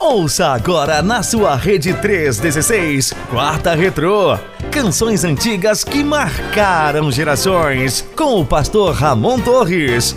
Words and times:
Ouça 0.00 0.46
agora 0.48 1.02
na 1.02 1.22
sua 1.22 1.56
rede 1.56 1.92
316, 1.92 3.12
Quarta 3.28 3.74
Retrô. 3.74 4.38
Canções 4.70 5.24
antigas 5.24 5.82
que 5.82 6.04
marcaram 6.04 7.10
gerações. 7.10 8.02
Com 8.16 8.40
o 8.40 8.46
pastor 8.46 8.94
Ramon 8.94 9.40
Torres. 9.40 10.16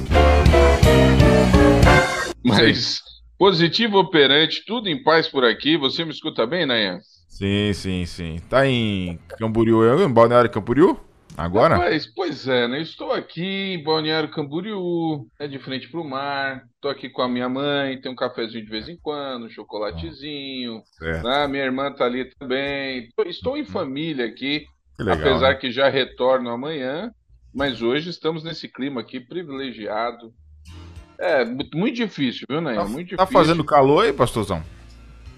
Mas 2.43 3.01
positivo 3.37 3.97
operante, 3.97 4.63
tudo 4.67 4.87
em 4.87 5.01
paz 5.01 5.27
por 5.27 5.43
aqui. 5.43 5.77
Você 5.77 6.05
me 6.05 6.11
escuta 6.11 6.45
bem, 6.45 6.65
Nayan? 6.65 6.99
Sim, 7.27 7.73
sim, 7.73 8.05
sim. 8.05 8.39
Tá 8.49 8.67
em 8.67 9.17
Camboriú, 9.37 10.03
em 10.03 10.09
Balneário 10.09 10.49
Camboriú? 10.51 11.08
Agora? 11.39 11.77
Rapaz, 11.77 12.05
pois 12.05 12.49
é, 12.49 12.67
né? 12.67 12.81
Estou 12.81 13.13
aqui 13.13 13.73
em 13.73 13.81
Balneário 13.81 14.29
Camboriú, 14.29 15.25
é 15.39 15.47
de 15.47 15.57
frente 15.57 15.87
para 15.87 16.01
o 16.01 16.03
mar. 16.03 16.65
Estou 16.75 16.91
aqui 16.91 17.09
com 17.09 17.21
a 17.21 17.29
minha 17.29 17.47
mãe, 17.47 17.99
tem 18.01 18.11
um 18.11 18.15
cafezinho 18.15 18.65
de 18.65 18.69
vez 18.69 18.89
em 18.89 18.97
quando, 18.97 19.45
um 19.45 19.49
chocolatezinho. 19.49 20.81
Né? 20.99 21.47
Minha 21.47 21.63
irmã 21.63 21.93
tá 21.93 22.03
ali 22.03 22.25
também. 22.37 23.07
Estou 23.25 23.55
em 23.55 23.63
família 23.63 24.25
aqui, 24.25 24.65
que 24.97 25.03
legal, 25.03 25.17
apesar 25.17 25.49
né? 25.51 25.55
que 25.55 25.71
já 25.71 25.87
retorno 25.87 26.49
amanhã. 26.49 27.09
Mas 27.55 27.81
hoje 27.81 28.09
estamos 28.09 28.43
nesse 28.43 28.67
clima 28.67 28.99
aqui 28.99 29.21
privilegiado. 29.21 30.33
É, 31.17 31.45
muito 31.45 31.95
difícil, 31.95 32.45
viu, 32.49 32.59
né? 32.59 32.75
Tá, 32.75 32.83
muito 32.83 33.15
tá 33.15 33.25
fazendo 33.25 33.63
calor 33.63 34.03
aí, 34.03 34.11
pastorzão? 34.11 34.61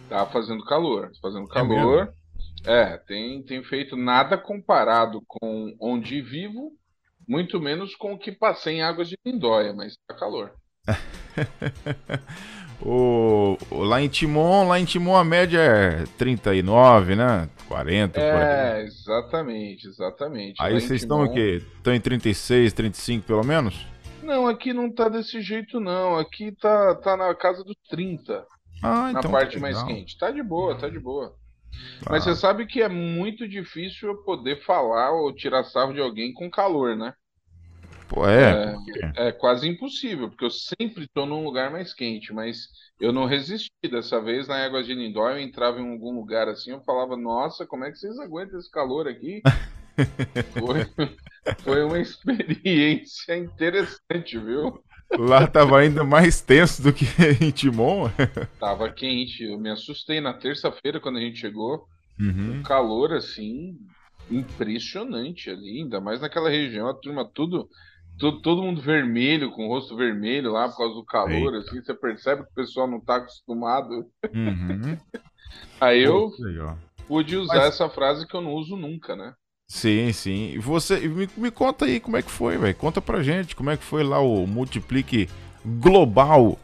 Tá 0.10 0.26
fazendo 0.26 0.66
calor, 0.66 1.12
fazendo 1.22 1.46
é 1.46 1.54
calor. 1.54 2.12
É 2.18 2.21
é, 2.66 2.98
tem, 2.98 3.42
tem 3.44 3.64
feito 3.64 3.96
nada 3.96 4.38
comparado 4.38 5.22
com 5.28 5.76
onde 5.80 6.22
vivo, 6.22 6.72
muito 7.28 7.60
menos 7.60 7.96
com 7.96 8.14
o 8.14 8.18
que 8.18 8.32
passei 8.32 8.76
em 8.76 8.82
Águas 8.82 9.10
de 9.10 9.18
Lindóia, 9.26 9.74
mas 9.74 9.98
tá 10.08 10.16
calor. 10.16 10.54
o, 12.82 13.58
lá 13.72 14.02
em 14.02 14.08
Timon, 14.08 14.68
lá 14.68 14.80
em 14.80 14.86
Timon 14.86 15.16
a 15.16 15.24
média 15.24 15.60
é 15.60 16.04
39, 16.18 17.16
né? 17.16 17.50
40 17.68 18.20
é, 18.20 18.32
por 18.32 18.42
aí. 18.42 18.86
exatamente, 18.86 19.88
exatamente. 19.88 20.62
Aí 20.62 20.80
vocês 20.80 21.02
estão 21.02 21.24
o 21.24 21.34
quê? 21.34 21.62
Estão 21.78 21.94
em 21.94 22.02
36, 22.02 22.74
35 22.74 23.26
pelo 23.26 23.44
menos? 23.44 23.88
Não, 24.22 24.48
aqui 24.48 24.74
não 24.74 24.92
tá 24.92 25.10
desse 25.10 25.42
jeito 25.42 25.80
não. 25.80 26.18
Aqui 26.18 26.52
tá, 26.52 26.96
tá 26.96 27.18
na 27.18 27.34
casa 27.34 27.64
dos 27.64 27.76
30. 27.90 28.46
Ah, 28.84 29.12
na 29.12 29.20
então 29.20 29.32
parte 29.32 29.60
mais 29.60 29.82
quente. 29.84 30.18
Tá 30.18 30.32
de 30.32 30.44
boa, 30.44 30.78
tá 30.78 30.90
de 30.90 31.00
boa. 31.00 31.36
Mas 32.10 32.24
você 32.24 32.36
sabe 32.36 32.66
que 32.66 32.82
é 32.82 32.90
muito 32.90 33.48
difícil 33.48 34.10
eu 34.10 34.18
poder 34.24 34.64
falar 34.64 35.12
ou 35.12 35.34
tirar 35.34 35.64
sarro 35.64 35.94
de 35.94 36.02
alguém 36.02 36.34
com 36.34 36.50
calor, 36.50 36.96
né? 36.96 37.14
Pô, 38.10 38.28
é, 38.28 38.76
é, 39.16 39.28
é 39.28 39.32
quase 39.32 39.68
impossível, 39.68 40.30
porque 40.30 40.46
eu 40.46 40.50
sempre 40.50 41.06
estou 41.06 41.26
num 41.26 41.44
lugar 41.44 41.72
mais 41.72 41.94
quente, 41.94 42.34
mas 42.34 42.68
eu 43.00 43.12
não 43.12 43.26
resisti. 43.26 43.72
Dessa 43.90 44.22
vez, 44.22 44.48
na 44.48 44.64
Águas 44.64 44.86
de 44.86 44.94
Lindóia, 44.94 45.36
eu 45.36 45.40
entrava 45.40 45.80
em 45.80 45.92
algum 45.92 46.14
lugar 46.14 46.48
assim, 46.48 46.72
eu 46.72 46.82
falava, 46.82 47.18
nossa, 47.18 47.66
como 47.66 47.84
é 47.84 47.92
que 47.92 47.98
vocês 47.98 48.20
aguentam 48.20 48.60
esse 48.60 48.70
calor 48.70 49.08
aqui? 49.08 49.42
foi, 50.54 50.86
foi 51.64 51.84
uma 51.84 52.00
experiência 52.00 53.36
interessante, 53.36 54.38
viu? 54.38 54.84
Lá 55.18 55.46
tava 55.48 55.80
ainda 55.80 56.04
mais 56.04 56.42
tenso 56.42 56.82
do 56.82 56.94
que 56.94 57.06
em 57.42 57.52
Timon. 57.52 58.10
Tava 58.60 58.90
quente. 58.90 59.44
Eu 59.44 59.60
me 59.60 59.70
assustei 59.70 60.22
na 60.22 60.34
terça-feira 60.34 61.00
quando 61.00 61.18
a 61.18 61.22
gente 61.22 61.40
chegou. 61.40 61.86
Uhum. 62.20 62.60
O 62.60 62.64
calor, 62.64 63.14
assim, 63.14 63.78
impressionante 64.30 65.50
ali, 65.50 65.82
ainda 65.82 66.00
mais 66.00 66.22
naquela 66.22 66.50
região, 66.50 66.88
a 66.88 66.94
turma 66.94 67.26
tudo, 67.26 67.68
todo, 68.20 68.42
todo 68.42 68.64
mundo 68.64 68.82
vermelho, 68.82 69.52
com 69.52 69.66
o 69.66 69.70
rosto 69.70 69.96
vermelho 69.96 70.52
lá 70.52 70.70
por 70.70 70.78
causa 70.78 70.96
do 70.96 71.06
calor, 71.06 71.56
Eita. 71.56 71.58
assim, 71.58 71.82
você 71.82 71.94
percebe 71.94 72.44
que 72.44 72.52
o 72.52 72.56
pessoal 72.56 72.88
não 72.88 73.00
tá 73.00 73.16
acostumado. 73.18 74.06
Uhum. 74.34 74.98
Aí 75.80 76.04
eu 76.04 76.32
pude 77.08 77.36
usar 77.36 77.56
Mas... 77.56 77.74
essa 77.74 77.90
frase 77.90 78.28
que 78.28 78.36
eu 78.36 78.42
não 78.42 78.54
uso 78.54 78.76
nunca, 78.76 79.16
né? 79.16 79.34
Sim, 79.72 80.12
sim. 80.12 80.52
E 80.52 80.58
você 80.58 81.00
me, 81.08 81.30
me 81.38 81.50
conta 81.50 81.86
aí 81.86 81.98
como 82.02 82.18
é 82.18 82.22
que 82.22 82.30
foi, 82.30 82.58
velho. 82.58 82.76
Conta 82.76 83.02
pra 83.02 83.24
gente 83.24 83.56
como 83.56 83.70
é 83.70 83.78
que 83.78 83.84
foi 83.86 84.04
lá 84.04 84.20
o 84.20 84.46
Multiplique 84.46 85.30
Global 85.66 86.60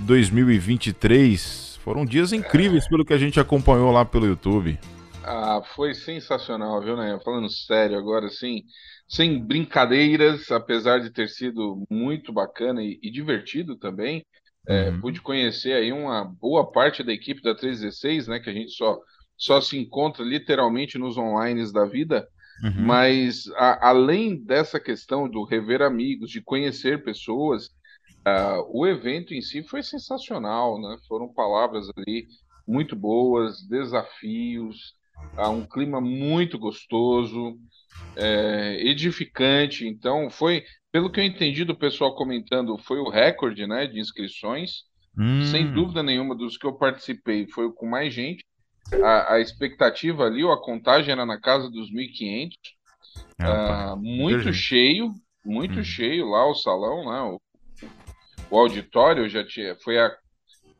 2023. 0.00 1.78
Foram 1.84 2.04
dias 2.04 2.32
incríveis 2.32 2.88
pelo 2.88 3.04
que 3.04 3.14
a 3.14 3.18
gente 3.18 3.38
acompanhou 3.38 3.92
lá 3.92 4.04
pelo 4.04 4.26
YouTube. 4.26 4.76
Ah, 5.22 5.62
foi 5.76 5.94
sensacional, 5.94 6.82
viu, 6.82 6.96
né? 6.96 7.16
Falando 7.24 7.48
sério 7.48 7.96
agora, 7.96 8.26
assim, 8.26 8.64
sem 9.08 9.40
brincadeiras, 9.40 10.50
apesar 10.50 10.98
de 10.98 11.10
ter 11.10 11.28
sido 11.28 11.84
muito 11.88 12.32
bacana 12.32 12.82
e, 12.82 12.98
e 13.00 13.12
divertido 13.12 13.76
também. 13.76 14.26
É, 14.66 14.90
uhum. 14.90 15.00
pude 15.00 15.22
conhecer 15.22 15.72
aí 15.72 15.92
uma 15.92 16.24
boa 16.24 16.68
parte 16.68 17.04
da 17.04 17.12
equipe 17.12 17.42
da 17.42 17.54
316, 17.54 18.26
né? 18.26 18.40
Que 18.40 18.50
a 18.50 18.52
gente 18.52 18.72
só, 18.72 18.98
só 19.38 19.60
se 19.60 19.78
encontra 19.78 20.24
literalmente 20.24 20.98
nos 20.98 21.16
online 21.16 21.72
da 21.72 21.84
vida. 21.84 22.26
Uhum. 22.62 22.84
Mas 22.84 23.46
a, 23.56 23.88
além 23.88 24.36
dessa 24.36 24.78
questão 24.78 25.28
do 25.28 25.44
rever 25.44 25.82
amigos, 25.82 26.30
de 26.30 26.42
conhecer 26.42 27.02
pessoas, 27.02 27.66
uh, 28.26 28.64
o 28.68 28.86
evento 28.86 29.34
em 29.34 29.40
si 29.40 29.62
foi 29.62 29.82
sensacional, 29.82 30.80
né? 30.80 30.96
Foram 31.08 31.32
palavras 31.32 31.88
ali 31.96 32.26
muito 32.66 32.94
boas, 32.94 33.66
desafios, 33.66 34.94
uh, 35.38 35.48
um 35.48 35.66
clima 35.66 36.00
muito 36.00 36.58
gostoso, 36.58 37.58
é, 38.16 38.76
edificante. 38.86 39.86
Então, 39.86 40.30
foi, 40.30 40.64
pelo 40.92 41.10
que 41.10 41.20
eu 41.20 41.24
entendi 41.24 41.64
do 41.64 41.76
pessoal 41.76 42.14
comentando, 42.14 42.78
foi 42.78 42.98
o 42.98 43.08
recorde 43.08 43.66
né, 43.66 43.86
de 43.86 43.98
inscrições. 43.98 44.84
Hum. 45.18 45.44
Sem 45.44 45.72
dúvida 45.72 46.02
nenhuma, 46.02 46.36
dos 46.36 46.56
que 46.56 46.66
eu 46.66 46.72
participei, 46.72 47.48
foi 47.48 47.66
o 47.66 47.72
com 47.72 47.86
mais 47.86 48.14
gente 48.14 48.44
a, 49.02 49.34
a 49.34 49.40
expectativa 49.40 50.24
ali, 50.24 50.44
ou 50.44 50.52
a 50.52 50.62
contagem 50.62 51.12
era 51.12 51.26
na 51.26 51.40
casa 51.40 51.70
dos 51.70 51.92
1.500. 51.92 52.50
É, 53.38 53.44
ah, 53.44 53.96
muito 53.96 54.52
cheio, 54.52 55.14
muito 55.44 55.80
hum. 55.80 55.84
cheio 55.84 56.28
lá 56.28 56.46
o 56.46 56.54
salão, 56.54 57.10
né? 57.10 57.20
O, 57.22 57.40
o 58.50 58.58
auditório 58.58 59.28
já 59.28 59.44
tinha. 59.44 59.76
Foi 59.76 59.98
a, 59.98 60.14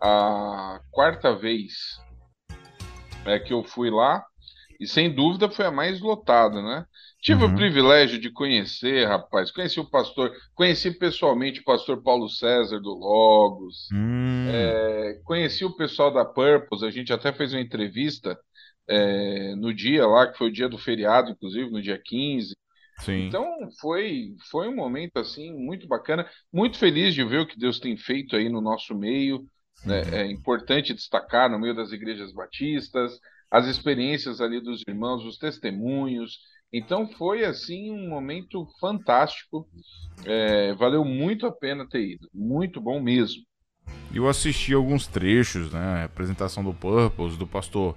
a 0.00 0.81
quarta 0.91 1.34
vez 1.34 1.72
é, 3.25 3.38
que 3.38 3.53
eu 3.53 3.62
fui 3.65 3.91
lá. 3.91 4.25
E 4.78 4.87
sem 4.87 5.15
dúvida 5.15 5.50
foi 5.50 5.66
a 5.66 5.70
mais 5.70 6.00
lotada, 6.00 6.62
né? 6.62 6.87
Tive 7.20 7.44
uhum. 7.44 7.53
o 7.53 7.54
privilégio 7.54 8.19
de 8.19 8.31
conhecer, 8.31 9.06
rapaz. 9.06 9.50
Conheci 9.50 9.78
o 9.78 9.88
pastor, 9.88 10.32
conheci 10.54 10.91
pessoalmente 10.91 11.60
o 11.60 11.64
pastor 11.64 12.03
Paulo 12.03 12.31
César 12.31 12.81
do 12.81 12.94
Logos. 12.94 13.88
Hum. 13.92 14.47
É, 14.48 15.20
conheci 15.25 15.62
o 15.62 15.76
pessoal 15.76 16.10
da 16.10 16.25
Purpose. 16.25 16.84
A 16.84 16.91
gente 16.91 17.12
até 17.12 17.31
fez 17.31 17.53
uma 17.53 17.60
entrevista 17.60 18.38
é, 18.88 19.54
no 19.54 19.75
dia 19.75 20.06
lá, 20.06 20.28
que 20.28 20.38
foi 20.38 20.48
o 20.48 20.53
dia 20.53 20.69
do 20.69 20.78
feriado, 20.78 21.31
inclusive, 21.31 21.70
no 21.70 21.82
dia 21.82 22.00
15. 22.03 22.56
Sim. 23.00 23.26
Então 23.26 23.47
foi, 23.81 24.34
foi 24.50 24.69
um 24.69 24.75
momento 24.75 25.19
assim 25.19 25.52
muito 25.52 25.87
bacana, 25.87 26.26
muito 26.52 26.78
feliz 26.78 27.14
de 27.14 27.25
ver 27.25 27.41
o 27.41 27.47
que 27.47 27.58
Deus 27.58 27.78
tem 27.78 27.98
feito 27.98 28.34
aí 28.34 28.48
no 28.48 28.62
nosso 28.62 28.94
meio. 28.94 29.47
Uhum. 29.84 29.92
É 29.92 30.26
importante 30.26 30.94
destacar 30.94 31.50
no 31.50 31.58
meio 31.58 31.75
das 31.75 31.92
igrejas 31.92 32.32
batistas, 32.32 33.12
as 33.50 33.66
experiências 33.66 34.41
ali 34.41 34.60
dos 34.60 34.82
irmãos, 34.88 35.25
os 35.25 35.37
testemunhos. 35.37 36.38
Então 36.72 37.08
foi 37.08 37.44
assim 37.44 37.91
um 37.91 38.08
momento 38.08 38.66
fantástico. 38.81 39.66
É, 40.25 40.72
valeu 40.75 41.04
muito 41.04 41.47
a 41.47 41.53
pena 41.53 41.88
ter 41.88 42.12
ido, 42.12 42.28
muito 42.32 42.81
bom 42.81 43.00
mesmo. 43.00 43.42
Eu 44.14 44.28
assisti 44.28 44.75
alguns 44.75 45.06
trechos, 45.06 45.72
né? 45.72 46.03
A 46.03 46.04
apresentação 46.04 46.62
do 46.62 46.72
Purpose, 46.72 47.36
do 47.36 47.47
pastor 47.47 47.97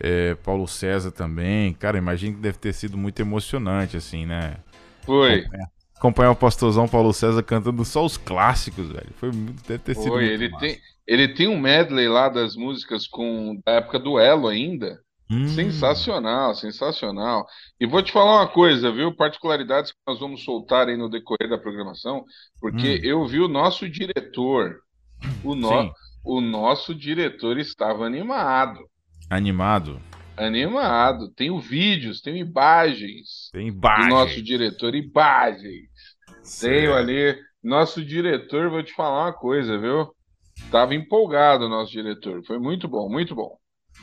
é, 0.00 0.34
Paulo 0.36 0.66
César 0.66 1.10
também. 1.10 1.72
Cara, 1.74 1.98
imagino 1.98 2.36
que 2.36 2.40
deve 2.40 2.58
ter 2.58 2.72
sido 2.72 2.96
muito 2.96 3.20
emocionante, 3.20 3.96
assim, 3.96 4.26
né? 4.26 4.56
Foi. 5.04 5.40
Acompanhar, 5.40 5.68
acompanhar 5.96 6.30
o 6.30 6.36
pastorzão 6.36 6.88
Paulo 6.88 7.12
César 7.12 7.42
cantando 7.42 7.84
só 7.84 8.04
os 8.04 8.16
clássicos, 8.16 8.88
velho. 8.88 9.12
Foi 9.16 9.30
muito, 9.32 9.62
deve 9.66 9.82
ter 9.82 9.94
sido. 9.94 10.08
Foi, 10.08 10.26
ele 10.26 10.50
tem, 10.58 10.78
ele 11.06 11.34
tem 11.34 11.48
um 11.48 11.58
medley 11.58 12.08
lá 12.08 12.28
das 12.28 12.56
músicas 12.56 13.06
com 13.06 13.60
da 13.64 13.72
época 13.72 13.98
do 13.98 14.18
Elo 14.18 14.48
ainda. 14.48 15.03
Hum. 15.30 15.48
Sensacional, 15.48 16.54
sensacional. 16.54 17.46
E 17.80 17.86
vou 17.86 18.02
te 18.02 18.12
falar 18.12 18.42
uma 18.42 18.48
coisa, 18.48 18.92
viu? 18.92 19.14
Particularidades 19.14 19.92
que 19.92 19.98
nós 20.06 20.20
vamos 20.20 20.44
soltar 20.44 20.88
aí 20.88 20.96
no 20.96 21.08
decorrer 21.08 21.48
da 21.48 21.58
programação, 21.58 22.24
porque 22.60 22.96
hum. 22.96 23.00
eu 23.02 23.26
vi 23.26 23.40
o 23.40 23.48
nosso 23.48 23.88
diretor, 23.88 24.80
o, 25.42 25.54
no... 25.54 25.92
o 26.24 26.40
nosso 26.40 26.94
diretor 26.94 27.58
estava 27.58 28.04
animado. 28.04 28.78
Animado? 29.30 30.00
Animado. 30.36 31.30
Tenho 31.30 31.58
vídeos, 31.58 32.20
tenho 32.20 32.36
imagens. 32.36 33.48
Tem 33.52 33.68
imagens. 33.68 34.08
Do 34.08 34.14
nosso 34.14 34.42
diretor, 34.42 34.94
imagens. 34.94 35.88
Certo. 36.42 36.72
Tenho 36.72 36.94
ali. 36.94 37.36
Nosso 37.62 38.04
diretor, 38.04 38.68
vou 38.68 38.82
te 38.82 38.92
falar 38.92 39.24
uma 39.24 39.32
coisa, 39.32 39.78
viu? 39.78 40.14
Tava 40.70 40.94
empolgado 40.94 41.64
o 41.64 41.68
nosso 41.68 41.92
diretor. 41.92 42.44
Foi 42.44 42.58
muito 42.58 42.86
bom, 42.86 43.08
muito 43.08 43.34
bom. 43.34 43.56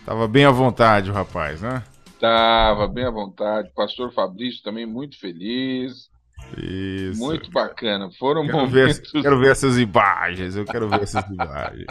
Tava 0.06 0.28
bem 0.28 0.46
à 0.46 0.52
vontade 0.52 1.12
o 1.12 1.14
rapaz, 1.14 1.62
né? 1.62 1.84
Tava 2.20 2.88
bem 2.88 3.06
à 3.06 3.12
vontade. 3.12 3.72
Pastor 3.76 4.12
Fabrício 4.14 4.64
também 4.64 4.86
muito 4.86 5.20
feliz. 5.20 6.10
Isso. 6.58 7.20
Muito 7.20 7.52
bacana. 7.52 8.10
Foram 8.18 8.46
quero 8.46 8.58
momentos. 8.58 9.12
Ver, 9.12 9.22
quero 9.22 9.40
ver 9.40 9.52
essas 9.52 9.78
imagens. 9.78 10.56
Eu 10.56 10.66
quero 10.66 10.90
ver 10.90 11.04
essas 11.04 11.24
imagens. 11.30 11.86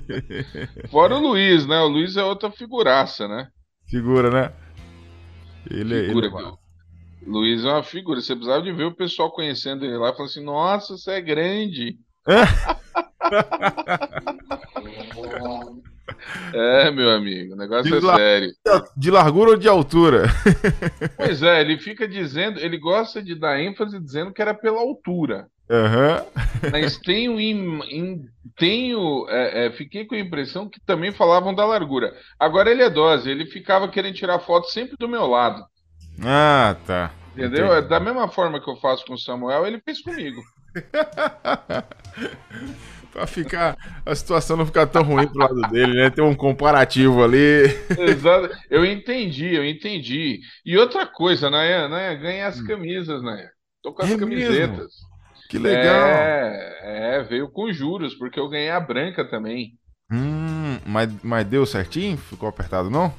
Fora 0.90 1.16
o 1.16 1.20
Luiz, 1.20 1.66
né? 1.66 1.78
O 1.80 1.88
Luiz 1.88 2.16
é 2.16 2.24
outra 2.24 2.50
figuraça, 2.50 3.28
né? 3.28 3.48
Figura, 3.88 4.30
né? 4.30 4.52
Ele, 5.70 6.06
Figura, 6.06 6.26
ele... 6.26 6.36
é 6.36 6.52
Luiz 7.26 7.64
é 7.64 7.68
uma 7.68 7.82
figura. 7.82 8.20
Você 8.20 8.34
precisava 8.34 8.62
de 8.62 8.72
ver 8.72 8.84
o 8.84 8.94
pessoal 8.94 9.30
conhecendo 9.30 9.84
ele 9.84 9.96
lá 9.96 10.10
e 10.10 10.12
falando 10.12 10.30
assim: 10.30 10.44
Nossa, 10.44 10.96
você 10.96 11.12
é 11.12 11.20
grande. 11.20 11.98
É, 16.52 16.90
meu 16.90 17.10
amigo, 17.10 17.54
o 17.54 17.56
negócio 17.56 17.90
de 17.90 18.06
é 18.06 18.16
sério. 18.16 18.52
De 18.96 19.10
largura 19.10 19.50
ou 19.50 19.56
de 19.56 19.68
altura? 19.68 20.24
Pois 21.16 21.42
é, 21.42 21.60
ele 21.60 21.78
fica 21.78 22.06
dizendo, 22.06 22.60
ele 22.60 22.78
gosta 22.78 23.22
de 23.22 23.34
dar 23.34 23.60
ênfase 23.60 24.00
dizendo 24.00 24.32
que 24.32 24.40
era 24.40 24.54
pela 24.54 24.80
altura. 24.80 25.48
Uhum. 25.68 26.70
Mas 26.70 26.96
tenho, 26.96 27.40
in, 27.40 28.28
tenho 28.56 29.26
é, 29.28 29.66
é, 29.66 29.70
fiquei 29.72 30.04
com 30.04 30.14
a 30.14 30.20
impressão 30.20 30.68
que 30.68 30.80
também 30.80 31.12
falavam 31.12 31.54
da 31.54 31.64
largura. 31.64 32.14
Agora 32.38 32.70
ele 32.70 32.82
é 32.82 32.90
dose, 32.90 33.28
ele 33.28 33.46
ficava 33.46 33.88
querendo 33.88 34.14
tirar 34.14 34.38
foto 34.38 34.70
sempre 34.70 34.96
do 34.96 35.08
meu 35.08 35.26
lado. 35.26 35.64
Ah, 36.24 36.76
tá. 36.86 37.10
Entendeu? 37.36 37.66
Entendi. 37.66 37.88
Da 37.88 38.00
mesma 38.00 38.28
forma 38.28 38.60
que 38.60 38.70
eu 38.70 38.76
faço 38.76 39.04
com 39.04 39.14
o 39.14 39.18
Samuel, 39.18 39.66
ele 39.66 39.80
fez 39.80 40.00
comigo. 40.00 40.40
pra 43.16 43.26
ficar 43.26 43.78
a 44.04 44.14
situação 44.14 44.58
não 44.58 44.66
ficar 44.66 44.86
tão 44.86 45.02
ruim 45.02 45.26
pro 45.26 45.38
lado 45.38 45.72
dele, 45.72 45.94
né? 45.94 46.10
Ter 46.10 46.20
um 46.20 46.34
comparativo 46.34 47.24
ali. 47.24 47.64
Exato. 47.98 48.54
Eu 48.68 48.84
entendi, 48.84 49.54
eu 49.54 49.64
entendi. 49.64 50.40
E 50.64 50.76
outra 50.76 51.06
coisa, 51.06 51.48
né? 51.48 51.88
né 51.88 52.14
ganha 52.16 52.46
as 52.46 52.60
hum. 52.60 52.66
camisas, 52.66 53.22
né? 53.22 53.48
Tô 53.82 53.94
com 53.94 54.02
as 54.02 54.10
é 54.10 54.18
camisetas. 54.18 54.68
Mesmo? 54.68 54.90
Que 55.48 55.58
legal. 55.58 56.08
É, 56.08 56.78
é, 56.82 57.22
veio 57.22 57.48
com 57.48 57.72
juros, 57.72 58.14
porque 58.14 58.38
eu 58.38 58.50
ganhei 58.50 58.70
a 58.70 58.80
branca 58.80 59.24
também. 59.24 59.72
Hum, 60.12 60.78
mas, 60.84 61.10
mas 61.22 61.46
deu 61.46 61.64
certinho? 61.64 62.18
Ficou 62.18 62.48
apertado, 62.48 62.90
não? 62.90 63.14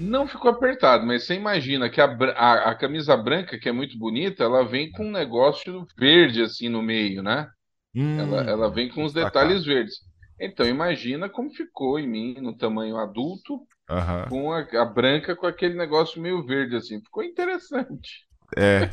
Não 0.00 0.26
ficou 0.26 0.50
apertado, 0.50 1.04
mas 1.04 1.24
você 1.24 1.34
imagina 1.34 1.90
que 1.90 2.00
a, 2.00 2.06
a, 2.06 2.70
a 2.70 2.74
camisa 2.76 3.16
branca, 3.16 3.58
que 3.58 3.68
é 3.68 3.72
muito 3.72 3.98
bonita, 3.98 4.44
ela 4.44 4.64
vem 4.64 4.90
com 4.90 5.04
um 5.04 5.10
negócio 5.10 5.86
verde 5.98 6.40
assim 6.40 6.68
no 6.68 6.80
meio, 6.80 7.22
né? 7.22 7.48
Hum, 7.94 8.18
ela, 8.18 8.42
ela 8.42 8.70
vem 8.70 8.88
com 8.88 9.04
os 9.04 9.12
detalhes 9.12 9.64
verdes. 9.64 9.96
Então 10.40 10.66
imagina 10.66 11.28
como 11.28 11.50
ficou 11.50 11.98
em 11.98 12.06
mim 12.06 12.34
no 12.40 12.56
tamanho 12.56 12.96
adulto, 12.96 13.54
uhum. 13.90 14.28
com 14.28 14.52
a, 14.52 14.60
a, 14.60 14.84
branca 14.84 15.34
com 15.34 15.46
aquele 15.46 15.74
negócio 15.74 16.20
meio 16.20 16.44
verde 16.44 16.76
assim. 16.76 17.00
Ficou 17.00 17.24
interessante. 17.24 18.26
É, 18.56 18.88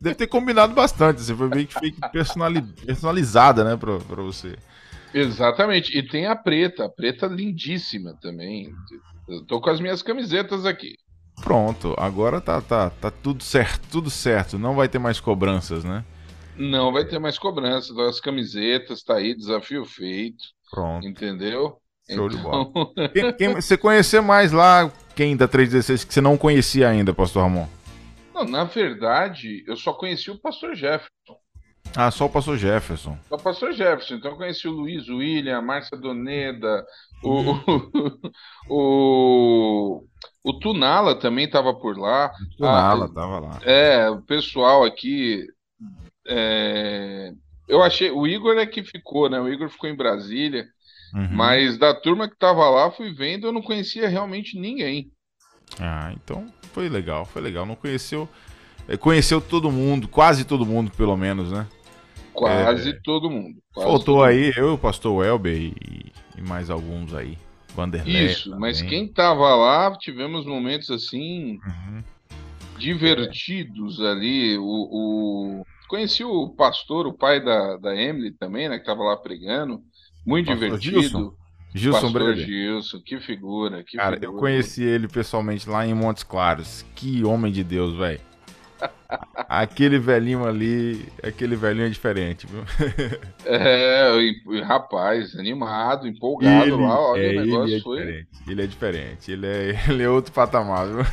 deve 0.00 0.14
ter, 0.14 0.26
combinado 0.26 0.74
bastante. 0.74 1.20
Você 1.20 1.34
foi 1.34 1.48
meio 1.48 1.66
que 1.66 1.92
personali, 2.12 2.62
personalizada, 2.62 3.64
né, 3.64 3.76
pra, 3.76 3.98
pra 3.98 4.22
você. 4.22 4.56
Exatamente. 5.12 5.96
E 5.96 6.06
tem 6.06 6.26
a 6.26 6.36
preta, 6.36 6.84
a 6.84 6.88
preta 6.88 7.26
lindíssima 7.26 8.16
também. 8.22 8.72
Eu 9.28 9.44
tô 9.44 9.60
com 9.60 9.70
as 9.70 9.80
minhas 9.80 10.02
camisetas 10.02 10.64
aqui. 10.64 10.94
Pronto, 11.42 11.94
agora 11.98 12.40
tá, 12.40 12.60
tá, 12.62 12.90
tá 12.90 13.10
tudo 13.10 13.42
certo, 13.42 13.86
tudo 13.90 14.10
certo. 14.10 14.58
Não 14.58 14.74
vai 14.74 14.88
ter 14.88 14.98
mais 14.98 15.20
cobranças, 15.20 15.84
né? 15.84 16.04
Não 16.58 16.92
vai 16.92 17.04
ter 17.04 17.18
mais 17.18 17.38
cobrança 17.38 17.94
das 17.94 18.20
camisetas, 18.20 19.02
tá 19.02 19.16
aí, 19.16 19.34
desafio 19.34 19.84
feito. 19.84 20.42
Pronto. 20.70 21.06
Entendeu? 21.06 21.78
Show 22.10 22.26
então... 22.26 22.28
de 22.28 22.36
bola. 22.36 22.70
Quem, 23.12 23.32
quem, 23.32 23.54
você 23.54 23.76
conhecer 23.76 24.20
mais 24.20 24.52
lá, 24.52 24.90
quem 25.14 25.36
da 25.36 25.48
316 25.48 26.04
que 26.04 26.14
você 26.14 26.20
não 26.20 26.36
conhecia 26.36 26.88
ainda, 26.88 27.12
Pastor 27.12 27.42
Ramon? 27.42 27.66
Não, 28.32 28.44
na 28.44 28.64
verdade, 28.64 29.64
eu 29.66 29.76
só 29.76 29.92
conheci 29.92 30.30
o 30.30 30.38
Pastor 30.38 30.74
Jefferson. 30.74 31.10
Ah, 31.96 32.10
só 32.10 32.26
o 32.26 32.28
Pastor 32.28 32.58
Jefferson. 32.58 33.18
Só 33.28 33.36
o 33.36 33.42
Pastor 33.42 33.72
Jefferson. 33.72 34.16
Então 34.16 34.32
eu 34.32 34.36
conheci 34.36 34.68
o 34.68 34.72
Luiz 34.72 35.08
William, 35.08 35.56
a 35.56 35.62
Márcia 35.62 35.96
Doneda, 35.96 36.84
o, 37.22 37.40
o, 37.40 37.60
o, 38.68 40.04
o 40.44 40.52
Tunala 40.60 41.14
também 41.14 41.46
estava 41.46 41.72
por 41.74 41.96
lá. 41.96 42.30
O 42.52 42.56
Tunala 42.58 43.06
estava 43.06 43.40
lá. 43.40 43.58
É, 43.62 44.10
o 44.10 44.20
pessoal 44.20 44.84
aqui 44.84 45.46
é, 46.28 47.32
eu 47.68 47.82
achei. 47.82 48.10
O 48.10 48.26
Igor 48.26 48.56
é 48.56 48.66
que 48.66 48.84
ficou, 48.84 49.28
né? 49.28 49.40
O 49.40 49.48
Igor 49.48 49.68
ficou 49.68 49.88
em 49.88 49.96
Brasília. 49.96 50.66
Uhum. 51.14 51.28
Mas 51.32 51.78
da 51.78 51.94
turma 51.94 52.28
que 52.28 52.36
tava 52.36 52.68
lá, 52.68 52.90
fui 52.90 53.12
vendo, 53.12 53.46
eu 53.46 53.52
não 53.52 53.62
conhecia 53.62 54.08
realmente 54.08 54.58
ninguém. 54.58 55.10
Ah, 55.80 56.12
então 56.12 56.46
foi 56.72 56.88
legal, 56.88 57.24
foi 57.24 57.42
legal. 57.42 57.64
Não 57.66 57.74
conheceu. 57.74 58.28
É, 58.88 58.96
conheceu 58.96 59.40
todo 59.40 59.70
mundo, 59.70 60.06
quase 60.06 60.44
todo 60.44 60.66
mundo, 60.66 60.90
pelo 60.92 61.16
menos, 61.16 61.50
né? 61.50 61.66
Quase 62.32 62.90
é, 62.90 63.00
todo 63.02 63.30
mundo. 63.30 63.56
Quase 63.72 63.88
faltou 63.88 64.16
todo 64.16 64.24
aí 64.24 64.46
mundo. 64.46 64.58
eu, 64.58 64.74
o 64.74 64.78
pastor 64.78 65.16
Welber 65.16 65.56
e, 65.56 66.12
e 66.36 66.42
mais 66.42 66.70
alguns 66.70 67.14
aí. 67.14 67.36
Vanderlei. 67.74 68.26
Isso, 68.26 68.44
também. 68.44 68.60
mas 68.60 68.82
quem 68.82 69.08
tava 69.08 69.54
lá, 69.54 69.96
tivemos 69.98 70.46
momentos 70.46 70.90
assim. 70.90 71.58
Uhum. 71.66 72.04
Divertidos 72.78 74.00
ali. 74.00 74.56
o, 74.58 74.62
o 74.62 75.66
Conheci 75.88 76.24
o 76.24 76.48
pastor, 76.50 77.06
o 77.06 77.12
pai 77.12 77.42
da, 77.42 77.76
da 77.76 77.94
Emily 77.94 78.32
também, 78.32 78.68
né? 78.68 78.76
Que 78.76 78.82
estava 78.82 79.02
lá 79.02 79.16
pregando. 79.16 79.82
Muito 80.24 80.46
pastor 80.46 80.78
divertido. 80.78 81.00
Gilson. 81.00 81.34
Gilson 81.74 82.12
Pastor 82.12 82.36
Gilson, 82.36 83.00
que 83.04 83.20
figura, 83.20 83.84
que 83.84 83.98
Cara, 83.98 84.16
figura. 84.16 84.32
eu 84.32 84.40
conheci 84.40 84.82
ele 84.82 85.06
pessoalmente 85.06 85.68
lá 85.68 85.86
em 85.86 85.92
Montes 85.92 86.22
Claros. 86.22 86.84
Que 86.94 87.22
homem 87.22 87.52
de 87.52 87.62
Deus, 87.62 87.94
velho. 87.94 88.20
aquele 89.48 89.98
velhinho 89.98 90.46
ali, 90.46 91.06
aquele 91.22 91.54
velhinho 91.54 91.86
é 91.86 91.90
diferente, 91.90 92.46
viu? 92.46 92.64
é, 93.44 94.62
rapaz, 94.62 95.36
animado, 95.36 96.06
empolgado 96.06 96.64
ele, 96.64 96.72
lá, 96.72 97.00
olha, 97.10 97.20
é, 97.20 97.36
o 97.36 97.44
negócio 97.44 97.66
ele 97.66 97.76
é 97.76 97.80
foi. 97.80 97.98
Diferente, 97.98 98.28
ele 98.48 98.62
é 98.62 98.66
diferente, 98.66 99.32
ele 99.32 99.46
é, 99.46 99.84
ele 99.88 100.02
é 100.02 100.08
outro 100.08 100.32
patamar, 100.32 100.86
viu? 100.86 101.04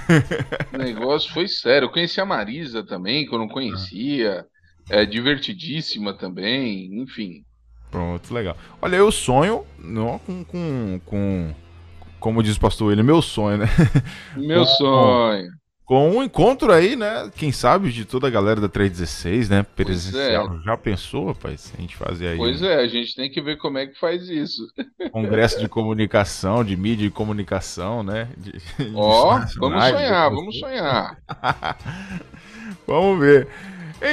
o 0.74 0.78
negócio 0.78 1.32
foi 1.34 1.48
sério. 1.48 1.88
Eu 1.88 1.92
conheci 1.92 2.20
a 2.20 2.26
Marisa 2.26 2.84
também, 2.84 3.26
que 3.26 3.34
eu 3.34 3.40
não 3.40 3.48
conhecia 3.48 4.46
é 4.90 5.06
divertidíssima 5.06 6.14
também, 6.14 7.02
enfim. 7.02 7.44
Pronto, 7.92 8.34
legal. 8.34 8.58
Olha, 8.82 8.96
eu 8.96 9.12
sonho 9.12 9.66
não, 9.78 10.18
com, 10.20 10.44
com, 10.44 11.02
com 11.06 11.54
como 12.20 12.42
diz 12.42 12.56
o 12.56 12.60
pastor 12.60 12.92
ele, 12.92 13.04
meu 13.04 13.22
sonho, 13.22 13.58
né? 13.58 13.66
Meu 14.36 14.62
com, 14.62 14.66
sonho. 14.66 15.52
Com 15.86 16.10
um 16.12 16.24
encontro 16.24 16.72
aí, 16.72 16.96
né? 16.96 17.30
Quem 17.36 17.52
sabe 17.52 17.92
de 17.92 18.06
toda 18.06 18.28
a 18.28 18.30
galera 18.30 18.62
da 18.62 18.70
316, 18.70 19.50
né? 19.50 19.62
Presencial. 19.62 20.56
É. 20.56 20.64
Já 20.64 20.78
pensou, 20.78 21.28
rapaz? 21.28 21.74
A 21.78 21.82
gente 21.82 21.98
fazer 21.98 22.30
aí. 22.30 22.38
Pois 22.38 22.62
é, 22.62 22.78
a 22.78 22.88
gente 22.88 23.14
tem 23.14 23.30
que 23.30 23.42
ver 23.42 23.58
como 23.58 23.78
é 23.78 23.86
que 23.86 24.00
faz 24.00 24.30
isso. 24.30 24.66
Congresso 25.12 25.60
de 25.60 25.68
comunicação, 25.68 26.64
de 26.64 26.78
mídia 26.78 27.06
e 27.06 27.12
comunicação, 27.12 28.02
né? 28.02 28.30
Ó, 28.96 29.36
oh, 29.36 29.60
vamos 29.60 29.84
sonhar, 29.84 30.30
vamos 30.32 30.60
sonhar. 30.60 31.18
vamos 32.88 33.20
ver. 33.20 33.50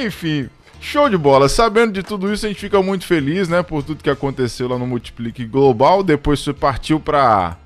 Enfim, 0.05 0.51
Show 0.81 1.09
de 1.11 1.19
bola. 1.19 1.49
Sabendo 1.49 1.93
de 1.93 2.03
tudo 2.03 2.33
isso, 2.33 2.47
a 2.47 2.49
gente 2.49 2.61
fica 2.61 2.83
muito 2.83 3.07
feliz, 3.07 3.49
né, 3.49 3.63
por 3.63 3.83
tudo 3.83 4.03
que 4.03 4.11
aconteceu 4.11 4.67
lá 4.67 4.79
no 4.79 4.87
Multiplique 4.87 5.45
Global. 5.45 6.03
Depois 6.03 6.41
você 6.41 6.53
partiu 6.53 6.99
para 6.99 7.57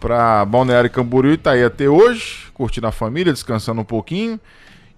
para 0.00 0.44
Balneário 0.44 0.90
Camboriú 0.90 1.32
e 1.32 1.36
tá 1.36 1.52
aí 1.52 1.64
até 1.64 1.88
hoje, 1.88 2.46
curtindo 2.54 2.86
a 2.86 2.92
família, 2.92 3.32
descansando 3.32 3.80
um 3.80 3.84
pouquinho. 3.84 4.38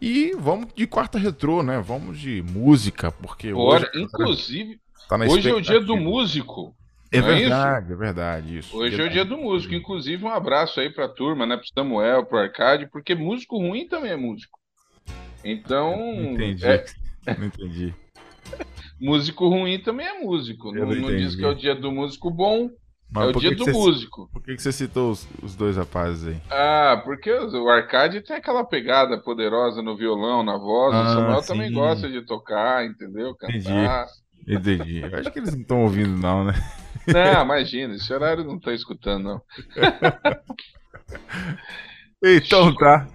E 0.01 0.33
vamos 0.39 0.69
de 0.75 0.87
quarta 0.87 1.19
retrô, 1.19 1.63
né? 1.63 1.83
Vamos 1.87 2.19
de 2.19 2.43
música, 2.43 3.11
porque 3.11 3.53
Bora, 3.53 3.89
hoje, 3.95 4.03
inclusive, 4.03 4.81
tá 5.09 5.17
hoje 5.17 5.49
é 5.49 5.55
o 5.55 5.61
dia 5.61 5.81
do 5.81 5.97
músico. 5.97 6.75
É, 7.13 7.19
é 7.19 7.23
verdade, 7.23 7.91
é, 7.91 7.93
é, 7.93 7.97
verdade, 7.97 8.59
isso. 8.59 8.77
Hoje 8.77 9.01
é 9.01 9.05
o 9.05 9.11
dia 9.11 9.25
do 9.25 9.37
músico. 9.37 9.75
Inclusive, 9.75 10.25
um 10.25 10.31
abraço 10.31 10.81
aí 10.81 10.89
pra 10.89 11.09
turma, 11.09 11.45
né? 11.45 11.57
Pro 11.57 11.67
Samuel, 11.75 12.25
pro 12.25 12.39
Arcade, 12.39 12.89
porque 12.91 13.15
músico 13.15 13.59
ruim 13.59 13.89
também 13.89 14.13
é 14.13 14.17
músico. 14.17 14.59
Então. 15.45 15.95
Entendi. 16.33 16.65
É... 16.65 16.85
Não 17.39 17.47
entendi. 17.47 17.95
músico 19.01 19.49
ruim 19.49 19.81
também 19.81 20.07
é 20.07 20.21
músico. 20.21 20.73
não, 20.73 20.87
não 20.87 21.17
diz 21.17 21.35
que 21.35 21.45
é 21.45 21.49
o 21.49 21.55
dia 21.55 21.75
do 21.75 21.93
músico 21.93 22.31
bom. 22.31 22.71
Mas 23.13 23.25
é 23.25 23.31
o 23.31 23.41
dia 23.41 23.57
do 23.57 23.65
você, 23.65 23.73
músico. 23.73 24.31
Por 24.33 24.43
que, 24.43 24.55
que 24.55 24.63
você 24.63 24.71
citou 24.71 25.11
os, 25.11 25.29
os, 25.43 25.57
dois 25.57 25.77
rapazes 25.77 26.29
aí? 26.29 26.41
Ah, 26.49 27.03
porque 27.05 27.33
o 27.33 27.69
Arcade 27.69 28.21
tem 28.21 28.37
aquela 28.37 28.65
pegada 28.65 29.19
poderosa 29.19 29.83
no 29.83 29.97
violão, 29.97 30.45
na 30.45 30.57
voz. 30.57 30.95
Ah, 30.95 31.03
o 31.03 31.09
Samuel 31.09 31.43
sim. 31.43 31.49
também 31.49 31.73
gosta 31.73 32.09
de 32.09 32.25
tocar, 32.25 32.87
entendeu? 32.87 33.35
Cantar. 33.35 34.07
Entendi. 34.47 34.75
Entendi. 34.75 35.01
Eu 35.01 35.19
acho 35.19 35.33
que 35.33 35.41
eles 35.41 35.53
não 35.53 35.61
estão 35.61 35.83
ouvindo, 35.83 36.17
não, 36.17 36.45
né? 36.45 36.55
Não, 37.07 37.43
imagina, 37.43 37.95
esse 37.95 38.13
horário 38.13 38.45
não 38.45 38.57
está 38.57 38.73
escutando, 38.73 39.25
não. 39.25 39.43
então 42.23 42.75
tá. 42.75 43.09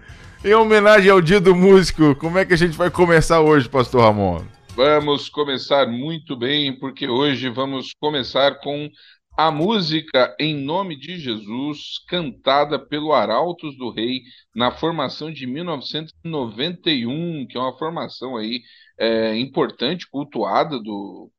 Em 0.45 0.53
homenagem 0.53 1.09
ao 1.09 1.21
Dia 1.23 1.41
do 1.41 1.55
Músico, 1.55 2.15
como 2.17 2.37
é 2.37 2.45
que 2.45 2.53
a 2.53 2.55
gente 2.55 2.77
vai 2.77 2.91
começar 2.91 3.41
hoje, 3.41 3.67
Pastor 3.67 4.01
Ramon? 4.01 4.45
Vamos 4.75 5.27
começar 5.27 5.87
muito 5.87 6.37
bem, 6.37 6.77
porque 6.77 7.07
hoje 7.07 7.49
vamos 7.49 7.95
começar 7.99 8.59
com 8.59 8.87
a 9.35 9.49
música 9.49 10.35
Em 10.39 10.53
Nome 10.53 10.99
de 10.99 11.17
Jesus, 11.17 11.97
cantada 12.07 12.77
pelo 12.77 13.11
Arautos 13.11 13.75
do 13.75 13.89
Rei 13.89 14.21
na 14.55 14.69
formação 14.69 15.33
de 15.33 15.47
1991, 15.47 17.47
que 17.47 17.57
é 17.57 17.59
uma 17.59 17.75
formação 17.75 18.37
aí 18.37 18.61
é, 18.99 19.35
importante, 19.35 20.07
cultuada 20.07 20.79
do, 20.79 21.31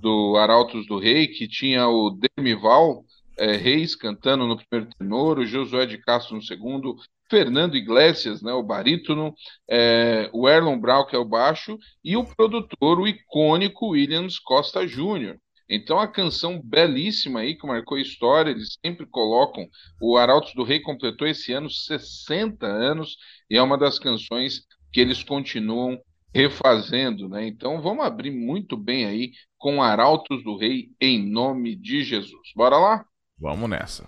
do 0.00 0.36
Arautos 0.36 0.88
do 0.88 0.98
Rei, 0.98 1.28
que 1.28 1.46
tinha 1.46 1.86
o 1.86 2.18
Demival 2.36 3.04
é, 3.38 3.54
Reis 3.54 3.94
cantando 3.94 4.44
no 4.44 4.56
primeiro 4.56 4.92
tenor, 4.98 5.38
o 5.38 5.46
Josué 5.46 5.86
de 5.86 5.98
Castro 5.98 6.34
no 6.34 6.42
segundo, 6.42 6.96
Fernando 7.30 7.76
Iglesias, 7.76 8.42
né, 8.42 8.52
o 8.52 8.62
barítono, 8.62 9.32
é, 9.70 10.28
o 10.32 10.48
Erlon 10.48 10.78
Brown, 10.78 11.06
que 11.06 11.14
é 11.14 11.18
o 11.18 11.24
baixo, 11.24 11.78
e 12.04 12.16
o 12.16 12.24
produtor, 12.24 12.98
o 12.98 13.06
icônico 13.06 13.90
Williams 13.90 14.38
Costa 14.38 14.86
Júnior. 14.86 15.38
Então, 15.68 16.00
a 16.00 16.08
canção 16.08 16.60
belíssima 16.60 17.40
aí, 17.40 17.54
que 17.54 17.64
marcou 17.64 17.96
a 17.96 18.00
história, 18.00 18.50
eles 18.50 18.76
sempre 18.84 19.06
colocam. 19.06 19.64
O 20.02 20.16
Arautos 20.16 20.52
do 20.52 20.64
Rei 20.64 20.80
completou 20.80 21.28
esse 21.28 21.52
ano 21.52 21.70
60 21.70 22.66
anos 22.66 23.16
e 23.48 23.56
é 23.56 23.62
uma 23.62 23.78
das 23.78 23.96
canções 23.96 24.62
que 24.92 25.00
eles 25.00 25.22
continuam 25.22 25.96
refazendo, 26.34 27.28
né? 27.28 27.46
Então, 27.46 27.80
vamos 27.80 28.04
abrir 28.04 28.32
muito 28.32 28.76
bem 28.76 29.04
aí 29.04 29.30
com 29.56 29.80
Arautos 29.80 30.42
do 30.42 30.56
Rei 30.56 30.88
em 31.00 31.24
nome 31.30 31.76
de 31.76 32.02
Jesus. 32.02 32.50
Bora 32.56 32.76
lá? 32.76 33.04
Vamos 33.38 33.70
nessa. 33.70 34.04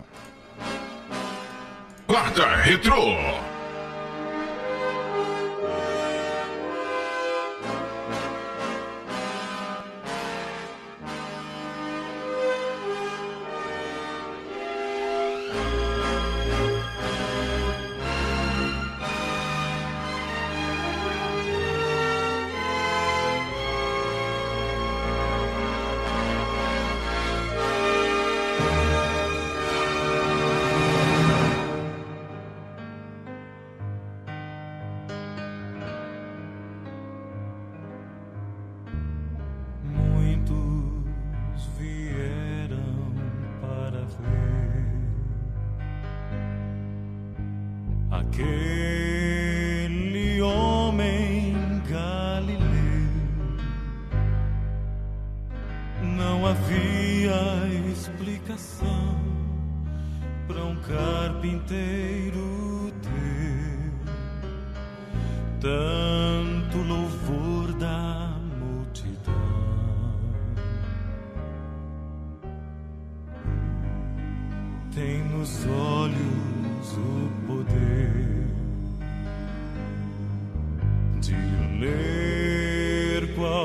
Quarta 2.13 2.45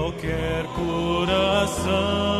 qualquer 0.09 0.65
coração. 0.75 2.38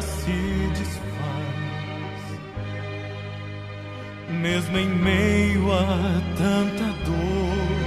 se 0.00 0.68
desfaz, 0.78 2.24
mesmo 4.28 4.78
em 4.78 4.88
meio 4.88 5.72
a 5.72 6.20
tanta 6.36 6.84
dor, 7.04 7.84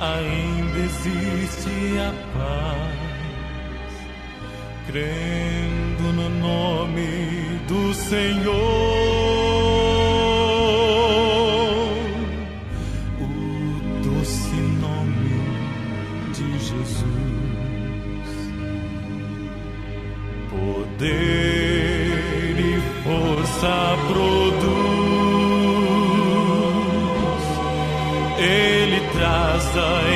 ainda 0.00 0.78
existe 0.78 1.98
a 1.98 2.12
paz, 2.36 3.00
crendo 4.86 6.12
no 6.12 6.28
nome 6.28 7.60
do 7.68 7.94
Senhor. 7.94 8.99
Retro. 29.72 30.10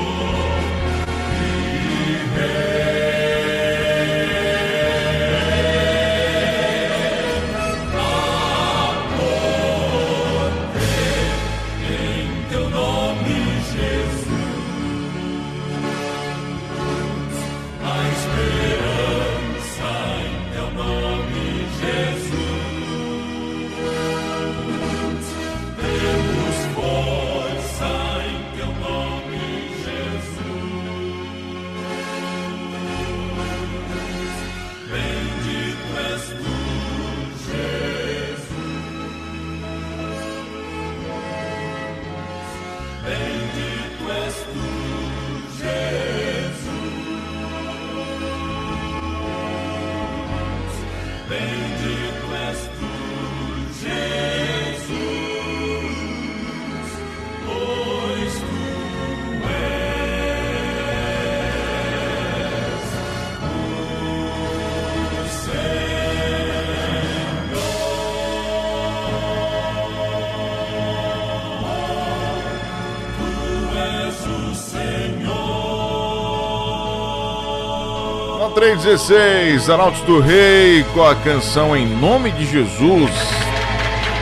316, 78.67 79.71
Arautos 79.71 80.01
do 80.01 80.19
Rei, 80.19 80.83
com 80.93 81.01
a 81.01 81.15
canção 81.15 81.77
Em 81.77 81.87
Nome 81.87 82.33
de 82.33 82.45
Jesus. 82.45 83.13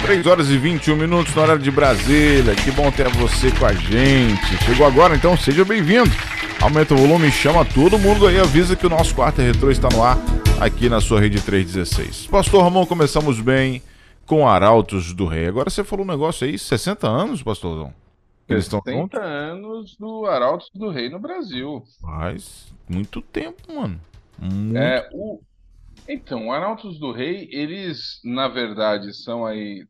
3 0.02 0.26
horas 0.26 0.50
e 0.50 0.58
21 0.58 0.96
minutos 0.96 1.34
na 1.34 1.40
hora 1.40 1.58
de 1.58 1.70
Brasília. 1.70 2.54
Que 2.54 2.70
bom 2.70 2.90
ter 2.90 3.08
você 3.08 3.50
com 3.52 3.64
a 3.64 3.72
gente. 3.72 4.62
Chegou 4.62 4.86
agora, 4.86 5.16
então 5.16 5.34
seja 5.34 5.64
bem-vindo. 5.64 6.10
Aumenta 6.60 6.92
o 6.92 6.96
volume, 6.98 7.30
chama 7.30 7.64
todo 7.64 7.98
mundo 7.98 8.26
aí, 8.26 8.38
avisa 8.38 8.76
que 8.76 8.86
o 8.86 8.90
nosso 8.90 9.14
quarto 9.14 9.40
retrô 9.40 9.70
está 9.70 9.88
no 9.88 10.04
ar 10.04 10.18
aqui 10.60 10.90
na 10.90 11.00
sua 11.00 11.20
rede 11.20 11.40
316. 11.40 12.26
Pastor 12.26 12.64
Ramon, 12.64 12.84
começamos 12.84 13.40
bem 13.40 13.80
com 14.26 14.46
Arautos 14.46 15.14
do 15.14 15.24
Rei. 15.24 15.46
Agora 15.46 15.70
você 15.70 15.82
falou 15.82 16.04
um 16.04 16.08
negócio 16.08 16.46
aí, 16.46 16.58
60 16.58 17.08
anos, 17.08 17.42
pastorzão? 17.42 17.94
Eles 18.46 18.66
60 18.66 19.18
anos 19.18 19.96
do 19.98 20.26
Arautos 20.26 20.70
do 20.74 20.90
Rei 20.90 21.08
no 21.08 21.18
Brasil. 21.18 21.82
Faz 22.02 22.66
muito 22.86 23.22
tempo, 23.22 23.74
mano. 23.74 23.98
Muito... 24.44 24.76
É, 24.76 25.08
o... 25.12 25.40
Então, 26.08 26.52
Arautos 26.52 26.98
do 26.98 27.12
Rei, 27.12 27.48
eles, 27.50 28.20
na 28.22 28.46
verdade, 28.48 29.14
são 29.14 29.46
aí. 29.46 29.86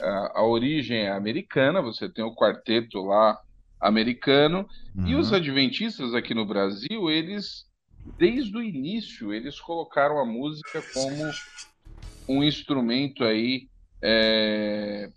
A, 0.00 0.40
a 0.40 0.44
origem 0.44 1.02
é 1.02 1.10
americana, 1.10 1.80
você 1.80 2.08
tem 2.08 2.24
o 2.24 2.34
quarteto 2.34 3.02
lá 3.02 3.38
americano, 3.80 4.66
uhum. 4.96 5.06
e 5.06 5.14
os 5.14 5.30
uhum. 5.30 5.36
adventistas 5.36 6.14
aqui 6.14 6.34
no 6.34 6.44
Brasil, 6.44 7.10
eles, 7.10 7.66
desde 8.18 8.56
o 8.56 8.62
início, 8.62 9.32
eles 9.32 9.60
colocaram 9.60 10.18
a 10.18 10.24
música 10.24 10.82
como 10.92 11.30
um 12.28 12.42
instrumento 12.42 13.24
aí 13.24 13.68
é, 14.02 15.10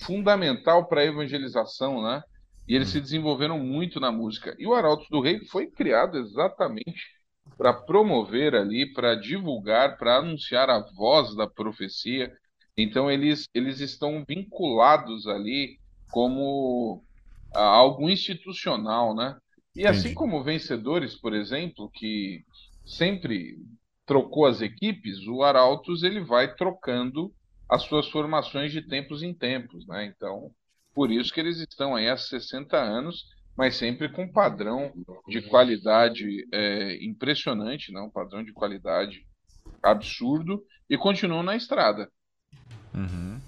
fundamental 0.00 0.86
para 0.86 1.02
a 1.02 1.06
evangelização, 1.06 2.02
né? 2.02 2.22
E 2.66 2.74
eles 2.74 2.88
uhum. 2.88 2.94
se 2.94 3.00
desenvolveram 3.00 3.58
muito 3.58 4.00
na 4.00 4.10
música. 4.10 4.54
E 4.58 4.66
o 4.66 4.74
Arautos 4.74 5.08
do 5.08 5.20
Rei 5.20 5.40
foi 5.46 5.66
criado 5.66 6.18
exatamente 6.18 7.21
para 7.62 7.72
promover 7.72 8.56
ali, 8.56 8.92
para 8.92 9.14
divulgar, 9.14 9.96
para 9.96 10.16
anunciar 10.16 10.68
a 10.68 10.80
voz 10.80 11.32
da 11.36 11.46
profecia. 11.46 12.36
Então 12.76 13.08
eles, 13.08 13.44
eles 13.54 13.78
estão 13.78 14.24
vinculados 14.26 15.28
ali 15.28 15.78
como 16.10 17.04
a 17.54 17.62
algo 17.62 18.10
institucional, 18.10 19.14
né? 19.14 19.38
E 19.76 19.86
assim 19.86 20.08
assim 20.08 20.14
como 20.14 20.42
vencedores, 20.42 21.14
por 21.14 21.32
exemplo, 21.32 21.88
que 21.94 22.44
sempre 22.84 23.56
trocou 24.04 24.46
as 24.46 24.60
equipes, 24.60 25.24
o 25.28 25.44
Arautos 25.44 26.02
ele 26.02 26.18
vai 26.18 26.52
trocando 26.56 27.32
as 27.68 27.84
suas 27.84 28.08
formações 28.08 28.72
de 28.72 28.82
tempos 28.82 29.22
em 29.22 29.32
tempos, 29.32 29.86
né? 29.86 30.04
Então, 30.06 30.50
por 30.92 31.12
isso 31.12 31.32
que 31.32 31.38
eles 31.38 31.58
estão 31.58 31.94
aí 31.94 32.08
há 32.08 32.16
60 32.16 32.76
anos 32.76 33.24
mas 33.56 33.76
sempre 33.76 34.08
com 34.08 34.24
um 34.24 34.32
padrão 34.32 34.92
de 35.28 35.42
qualidade 35.42 36.46
é, 36.52 37.04
impressionante, 37.04 37.92
não? 37.92 38.06
um 38.06 38.10
padrão 38.10 38.42
de 38.42 38.52
qualidade 38.52 39.26
absurdo, 39.82 40.64
e 40.88 40.96
continuam 40.96 41.42
na 41.42 41.56
estrada. 41.56 42.10
Uhum. 42.94 43.40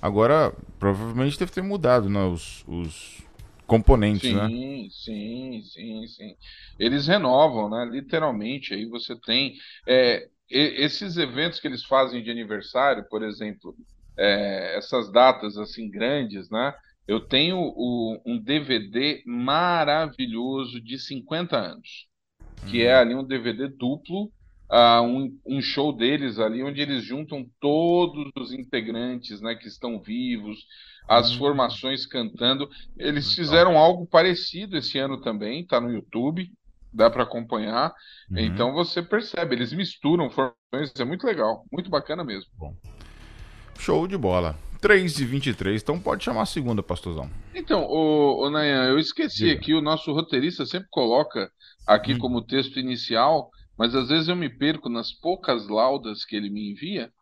Agora, 0.00 0.52
provavelmente 0.78 1.38
deve 1.38 1.52
ter 1.52 1.62
mudado 1.62 2.08
né, 2.08 2.22
os, 2.24 2.64
os 2.66 3.22
componentes, 3.66 4.28
sim, 4.28 4.34
né? 4.34 4.48
Sim, 4.48 4.88
sim, 4.90 5.62
sim, 5.64 6.06
sim. 6.06 6.36
Eles 6.78 7.06
renovam, 7.06 7.70
né? 7.70 7.84
Literalmente, 7.90 8.74
aí 8.74 8.86
você 8.86 9.18
tem 9.20 9.54
é, 9.86 10.28
esses 10.50 11.16
eventos 11.16 11.58
que 11.58 11.66
eles 11.66 11.84
fazem 11.84 12.22
de 12.22 12.30
aniversário, 12.30 13.04
por 13.08 13.22
exemplo, 13.22 13.74
é, 14.16 14.76
essas 14.76 15.10
datas 15.10 15.56
assim 15.56 15.90
grandes, 15.90 16.50
né? 16.50 16.74
Eu 17.06 17.20
tenho 17.20 17.56
o, 17.58 18.20
um 18.24 18.38
DVD 18.38 19.22
maravilhoso 19.26 20.80
de 20.80 20.98
50 20.98 21.56
anos, 21.56 22.06
que 22.68 22.82
é 22.82 22.94
uhum. 22.94 23.00
ali 23.00 23.14
um 23.14 23.24
DVD 23.24 23.68
duplo, 23.68 24.30
uh, 24.70 25.02
um, 25.02 25.38
um, 25.44 25.60
show 25.60 25.92
deles 25.92 26.38
ali, 26.38 26.62
onde 26.62 26.80
eles 26.80 27.04
juntam 27.04 27.46
todos 27.60 28.30
os 28.36 28.52
integrantes 28.52 29.40
né, 29.40 29.54
que 29.54 29.66
estão 29.66 30.00
vivos, 30.00 30.64
as 31.08 31.32
uhum. 31.32 31.38
formações 31.38 32.06
cantando. 32.06 32.70
Eles 32.96 33.34
fizeram 33.34 33.76
algo 33.76 34.06
parecido 34.06 34.76
esse 34.76 34.98
ano 34.98 35.20
também, 35.20 35.60
está 35.62 35.80
no 35.80 35.90
YouTube, 35.90 36.50
dá 36.92 37.10
para 37.10 37.24
acompanhar. 37.24 37.92
Uhum. 38.30 38.38
Então 38.38 38.72
você 38.72 39.02
percebe, 39.02 39.54
eles 39.54 39.72
misturam 39.72 40.30
formações, 40.30 40.92
é 40.98 41.04
muito 41.04 41.26
legal, 41.26 41.64
muito 41.72 41.90
bacana 41.90 42.22
mesmo. 42.22 42.50
Bom. 42.56 42.74
Show 43.78 44.06
de 44.06 44.16
bola. 44.16 44.56
3 44.80 45.20
e 45.20 45.24
23, 45.24 45.80
então 45.80 45.98
pode 45.98 46.24
chamar 46.24 46.42
a 46.42 46.46
segunda, 46.46 46.82
pastorzão. 46.82 47.30
Então, 47.54 47.84
o, 47.84 48.44
o 48.44 48.50
Nayan, 48.50 48.88
eu 48.88 48.98
esqueci 48.98 49.44
Diga. 49.44 49.60
aqui, 49.60 49.74
o 49.74 49.80
nosso 49.80 50.12
roteirista 50.12 50.66
sempre 50.66 50.88
coloca 50.90 51.48
aqui 51.86 52.14
hum. 52.14 52.18
como 52.18 52.44
texto 52.44 52.80
inicial, 52.80 53.48
mas 53.78 53.94
às 53.94 54.08
vezes 54.08 54.28
eu 54.28 54.34
me 54.34 54.48
perco 54.48 54.88
nas 54.88 55.12
poucas 55.12 55.68
laudas 55.68 56.24
que 56.24 56.34
ele 56.34 56.50
me 56.50 56.72
envia. 56.72 57.12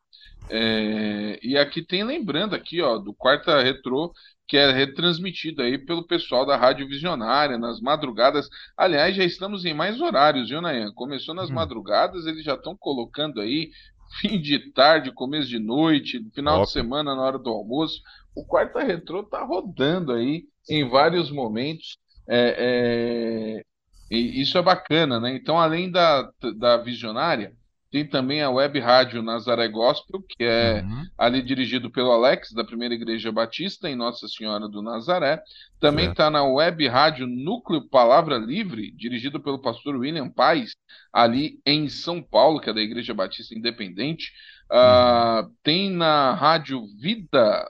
É, 0.49 1.39
e 1.43 1.57
aqui 1.59 1.85
tem 1.85 2.03
lembrando 2.03 2.55
aqui, 2.55 2.81
ó, 2.81 2.97
do 2.97 3.13
Quarta 3.13 3.63
Retrô, 3.63 4.11
que 4.49 4.57
é 4.57 4.73
retransmitido 4.73 5.63
aí 5.63 5.79
pelo 5.79 6.07
pessoal 6.07 6.47
da 6.47 6.57
Rádio 6.57 6.89
Visionária, 6.89 7.59
nas 7.59 7.79
madrugadas. 7.79 8.49
Aliás, 8.77 9.15
já 9.15 9.23
estamos 9.23 9.67
em 9.67 9.75
mais 9.75 10.01
horários, 10.01 10.49
viu, 10.49 10.63
Nayan? 10.63 10.93
Começou 10.95 11.35
nas 11.35 11.51
hum. 11.51 11.55
madrugadas, 11.55 12.27
eles 12.27 12.43
já 12.43 12.55
estão 12.55 12.75
colocando 12.77 13.41
aí 13.41 13.71
fim 14.21 14.41
de 14.41 14.73
tarde, 14.73 15.13
começo 15.13 15.49
de 15.49 15.59
noite, 15.59 16.25
final 16.35 16.65
de 16.65 16.71
semana, 16.71 17.15
na 17.15 17.23
hora 17.23 17.39
do 17.39 17.51
almoço. 17.51 18.03
O 18.35 18.45
Quarta 18.45 18.83
Retrô 18.83 19.23
tá 19.23 19.45
rodando 19.45 20.13
aí 20.13 20.45
em 20.69 20.89
vários 20.89 21.31
momentos. 21.31 21.99
É, 22.29 23.61
é, 23.61 23.65
e 24.11 24.41
isso 24.41 24.59
é 24.59 24.63
bacana, 24.63 25.21
né? 25.21 25.35
Então, 25.35 25.59
além 25.59 25.91
da, 25.91 26.31
da 26.57 26.77
visionária, 26.77 27.55
tem 27.91 28.07
também 28.07 28.41
a 28.41 28.51
web 28.51 28.79
rádio 28.79 29.21
Nazaré 29.21 29.67
Gospel, 29.67 30.23
que 30.23 30.45
é 30.45 30.81
uhum. 30.83 31.07
ali 31.19 31.43
dirigido 31.43 31.91
pelo 31.91 32.13
Alex, 32.13 32.53
da 32.53 32.63
Primeira 32.63 32.95
Igreja 32.95 33.33
Batista, 33.33 33.91
em 33.91 33.97
Nossa 33.97 34.29
Senhora 34.29 34.69
do 34.69 34.81
Nazaré. 34.81 35.43
Também 35.81 36.11
está 36.11 36.31
na 36.31 36.45
web 36.45 36.87
rádio 36.87 37.27
Núcleo 37.27 37.89
Palavra 37.89 38.39
Livre, 38.39 38.93
dirigido 38.93 39.41
pelo 39.41 39.61
pastor 39.61 39.97
William 39.97 40.29
Paz, 40.29 40.77
ali 41.13 41.59
em 41.67 41.89
São 41.89 42.23
Paulo, 42.23 42.61
que 42.61 42.71
é 42.71 42.73
da 42.73 42.81
Igreja 42.81 43.13
Batista 43.13 43.55
Independente. 43.57 44.33
Uh. 44.71 45.51
Tem 45.63 45.91
na 45.91 46.33
rádio 46.33 46.87
Vida 46.97 47.69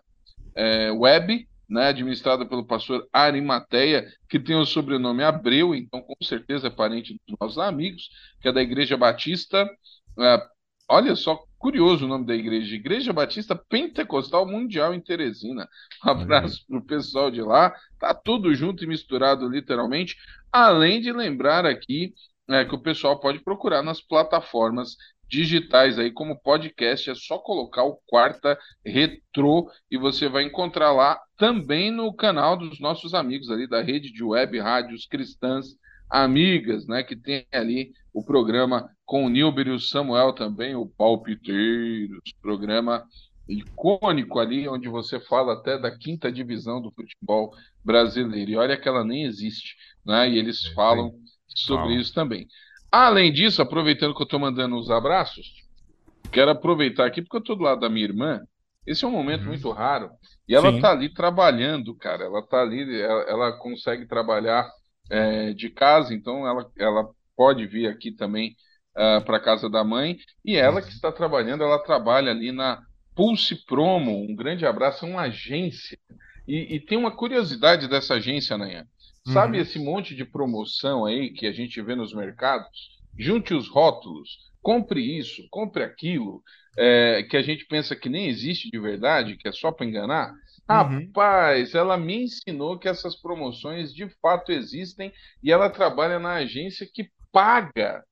é, 0.54 0.90
Web, 0.90 1.48
né, 1.66 1.86
administrada 1.86 2.44
pelo 2.44 2.66
pastor 2.66 3.08
Arimateia, 3.12 4.06
que 4.28 4.38
tem 4.38 4.56
o 4.56 4.66
sobrenome 4.66 5.22
Abreu, 5.22 5.74
então 5.74 6.02
com 6.02 6.14
certeza 6.22 6.66
é 6.66 6.70
parente 6.70 7.18
dos 7.26 7.36
nossos 7.40 7.58
amigos, 7.58 8.10
que 8.42 8.48
é 8.48 8.52
da 8.52 8.60
Igreja 8.60 8.96
Batista 8.96 9.66
uh, 10.18 10.42
olha 10.88 11.14
só, 11.14 11.38
curioso 11.58 12.04
o 12.04 12.08
nome 12.08 12.26
da 12.26 12.34
igreja, 12.34 12.74
Igreja 12.74 13.12
Batista 13.12 13.54
Pentecostal 13.54 14.46
Mundial 14.46 14.94
em 14.94 15.00
Teresina. 15.00 15.68
Um 16.04 16.10
abraço 16.10 16.64
para 16.66 16.78
o 16.78 16.84
pessoal 16.84 17.30
de 17.30 17.42
lá, 17.42 17.74
tá 17.98 18.14
tudo 18.14 18.54
junto 18.54 18.82
e 18.82 18.86
misturado 18.86 19.48
literalmente, 19.48 20.16
além 20.50 21.00
de 21.00 21.12
lembrar 21.12 21.66
aqui 21.66 22.14
é, 22.48 22.64
que 22.64 22.74
o 22.74 22.82
pessoal 22.82 23.20
pode 23.20 23.40
procurar 23.40 23.82
nas 23.82 24.00
plataformas 24.00 24.96
digitais 25.28 25.98
aí 25.98 26.10
como 26.10 26.40
podcast, 26.40 27.08
é 27.08 27.14
só 27.14 27.38
colocar 27.38 27.84
o 27.84 28.00
Quarta 28.06 28.58
Retro 28.84 29.68
e 29.88 29.96
você 29.96 30.28
vai 30.28 30.42
encontrar 30.42 30.90
lá 30.90 31.20
também 31.36 31.92
no 31.92 32.12
canal 32.12 32.56
dos 32.56 32.80
nossos 32.80 33.14
amigos 33.14 33.48
ali 33.48 33.68
da 33.68 33.80
rede 33.80 34.12
de 34.12 34.24
web 34.24 34.58
rádios 34.58 35.06
cristãs 35.06 35.76
amigas, 36.10 36.88
né, 36.88 37.04
que 37.04 37.14
tem 37.14 37.46
ali 37.52 37.92
o 38.12 38.24
programa 38.24 38.90
com 39.04 39.24
o 39.24 39.28
Nilber 39.28 39.68
e 39.68 39.70
o 39.70 39.80
Samuel 39.80 40.32
também, 40.32 40.74
o 40.74 40.86
Palpiteiros, 40.86 42.20
programa 42.40 43.04
icônico 43.48 44.38
ali, 44.38 44.68
onde 44.68 44.88
você 44.88 45.18
fala 45.20 45.54
até 45.54 45.78
da 45.78 45.90
quinta 45.96 46.30
divisão 46.30 46.80
do 46.80 46.90
futebol 46.92 47.52
brasileiro. 47.84 48.50
E 48.50 48.56
olha 48.56 48.76
que 48.76 48.88
ela 48.88 49.04
nem 49.04 49.24
existe, 49.24 49.76
né? 50.04 50.28
E 50.28 50.38
eles 50.38 50.66
é, 50.66 50.74
falam 50.74 51.12
sobre 51.48 51.94
isso 51.94 52.14
também. 52.14 52.46
Além 52.90 53.32
disso, 53.32 53.62
aproveitando 53.62 54.14
que 54.14 54.22
eu 54.22 54.24
estou 54.24 54.40
mandando 54.40 54.76
os 54.76 54.90
abraços, 54.90 55.46
quero 56.32 56.50
aproveitar 56.50 57.06
aqui 57.06 57.22
porque 57.22 57.36
eu 57.36 57.40
estou 57.40 57.56
do 57.56 57.64
lado 57.64 57.80
da 57.80 57.88
minha 57.88 58.06
irmã. 58.06 58.40
Esse 58.86 59.04
é 59.04 59.08
um 59.08 59.12
momento 59.12 59.42
uhum. 59.42 59.48
muito 59.48 59.70
raro 59.70 60.10
e 60.48 60.54
ela 60.54 60.70
está 60.70 60.90
ali 60.90 61.12
trabalhando, 61.12 61.94
cara. 61.94 62.24
Ela 62.24 62.40
está 62.40 62.62
ali, 62.62 63.00
ela, 63.00 63.22
ela, 63.22 63.52
consegue 63.58 64.06
trabalhar 64.06 64.68
é, 65.10 65.52
de 65.52 65.70
casa, 65.70 66.14
então 66.14 66.46
ela, 66.46 66.68
ela 66.78 67.08
pode 67.40 67.66
vir 67.66 67.86
aqui 67.86 68.12
também 68.12 68.50
uh, 68.94 69.16
ah, 69.16 69.20
para 69.22 69.40
casa 69.40 69.70
da 69.70 69.82
mãe. 69.82 70.18
E 70.44 70.56
ela 70.56 70.82
que 70.82 70.90
está 70.90 71.10
trabalhando, 71.10 71.64
ela 71.64 71.82
trabalha 71.82 72.30
ali 72.30 72.52
na 72.52 72.82
Pulse 73.16 73.64
Promo. 73.64 74.30
Um 74.30 74.36
grande 74.36 74.66
abraço, 74.66 75.06
é 75.06 75.08
uma 75.08 75.22
agência. 75.22 75.98
E, 76.46 76.76
e 76.76 76.80
tem 76.80 76.98
uma 76.98 77.10
curiosidade 77.10 77.88
dessa 77.88 78.16
agência, 78.16 78.58
Nanha. 78.58 78.86
Sabe 79.32 79.56
uhum. 79.56 79.62
esse 79.62 79.78
monte 79.78 80.14
de 80.14 80.22
promoção 80.22 81.06
aí 81.06 81.30
que 81.30 81.46
a 81.46 81.52
gente 81.52 81.80
vê 81.80 81.94
nos 81.94 82.12
mercados? 82.12 82.90
Junte 83.18 83.54
os 83.54 83.68
rótulos, 83.68 84.28
compre 84.60 85.00
isso, 85.00 85.42
compre 85.50 85.82
aquilo, 85.82 86.42
é, 86.76 87.22
que 87.22 87.38
a 87.38 87.42
gente 87.42 87.64
pensa 87.64 87.96
que 87.96 88.10
nem 88.10 88.28
existe 88.28 88.70
de 88.70 88.78
verdade, 88.78 89.38
que 89.38 89.48
é 89.48 89.52
só 89.52 89.72
para 89.72 89.86
enganar. 89.86 90.30
Uhum. 90.68 91.06
Rapaz, 91.06 91.74
ela 91.74 91.96
me 91.96 92.24
ensinou 92.24 92.78
que 92.78 92.86
essas 92.86 93.16
promoções 93.16 93.94
de 93.94 94.10
fato 94.20 94.52
existem 94.52 95.10
e 95.42 95.50
ela 95.50 95.70
trabalha 95.70 96.18
na 96.18 96.34
agência 96.34 96.86
que 96.86 97.08
paga 97.32 98.04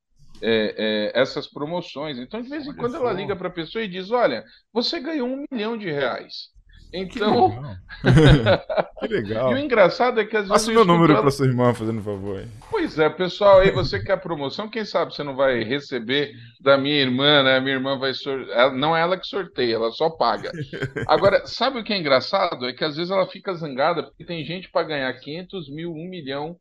é, 0.43 1.13
é, 1.15 1.21
essas 1.21 1.47
promoções. 1.49 2.19
Então, 2.19 2.41
de 2.41 2.49
vez 2.49 2.65
em 2.65 2.71
olha 2.71 2.79
quando, 2.79 2.93
só. 2.93 2.99
ela 2.99 3.13
liga 3.13 3.37
para 3.37 3.49
a 3.49 3.53
pessoa 3.53 3.83
e 3.83 3.89
diz: 3.89 4.11
Olha, 4.11 4.45
você 4.73 5.01
ganhou 5.01 5.29
um 5.29 5.45
milhão 5.51 5.77
de 5.77 5.91
reais. 5.91 6.51
Então. 6.93 7.61
Que 8.99 9.07
legal. 9.07 9.53
e 9.53 9.55
o 9.55 9.59
engraçado 9.59 10.21
é 10.21 10.25
que 10.25 10.37
às 10.37 10.49
vezes. 10.49 10.49
Passa 10.49 10.71
o 10.73 10.75
meu 10.75 10.85
número 10.85 11.13
ela... 11.13 11.23
para 11.23 11.31
sua 11.31 11.47
irmã, 11.47 11.73
fazendo 11.73 12.03
favor. 12.03 12.45
Pois 12.69 12.99
é, 12.99 13.09
pessoal, 13.09 13.61
aí 13.61 13.71
você 13.71 14.03
quer 14.03 14.21
promoção, 14.21 14.69
quem 14.69 14.85
sabe 14.85 15.15
você 15.15 15.23
não 15.23 15.37
vai 15.37 15.63
receber 15.63 16.33
da 16.61 16.77
minha 16.77 16.97
irmã, 16.97 17.45
né? 17.45 17.61
Minha 17.61 17.77
irmã 17.77 17.97
vai 17.97 18.13
sortear. 18.13 18.75
Não 18.75 18.97
é 18.97 19.01
ela 19.01 19.17
que 19.17 19.25
sorteia, 19.25 19.77
ela 19.77 19.93
só 19.93 20.11
paga. 20.11 20.51
Agora, 21.07 21.47
sabe 21.47 21.79
o 21.79 21.85
que 21.85 21.93
é 21.93 21.99
engraçado? 21.99 22.67
É 22.67 22.73
que 22.73 22.85
às 22.85 22.97
vezes 22.97 23.13
ela 23.13 23.29
fica 23.29 23.55
zangada 23.55 24.03
porque 24.03 24.25
tem 24.25 24.45
gente 24.45 24.69
para 24.69 24.89
ganhar 24.89 25.13
500 25.13 25.71
mil, 25.71 25.93
1 25.93 25.95
milhão, 26.09 26.57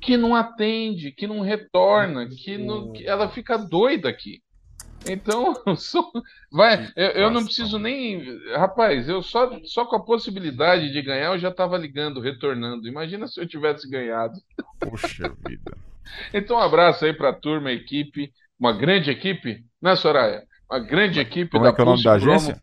que 0.00 0.16
não 0.16 0.34
atende, 0.34 1.12
que 1.12 1.26
não 1.26 1.40
retorna, 1.40 2.28
que, 2.28 2.56
não... 2.56 2.92
que 2.92 3.06
ela 3.06 3.28
fica 3.28 3.56
doida 3.56 4.08
aqui. 4.08 4.40
Então, 5.06 5.54
só, 5.76 6.10
vai, 6.50 6.88
eu, 6.96 7.08
eu, 7.10 7.30
não 7.30 7.44
preciso 7.44 7.78
nem. 7.78 8.24
Rapaz, 8.52 9.08
eu 9.08 9.22
só, 9.22 9.58
só 9.64 9.84
com 9.84 9.96
a 9.96 10.04
possibilidade 10.04 10.92
de 10.92 11.02
ganhar 11.02 11.32
eu 11.32 11.38
já 11.38 11.48
estava 11.48 11.76
ligando, 11.76 12.20
retornando. 12.20 12.88
Imagina 12.88 13.26
se 13.26 13.40
eu 13.40 13.46
tivesse 13.46 13.88
ganhado. 13.88 14.34
Poxa 14.78 15.32
vida. 15.46 15.76
Então, 16.32 16.56
um 16.56 16.60
abraço 16.60 17.04
aí 17.04 17.12
para 17.12 17.28
a 17.28 17.34
turma, 17.34 17.70
equipe, 17.70 18.32
uma 18.58 18.72
grande 18.72 19.10
equipe, 19.10 19.62
né, 19.80 19.94
Soraya? 19.94 20.42
Uma 20.70 20.78
grande 20.78 21.20
equipe 21.20 21.50
Como 21.50 21.64
da 21.64 21.68
é 21.68 21.72
que 21.74 21.80
é 21.82 21.84
o 21.84 21.86
nome 21.86 22.02
da 22.02 22.12
agência? 22.14 22.62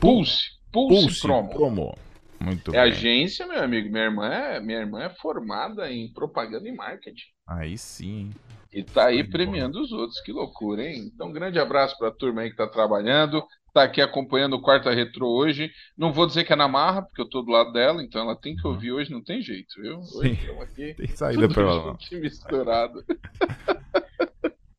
Pulse, 0.00 0.44
Pulse, 0.70 1.00
Pulse 1.00 1.20
Promo. 1.22 1.50
Promo. 1.50 1.98
Muito 2.44 2.70
é 2.70 2.72
bem. 2.72 2.80
agência, 2.80 3.46
meu 3.46 3.62
amigo. 3.62 3.88
Minha 3.88 4.04
irmã, 4.04 4.26
é, 4.26 4.60
minha 4.60 4.78
irmã 4.78 5.02
é 5.02 5.10
formada 5.10 5.90
em 5.90 6.12
propaganda 6.12 6.68
e 6.68 6.72
marketing. 6.72 7.26
Aí 7.46 7.76
sim. 7.76 8.30
E 8.72 8.82
tá 8.82 9.06
aí 9.06 9.22
premiando 9.22 9.80
os 9.80 9.92
outros, 9.92 10.20
que 10.20 10.32
loucura, 10.32 10.82
hein? 10.82 11.10
Então, 11.14 11.28
um 11.28 11.32
grande 11.32 11.60
abraço 11.60 11.96
para 11.96 12.08
a 12.08 12.14
turma 12.14 12.42
aí 12.42 12.50
que 12.50 12.56
tá 12.56 12.66
trabalhando, 12.66 13.40
tá 13.72 13.84
aqui 13.84 14.00
acompanhando 14.00 14.54
o 14.54 14.60
Quarta 14.60 14.92
Retro 14.92 15.26
hoje. 15.26 15.70
Não 15.96 16.12
vou 16.12 16.26
dizer 16.26 16.42
que 16.42 16.52
é 16.52 16.56
na 16.56 16.66
marra, 16.66 17.02
porque 17.02 17.22
eu 17.22 17.28
tô 17.28 17.42
do 17.42 17.52
lado 17.52 17.72
dela, 17.72 18.02
então 18.02 18.22
ela 18.22 18.34
tem 18.34 18.56
que 18.56 18.66
uhum. 18.66 18.74
ouvir 18.74 18.90
hoje, 18.90 19.12
não 19.12 19.22
tem 19.22 19.40
jeito, 19.40 19.80
viu? 19.80 20.00
Hoje 20.16 20.40
aqui. 20.60 20.94
Tem 20.98 21.06
saída 21.08 21.48
para 21.48 21.62
ela. 21.62 21.96
misturado. 22.12 23.04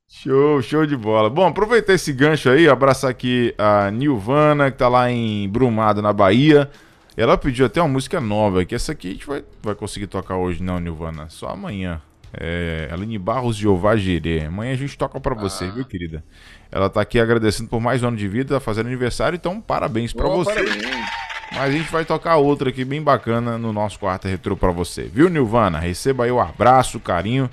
Show, 0.08 0.62
show 0.62 0.86
de 0.86 0.98
bola. 0.98 1.30
Bom, 1.30 1.48
aproveitar 1.48 1.94
esse 1.94 2.12
gancho 2.12 2.50
aí, 2.50 2.68
abraçar 2.68 3.12
aqui 3.12 3.54
a 3.58 3.92
Nilvana, 3.92 4.72
que 4.72 4.78
tá 4.78 4.90
lá 4.90 5.10
em 5.12 5.48
Brumado, 5.48 6.02
na 6.02 6.12
Bahia. 6.12 6.70
Ela 7.18 7.38
pediu 7.38 7.66
até 7.66 7.82
uma 7.82 7.88
música 7.88 8.20
nova, 8.20 8.66
que 8.66 8.76
essa 8.76 8.92
aqui 8.92 9.08
a 9.10 9.12
gente 9.12 9.26
vai, 9.26 9.44
vai 9.64 9.76
conseguir 9.76 10.08
tocar 10.08 10.36
hoje, 10.36 10.62
não, 10.62 10.80
Nilvana, 10.80 11.28
só 11.30 11.50
amanhã. 11.50 12.02
É, 12.34 12.90
Aline 12.92 13.18
Barros 13.18 13.56
Jeová 13.56 13.96
Gerê. 13.96 14.44
Amanhã 14.46 14.74
a 14.74 14.76
gente 14.76 14.98
toca 14.98 15.20
para 15.22 15.34
você, 15.34 15.66
ah. 15.66 15.72
viu, 15.72 15.86
querida? 15.86 16.24
Ela 16.70 16.90
tá 16.90 17.00
aqui 17.00 17.18
agradecendo 17.18 17.70
por 17.70 17.80
mais 17.80 18.04
um 18.04 18.10
ano 18.10 18.18
de 18.18 18.28
vida, 18.28 18.56
tá 18.56 18.60
fazendo 18.60 18.88
aniversário, 18.88 19.38
então 19.38 19.62
parabéns 19.62 20.12
para 20.12 20.28
você. 20.28 20.54
Parabéns. 20.54 21.06
Mas 21.52 21.62
a 21.62 21.72
gente 21.72 21.90
vai 21.90 22.04
tocar 22.04 22.36
outra 22.36 22.70
aqui 22.70 22.84
bem 22.84 23.02
bacana 23.02 23.58
no 23.58 23.72
nosso 23.72 23.98
quarto 23.98 24.28
retrô 24.28 24.58
para 24.58 24.72
você, 24.72 25.04
viu, 25.04 25.30
Nilvana? 25.30 25.80
Receba 25.80 26.26
aí 26.26 26.32
o 26.32 26.42
abraço, 26.42 26.98
o 26.98 27.02
carinho 27.02 27.50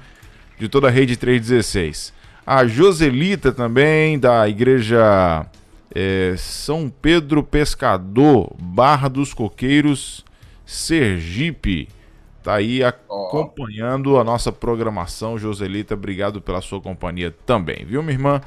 de 0.59 0.68
toda 0.68 0.88
a 0.88 0.90
Rede 0.90 1.16
316. 1.16 2.12
A 2.44 2.66
Joselita 2.66 3.53
também, 3.53 4.18
da 4.18 4.48
Igreja 4.48 5.46
é, 5.94 6.35
São 6.37 6.88
Pedro 6.88 7.42
Pescador, 7.42 8.55
Barra 8.61 9.09
dos 9.09 9.33
Coqueiros, 9.35 10.24
Sergipe. 10.64 11.88
Tá 12.42 12.55
aí 12.55 12.83
acompanhando 12.83 14.18
a 14.18 14.24
nossa 14.24 14.50
programação, 14.50 15.38
Joselita. 15.38 15.94
Obrigado 15.94 16.40
pela 16.40 16.61
sua 16.61 16.81
companhia 16.81 17.31
também, 17.46 17.85
viu, 17.85 18.02
minha 18.02 18.14
irmã? 18.14 18.40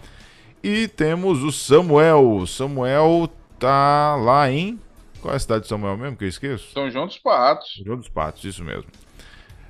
E 0.62 0.88
temos 0.88 1.44
o 1.44 1.52
Samuel. 1.52 2.46
Samuel 2.46 3.30
tá 3.58 4.16
lá 4.16 4.52
em. 4.52 4.80
Qual 5.22 5.34
é 5.34 5.38
a 5.38 5.40
cidade 5.40 5.64
de 5.64 5.70
Samuel 5.70 5.96
mesmo 5.96 6.18
que 6.18 6.26
eu 6.26 6.30
esqueço? 6.30 6.74
São 6.74 6.90
João 6.90 7.06
dos 7.06 7.18
Patos. 7.18 7.74
São 7.76 7.86
João 7.86 7.98
dos 7.98 8.10
Patos, 8.10 8.44
isso 8.44 8.64
mesmo. 8.64 8.86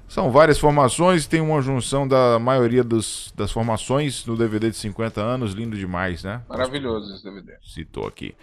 São 0.07 0.31
várias 0.31 0.59
formações, 0.59 1.25
tem 1.27 1.41
uma 1.41 1.61
junção 1.61 2.07
da 2.07 2.37
maioria 2.39 2.83
dos, 2.83 3.33
das 3.35 3.51
formações 3.51 4.25
no 4.25 4.37
DVD 4.37 4.69
de 4.69 4.77
50 4.77 5.21
anos, 5.21 5.53
lindo 5.53 5.75
demais, 5.75 6.23
né? 6.23 6.41
Maravilhoso 6.47 7.13
esse 7.13 7.23
DVD. 7.23 7.53
Citou 7.63 8.07
aqui. 8.07 8.35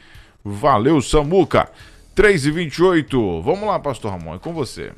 Valeu, 0.44 1.00
Samuca. 1.00 1.70
3 2.14 2.46
e 2.46 2.50
28 2.50 3.40
Vamos 3.40 3.66
lá, 3.66 3.78
Pastor 3.78 4.10
Ramon, 4.10 4.34
é 4.34 4.38
com 4.38 4.52
você. 4.52 4.92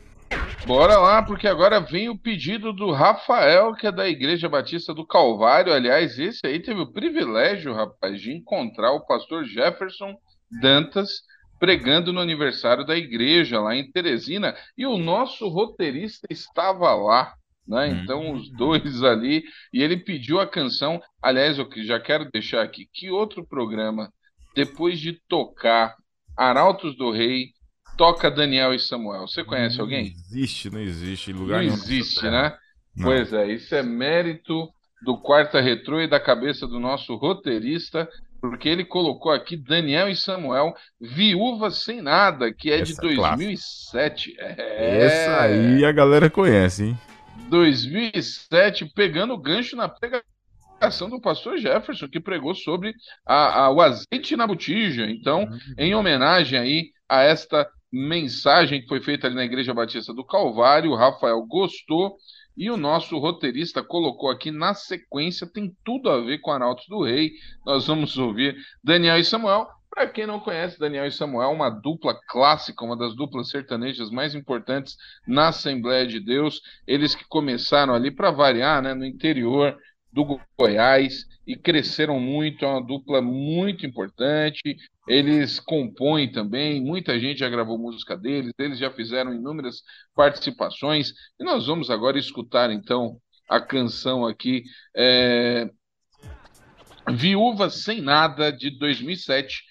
Bora 0.67 0.97
lá, 0.99 1.23
porque 1.23 1.47
agora 1.47 1.79
vem 1.79 2.09
o 2.09 2.19
pedido 2.19 2.73
do 2.73 2.91
Rafael, 2.91 3.75
que 3.75 3.87
é 3.87 3.93
da 3.93 4.09
Igreja 4.09 4.49
Batista 4.49 4.95
do 4.95 5.07
Calvário. 5.07 5.73
Aliás, 5.73 6.19
esse 6.19 6.41
aí 6.45 6.59
teve 6.59 6.81
o 6.81 6.91
privilégio, 6.91 7.75
rapaz, 7.75 8.21
de 8.21 8.33
encontrar 8.33 8.93
o 8.93 9.07
pastor 9.07 9.45
Jefferson 9.45 10.17
Dantas 10.61 11.23
pregando 11.65 12.13
no 12.13 12.21
aniversário 12.21 12.85
da 12.85 12.95
igreja 12.95 13.59
lá 13.59 13.75
em 13.75 13.91
Teresina. 13.91 14.55
E 14.77 14.85
o 14.85 14.99
nosso 14.99 15.49
roteirista 15.49 16.27
estava 16.31 16.95
lá. 16.95 17.33
Né? 17.67 17.87
Hum. 17.87 18.01
Então, 18.03 18.33
os 18.35 18.51
dois 18.51 19.03
ali, 19.03 19.43
e 19.73 19.83
ele 19.83 19.97
pediu 19.97 20.39
a 20.39 20.47
canção. 20.47 21.01
Aliás, 21.23 21.59
eu 21.59 21.67
já 21.77 21.99
quero 21.99 22.31
deixar 22.31 22.63
aqui 22.63 22.87
que 22.93 23.11
outro 23.11 23.47
programa, 23.47 24.13
depois 24.55 25.01
de 25.01 25.19
tocar 25.27 25.95
Arautos 26.37 26.95
do 26.99 27.11
Rei, 27.11 27.47
toca 27.97 28.31
Daniel 28.31 28.75
e 28.75 28.79
Samuel. 28.79 29.27
Você 29.27 29.43
conhece 29.43 29.79
não 29.79 29.85
alguém? 29.85 30.09
Existe, 30.09 30.69
não 30.69 30.81
existe 30.81 31.33
lugar 31.33 31.63
não 31.63 31.71
nenhum. 31.71 31.73
Existe, 31.73 32.25
né? 32.25 32.55
Não. 32.95 33.07
Pois 33.07 33.33
é, 33.33 33.51
isso 33.51 33.75
é 33.75 33.83
mérito 33.83 34.69
do 35.03 35.17
Quarta 35.17 35.63
Retrô 35.63 36.03
e 36.03 36.07
da 36.07 36.21
cabeça 36.21 36.67
do 36.67 36.79
nosso 36.79 37.15
roteirista, 37.15 38.07
porque 38.49 38.69
ele 38.69 38.85
colocou 38.85 39.33
aqui 39.33 39.57
Daniel 39.57 40.07
e 40.07 40.15
Samuel, 40.15 40.75
Viúva 41.01 41.71
Sem 41.71 42.03
Nada, 42.03 42.53
que 42.53 42.71
é 42.71 42.81
Essa 42.81 42.93
de 42.93 43.01
2007. 43.01 44.35
É... 44.39 45.05
Essa 45.07 45.41
aí 45.43 45.83
a 45.83 45.91
galera 45.91 46.29
conhece, 46.29 46.85
hein? 46.85 46.99
2007, 47.49 48.93
pegando 48.95 49.33
o 49.33 49.39
gancho 49.39 49.77
na 49.77 49.89
pregação 49.89 51.09
do 51.09 51.21
pastor 51.23 51.57
Jefferson, 51.57 52.07
que 52.07 52.21
pregou 52.21 52.55
sobre 52.55 52.95
a, 53.27 53.65
a, 53.65 53.71
o 53.71 53.81
azeite 53.81 54.37
na 54.37 54.47
botija. 54.47 55.07
Então, 55.07 55.45
uhum. 55.45 55.59
em 55.79 55.95
homenagem 55.95 56.59
aí 56.59 56.91
a 57.09 57.23
esta 57.23 57.67
mensagem 57.91 58.83
que 58.83 58.89
foi 58.89 59.01
feita 59.01 59.27
ali 59.27 59.37
na 59.37 59.45
Igreja 59.45 59.73
Batista 59.73 60.13
do 60.13 60.25
Calvário. 60.25 60.91
O 60.91 60.97
Rafael 60.97 61.41
gostou 61.47 62.17
E 62.57 62.71
o 62.71 62.77
nosso 62.77 63.19
roteirista 63.19 63.83
colocou 63.83 64.31
aqui 64.31 64.51
na 64.51 64.75
sequência, 64.75 65.47
tem 65.47 65.77
tudo 65.85 66.09
a 66.09 66.21
ver 66.21 66.39
com 66.39 66.53
Arautos 66.53 66.87
do 66.89 67.03
Rei. 67.03 67.33
Nós 67.67 67.87
vamos 67.87 68.17
ouvir 68.17 68.57
Daniel 68.83 69.19
e 69.19 69.25
Samuel. 69.25 69.69
Para 69.91 70.09
quem 70.09 70.27
não 70.27 70.41
conhece, 70.41 70.79
Daniel 70.79 71.07
e 71.07 71.13
Samuel, 71.13 71.51
uma 71.51 71.71
dupla 71.71 72.19
clássica, 72.29 72.85
uma 72.85 72.97
das 72.97 73.15
duplas 73.15 73.49
sertanejas 73.51 74.11
mais 74.11 74.35
importantes 74.35 74.97
na 75.27 75.49
Assembleia 75.49 76.07
de 76.07 76.19
Deus. 76.19 76.61
Eles 76.87 77.15
que 77.15 77.25
começaram 77.29 77.95
ali 77.95 78.11
para 78.11 78.31
variar, 78.31 78.83
né, 78.83 78.93
no 78.93 79.05
interior 79.05 79.77
do 80.13 80.41
Goiás 80.59 81.27
e 81.47 81.57
cresceram 81.57 82.19
muito, 82.19 82.65
é 82.65 82.69
uma 82.69 82.85
dupla 82.85 83.21
muito 83.21 83.85
importante. 83.85 84.61
Eles 85.07 85.61
compõem 85.61 86.31
também, 86.31 86.81
muita 86.81 87.19
gente 87.19 87.41
já 87.41 87.49
gravou 87.49 87.79
música 87.79 88.17
deles, 88.17 88.53
eles 88.59 88.79
já 88.79 88.91
fizeram 88.91 89.35
inúmeras 89.35 89.83
participações. 90.15 91.13
E 91.39 91.45
nós 91.45 91.67
vamos 91.67 91.91
agora 91.91 92.19
escutar 92.19 92.71
então 92.71 93.19
a 93.49 93.61
canção 93.61 94.27
aqui, 94.27 94.65
é... 94.97 95.69
Viúva 97.13 97.69
Sem 97.69 98.01
Nada, 98.01 98.51
de 98.51 98.71
2007, 98.79 99.63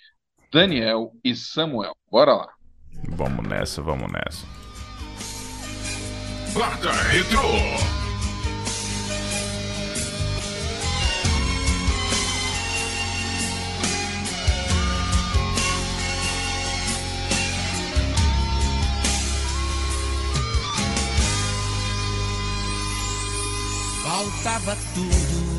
Daniel 0.51 1.12
e 1.23 1.36
Samuel. 1.36 1.95
Bora 2.12 2.36
lá. 2.36 2.47
Vamos 3.09 3.47
nessa, 3.47 3.81
vamos 3.81 4.12
nessa. 4.12 4.45
Quarta 6.53 6.91
Retro. 6.91 8.03
Faltava 24.23 24.77
tudo. 24.93 25.53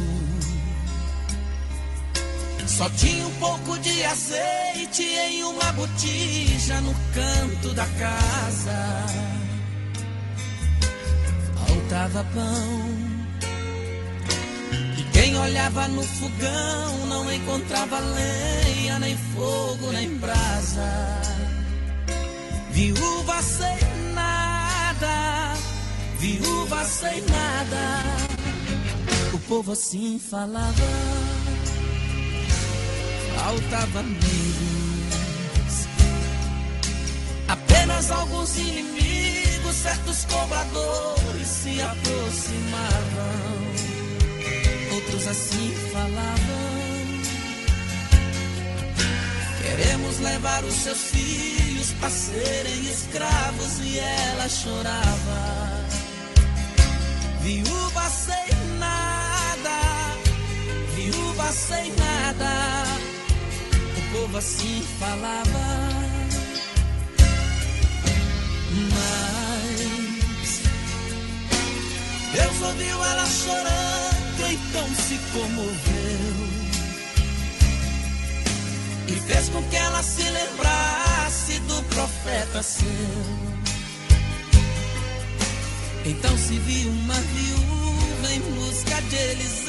Só 2.66 2.88
tinha 2.90 3.27
um 3.27 3.35
pouco 3.35 3.79
de 3.79 4.05
azeite 4.05 5.03
em 5.03 5.44
uma 5.44 5.72
botija 5.72 6.81
no 6.81 6.94
canto 7.14 7.74
da 7.74 7.87
casa. 7.87 9.07
Faltava 11.66 12.24
pão. 12.35 13.05
E 14.98 15.03
quem 15.12 15.38
olhava 15.38 15.87
no 15.88 16.03
fogão 16.03 17.07
não 17.07 17.33
encontrava 17.33 17.98
lenha, 17.98 18.98
nem 18.98 19.16
fogo, 19.35 19.92
nem 19.92 20.16
brasa. 20.16 21.20
Viúva 22.72 23.40
sem 23.40 23.79
nada, 24.14 25.55
viúva 26.18 26.85
sem 26.85 27.20
nada 27.22 28.34
povo 29.40 29.73
assim 29.73 30.18
falava, 30.18 30.73
faltava 33.37 34.01
amigos, 34.01 35.88
apenas 37.49 38.11
alguns 38.11 38.57
inimigos, 38.57 39.75
certos 39.75 40.25
cobradores 40.27 41.49
se 41.49 41.81
aproximavam, 41.81 43.35
outros 44.94 45.27
assim 45.27 45.75
falavam. 45.92 46.64
Queremos 49.62 50.20
levar 50.20 50.62
os 50.64 50.75
seus 50.75 50.99
filhos 51.11 51.92
para 51.99 52.11
serem 52.11 52.85
escravos 52.85 53.81
e 53.81 53.99
ela 53.99 54.49
chorava. 54.49 55.85
Viúva 57.42 58.09
sem 58.09 58.79
nada 58.79 59.04
viúva 61.05 61.53
sem 61.53 61.93
nada. 61.97 62.85
O 63.97 64.12
povo 64.12 64.38
assim 64.38 64.83
falava. 64.99 65.64
Mas 68.93 70.61
Deus 72.33 72.62
ouviu 72.62 73.05
ela 73.05 73.27
chorando, 73.27 74.47
então 74.51 74.88
se 74.95 75.19
comoveu. 75.33 76.45
E 79.07 79.12
fez 79.27 79.49
com 79.51 79.62
que 79.64 79.77
ela 79.77 80.03
se 80.03 80.23
lembrasse 80.23 81.59
do 81.61 81.83
profeta 81.85 82.62
seu. 82.62 82.87
Então 86.07 86.37
se 86.37 86.59
viu 86.59 86.90
uma 86.90 87.14
viúva 87.14 88.33
em 88.33 88.40
busca 88.40 89.01
de 89.03 89.17
Eliseu. 89.17 89.63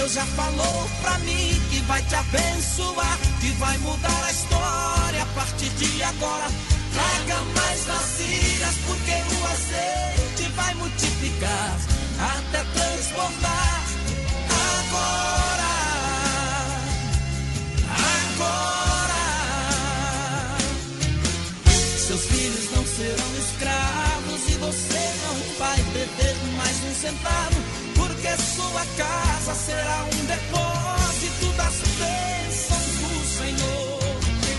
Deus 0.00 0.14
já 0.14 0.24
falou 0.24 0.88
pra 1.02 1.18
mim 1.18 1.60
que 1.68 1.78
vai 1.80 2.00
te 2.00 2.14
abençoar, 2.14 3.18
que 3.38 3.50
vai 3.58 3.76
mudar 3.78 4.24
a 4.24 4.30
história 4.30 5.22
a 5.22 5.26
partir 5.34 5.68
de 5.68 6.02
agora. 6.02 6.46
Traga 6.94 7.42
mais 7.54 7.84
vasilhas, 7.84 8.76
porque 8.86 9.12
o 9.12 9.44
azeite 9.44 10.50
vai 10.56 10.74
multiplicar 10.76 11.76
até 12.18 12.64
transbordar. 12.64 13.82
Agora, 14.88 15.72
agora, 18.32 19.22
seus 22.06 22.24
filhos 22.24 22.70
não 22.74 22.86
serão 22.86 23.36
escravos 23.38 24.48
e 24.48 24.52
você 24.52 25.12
não 25.26 25.36
vai 25.58 25.76
perder 25.92 26.36
mais 26.56 26.76
um 26.84 26.94
centavo, 26.94 27.69
porque 28.30 28.42
sua 28.42 28.84
casa 28.96 29.54
será 29.54 30.04
um 30.04 30.24
depósito 30.26 31.52
das 31.56 31.74
bênçãos 31.98 32.82
do 33.00 33.24
Senhor. 33.38 34.00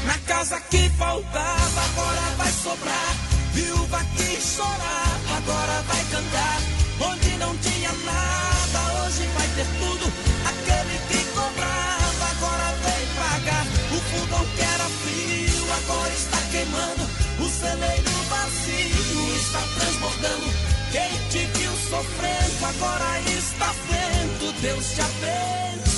Na 0.05 0.17
casa 0.25 0.59
que 0.69 0.89
faltava, 0.97 1.81
agora 1.81 2.21
vai 2.37 2.51
sobrar. 2.51 3.15
Viúva 3.53 4.03
que 4.15 4.41
chorava, 4.41 5.37
agora 5.37 5.83
vai 5.87 6.03
cantar. 6.05 6.61
Onde 6.99 7.29
não 7.37 7.55
tinha 7.57 7.91
nada, 8.03 9.03
hoje 9.03 9.27
vai 9.35 9.47
ter 9.55 9.67
tudo. 9.79 10.11
Aquele 10.45 10.97
que 11.07 11.23
cobrava, 11.31 12.25
agora 12.31 12.75
vem 12.83 13.07
pagar. 13.15 13.65
O 13.91 13.99
fogão 14.11 14.45
que 14.55 14.61
era 14.61 14.89
frio, 15.01 15.73
agora 15.73 16.13
está 16.13 16.37
queimando. 16.51 17.03
O 17.39 17.49
celeiro 17.49 18.11
vazio 18.29 19.35
está 19.35 19.61
transbordando. 19.79 20.71
Quem 20.91 21.09
te 21.29 21.60
sofrendo 21.91 22.65
agora 22.65 23.19
está 23.27 23.73
vendo 23.89 24.61
Deus 24.61 24.85
te 24.93 25.01
abençoando. 25.01 25.90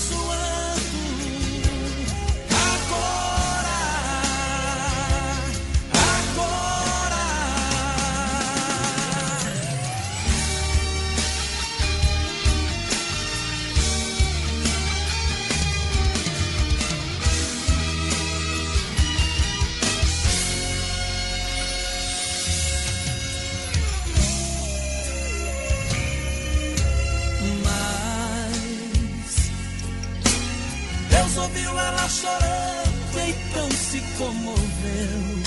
Ela 32.04 32.10
chorando, 32.10 33.20
então 33.30 33.72
se 33.72 34.00
comoveu. 34.18 35.44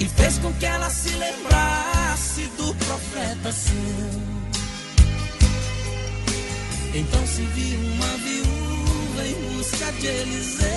E 0.00 0.08
fez 0.08 0.38
com 0.38 0.52
que 0.54 0.66
ela 0.66 0.90
se 0.90 1.10
lembrasse 1.10 2.42
do 2.56 2.74
profeta 2.74 3.52
seu. 3.52 3.74
Então 6.94 7.26
se 7.26 7.42
viu 7.42 7.78
uma 7.78 8.16
viúva 8.18 9.26
em 9.26 9.56
busca 9.56 9.92
de 9.92 10.06
Eliseu. 10.06 10.68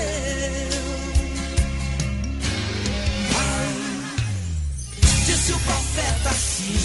disse 5.25 5.53
o 5.53 5.59
profeta 5.59 6.29
assim. 6.29 6.77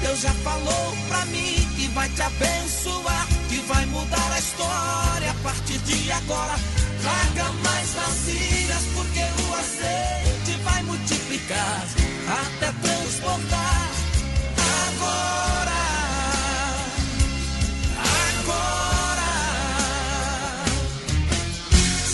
Deus 0.00 0.20
já 0.20 0.32
falou 0.42 0.96
pra 1.08 1.24
mim 1.26 1.68
que 1.76 1.88
vai 1.88 2.08
te 2.08 2.22
abençoar 2.22 3.33
que 3.54 3.60
vai 3.68 3.86
mudar 3.86 4.32
a 4.32 4.38
história 4.38 5.30
a 5.30 5.34
partir 5.44 5.78
de 5.78 6.10
agora. 6.10 6.54
Traga 7.00 7.52
mais 7.62 7.88
vacinas 7.94 8.82
porque 8.94 9.20
o 9.20 9.54
azeite 9.54 10.62
vai 10.64 10.82
multiplicar 10.82 11.84
até 12.26 12.72
transportar. 12.82 13.90
Agora, 14.88 15.82
agora, 18.40 19.30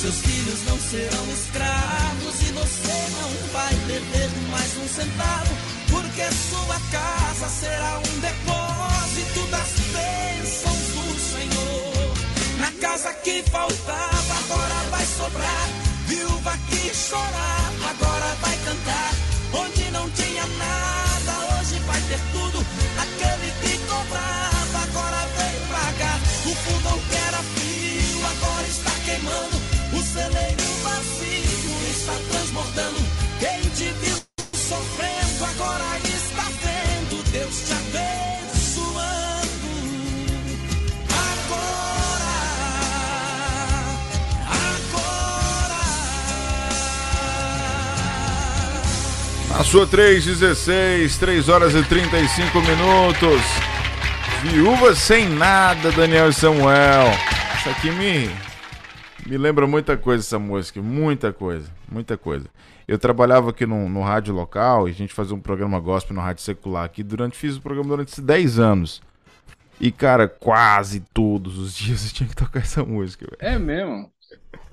seus 0.03 0.17
filhos 0.17 0.61
não 0.67 0.79
serão 0.79 1.33
escravos 1.33 2.37
e 2.43 2.53
você 2.53 2.99
não 3.19 3.31
vai 3.53 3.75
perder 3.87 4.31
mais 4.51 4.77
um 4.77 4.89
centavo, 4.89 5.55
porque 5.91 6.23
sua 6.51 6.81
casa 6.91 7.49
será 7.49 7.99
um 7.99 8.21
depósito 8.21 8.70
casa 13.53 13.90
sua 49.71 49.87
316, 49.87 51.17
3 51.17 51.49
horas 51.49 51.77
e 51.77 51.83
35 51.85 52.61
minutos. 52.61 53.41
Viúva 54.43 54.97
sem 54.97 55.29
nada, 55.29 55.93
Daniel 55.93 56.29
e 56.29 56.33
Samuel. 56.33 57.07
Isso 57.57 57.71
aqui 57.71 57.89
me, 57.93 58.29
me 59.25 59.39
lembra 59.39 59.69
muita 59.69 59.97
coisa, 59.97 60.25
essa 60.25 60.41
música. 60.41 60.83
Muita 60.83 61.33
coisa, 61.33 61.71
muita 61.89 62.19
coisa. 62.19 62.49
Eu 62.89 62.99
trabalhava 62.99 63.51
aqui 63.51 63.65
no, 63.65 63.89
no 63.89 64.03
rádio 64.03 64.35
local 64.35 64.89
e 64.89 64.91
a 64.91 64.95
gente 64.95 65.15
fazia 65.15 65.37
um 65.37 65.41
programa 65.41 65.79
gospel 65.79 66.17
no 66.17 66.21
rádio 66.21 66.43
secular 66.43 66.85
aqui. 66.85 67.05
Durante, 67.05 67.37
fiz 67.37 67.55
o 67.55 67.61
programa 67.61 67.91
durante 67.91 68.09
esses 68.09 68.25
10 68.25 68.59
anos. 68.59 69.01
E, 69.81 69.93
cara, 69.93 70.27
quase 70.27 70.99
todos 71.15 71.57
os 71.57 71.75
dias 71.79 72.07
eu 72.07 72.13
tinha 72.13 72.29
que 72.29 72.35
tocar 72.35 72.59
essa 72.59 72.85
música. 72.85 73.25
velho. 73.25 73.55
É 73.55 73.57
mesmo? 73.57 74.11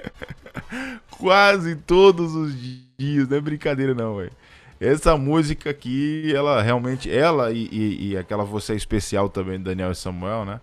Quase 1.12 1.76
todos 1.76 2.36
os 2.36 2.54
dias, 2.98 3.28
não 3.28 3.38
é 3.38 3.42
brincadeira 3.42 3.94
não, 3.94 4.18
velho. 4.18 4.32
Essa 4.80 5.18
música 5.18 5.70
aqui, 5.72 6.32
ela 6.36 6.62
realmente, 6.62 7.10
ela 7.12 7.52
e, 7.52 7.68
e- 7.72 8.10
e 8.12 8.18
aquela 8.18 8.44
Você 8.44 8.74
é 8.74 8.76
Especial 8.76 9.30
também, 9.30 9.60
Daniel 9.60 9.92
e 9.92 9.96
Samuel, 9.96 10.46
né? 10.46 10.62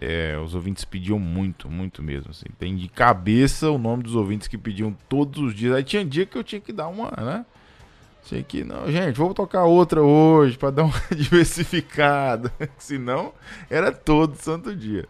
É, 0.00 0.38
os 0.38 0.54
ouvintes 0.54 0.84
pediam 0.84 1.18
muito, 1.18 1.70
muito 1.70 2.02
mesmo, 2.02 2.30
assim. 2.30 2.46
Tem 2.58 2.76
de 2.76 2.88
cabeça 2.88 3.70
o 3.70 3.78
nome 3.78 4.02
dos 4.02 4.14
ouvintes 4.14 4.48
que 4.48 4.58
pediam 4.58 4.96
todos 5.08 5.42
os 5.42 5.54
dias. 5.54 5.74
Aí 5.74 5.84
tinha 5.84 6.04
dia 6.04 6.26
que 6.26 6.36
eu 6.38 6.44
tinha 6.44 6.60
que 6.60 6.72
dar 6.72 6.88
uma, 6.88 7.10
né? 7.18 7.46
Tinha 8.24 8.42
que, 8.42 8.64
não, 8.64 8.90
gente, 8.90 9.16
vamos 9.16 9.34
tocar 9.34 9.64
outra 9.64 10.02
hoje 10.02 10.58
pra 10.58 10.70
dar 10.70 10.84
uma 10.84 11.00
diversificada. 11.16 12.52
Senão, 12.78 13.32
era 13.70 13.92
todo 13.92 14.36
santo 14.36 14.74
dia. 14.74 15.06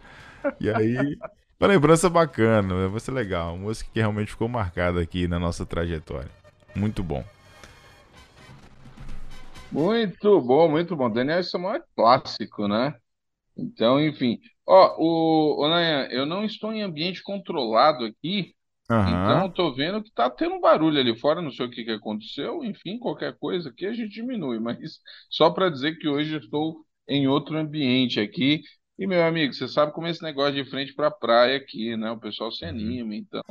E 0.59 0.69
aí, 0.69 1.17
uma 1.59 1.67
lembrança 1.69 2.09
bacana, 2.09 2.87
vai 2.89 2.99
ser 2.99 3.11
legal. 3.11 3.55
Uma 3.55 3.63
música 3.65 3.89
que 3.93 3.99
realmente 3.99 4.31
ficou 4.31 4.47
marcada 4.49 5.01
aqui 5.01 5.27
na 5.27 5.39
nossa 5.39 5.65
trajetória. 5.65 6.31
Muito 6.75 7.03
bom. 7.03 7.23
Muito 9.69 10.41
bom, 10.41 10.69
muito 10.69 10.95
bom. 10.95 11.09
Daniel 11.11 11.43
Samuel 11.43 11.75
é 11.75 11.83
clássico, 11.95 12.67
né? 12.67 12.95
Então, 13.57 13.99
enfim. 14.01 14.39
Ó, 14.67 14.95
o, 14.99 15.65
o 15.65 15.69
Nayan, 15.69 16.07
eu 16.11 16.25
não 16.25 16.45
estou 16.45 16.73
em 16.73 16.83
ambiente 16.83 17.23
controlado 17.23 18.05
aqui, 18.05 18.55
então 19.03 19.37
Aham. 19.37 19.51
tô 19.51 19.73
vendo 19.75 20.03
que 20.03 20.11
tá 20.13 20.29
tendo 20.29 20.55
um 20.55 20.61
barulho 20.61 20.99
ali 20.99 21.17
fora, 21.19 21.41
não 21.41 21.51
sei 21.51 21.65
o 21.67 21.71
que 21.71 21.85
que 21.85 21.91
aconteceu. 21.91 22.63
Enfim, 22.65 22.99
qualquer 22.99 23.37
coisa 23.39 23.69
aqui 23.69 23.85
a 23.87 23.93
gente 23.93 24.09
diminui, 24.15 24.59
mas 24.61 24.79
só 25.29 25.49
para 25.51 25.69
dizer 25.69 25.97
que 25.99 26.07
hoje 26.09 26.33
eu 26.35 26.39
estou 26.39 26.85
em 27.07 27.27
outro 27.27 27.57
ambiente 27.57 28.19
aqui. 28.19 28.61
E, 28.99 29.07
meu 29.07 29.23
amigo, 29.25 29.53
você 29.53 29.67
sabe 29.67 29.93
como 29.93 30.07
é 30.07 30.11
esse 30.11 30.23
negócio 30.23 30.55
de 30.55 30.69
frente 30.69 30.93
pra 30.95 31.11
praia 31.11 31.57
aqui, 31.57 31.97
né? 31.97 32.11
O 32.11 32.19
pessoal 32.19 32.51
se 32.51 32.65
anima, 32.65 33.15
então. 33.15 33.41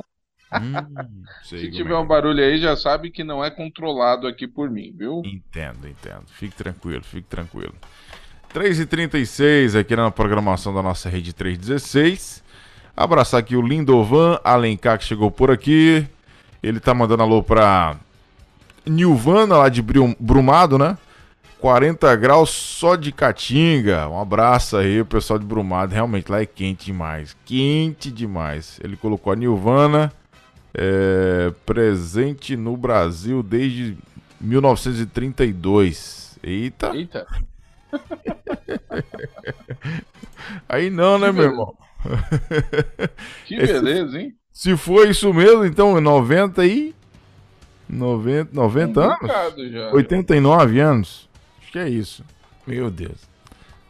Hum, 0.53 1.05
Se 1.43 1.69
tiver 1.71 1.93
é 1.93 1.97
um 1.97 2.03
que 2.03 2.07
barulho 2.07 2.43
aí, 2.43 2.57
já 2.59 2.75
sabe 2.77 3.09
que 3.11 3.23
não 3.23 3.43
é 3.43 3.49
controlado 3.51 4.27
aqui 4.27 4.47
por 4.47 4.69
mim, 4.69 4.93
viu? 4.97 5.21
é. 5.25 5.29
Entendo, 5.29 5.87
entendo. 5.87 6.23
Fique 6.27 6.55
tranquilo, 6.55 7.03
fique 7.03 7.27
tranquilo. 7.27 7.73
3h36 8.53 9.79
aqui 9.79 9.95
na 9.95 10.09
programação 10.09 10.73
da 10.73 10.81
nossa 10.81 11.09
rede 11.09 11.33
316. 11.33 12.43
Abraçar 12.95 13.39
aqui 13.39 13.55
o 13.55 13.61
Lindovan 13.61 14.39
Alencar 14.43 14.97
que 14.97 15.03
chegou 15.05 15.29
por 15.29 15.51
aqui. 15.51 16.07
Ele 16.63 16.79
tá 16.79 16.93
mandando 16.93 17.21
alô 17.23 17.43
pra 17.43 17.97
Nilvana 18.85 19.57
lá 19.57 19.69
de 19.69 19.81
Bru- 19.81 20.15
Brumado, 20.19 20.77
né? 20.77 20.97
40 21.59 22.15
graus 22.15 22.49
só 22.49 22.95
de 22.95 23.11
Caatinga. 23.11 24.07
Um 24.09 24.19
abraço 24.19 24.77
aí, 24.77 25.03
pessoal 25.03 25.37
de 25.39 25.45
Brumado. 25.45 25.93
Realmente 25.93 26.31
lá 26.31 26.41
é 26.41 26.45
quente 26.45 26.85
demais. 26.85 27.35
Quente 27.45 28.11
demais. 28.11 28.79
Ele 28.83 28.95
colocou 28.95 29.33
a 29.33 29.35
Nilvana 29.35 30.11
é, 30.77 31.51
presente 31.65 32.55
no 32.55 32.77
Brasil 32.77 33.41
desde 33.41 33.97
1932. 34.39 36.37
Eita, 36.43 36.95
Eita, 36.95 37.25
aí 40.69 40.89
não, 40.89 41.17
né, 41.17 41.31
meu 41.31 41.45
irmão? 41.45 41.75
que 43.45 43.57
beleza, 43.57 44.19
hein? 44.21 44.35
Se 44.53 44.75
for 44.77 45.07
isso 45.07 45.33
mesmo, 45.33 45.65
então 45.65 45.99
90 45.99 46.65
e 46.65 46.95
90, 47.89 48.49
90 48.53 48.99
Um 48.99 49.03
anos? 49.03 49.71
já. 49.71 49.91
89 49.93 50.79
anos? 50.79 51.29
Acho 51.61 51.71
que 51.71 51.79
é 51.79 51.89
isso. 51.89 52.23
Meu 52.65 52.89
Deus. 52.91 53.17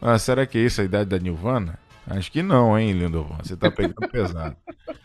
Ah, 0.02 0.18
será 0.20 0.46
que 0.46 0.58
é 0.58 0.62
isso 0.62 0.82
a 0.82 0.84
idade 0.84 1.10
da 1.10 1.18
Nilvana? 1.20 1.80
Acho 2.06 2.32
que 2.32 2.42
não, 2.42 2.78
hein, 2.78 2.94
Lindovan? 2.94 3.38
Você 3.44 3.58
tá 3.58 3.70
pegando 3.72 4.08
pesado. 4.10 4.56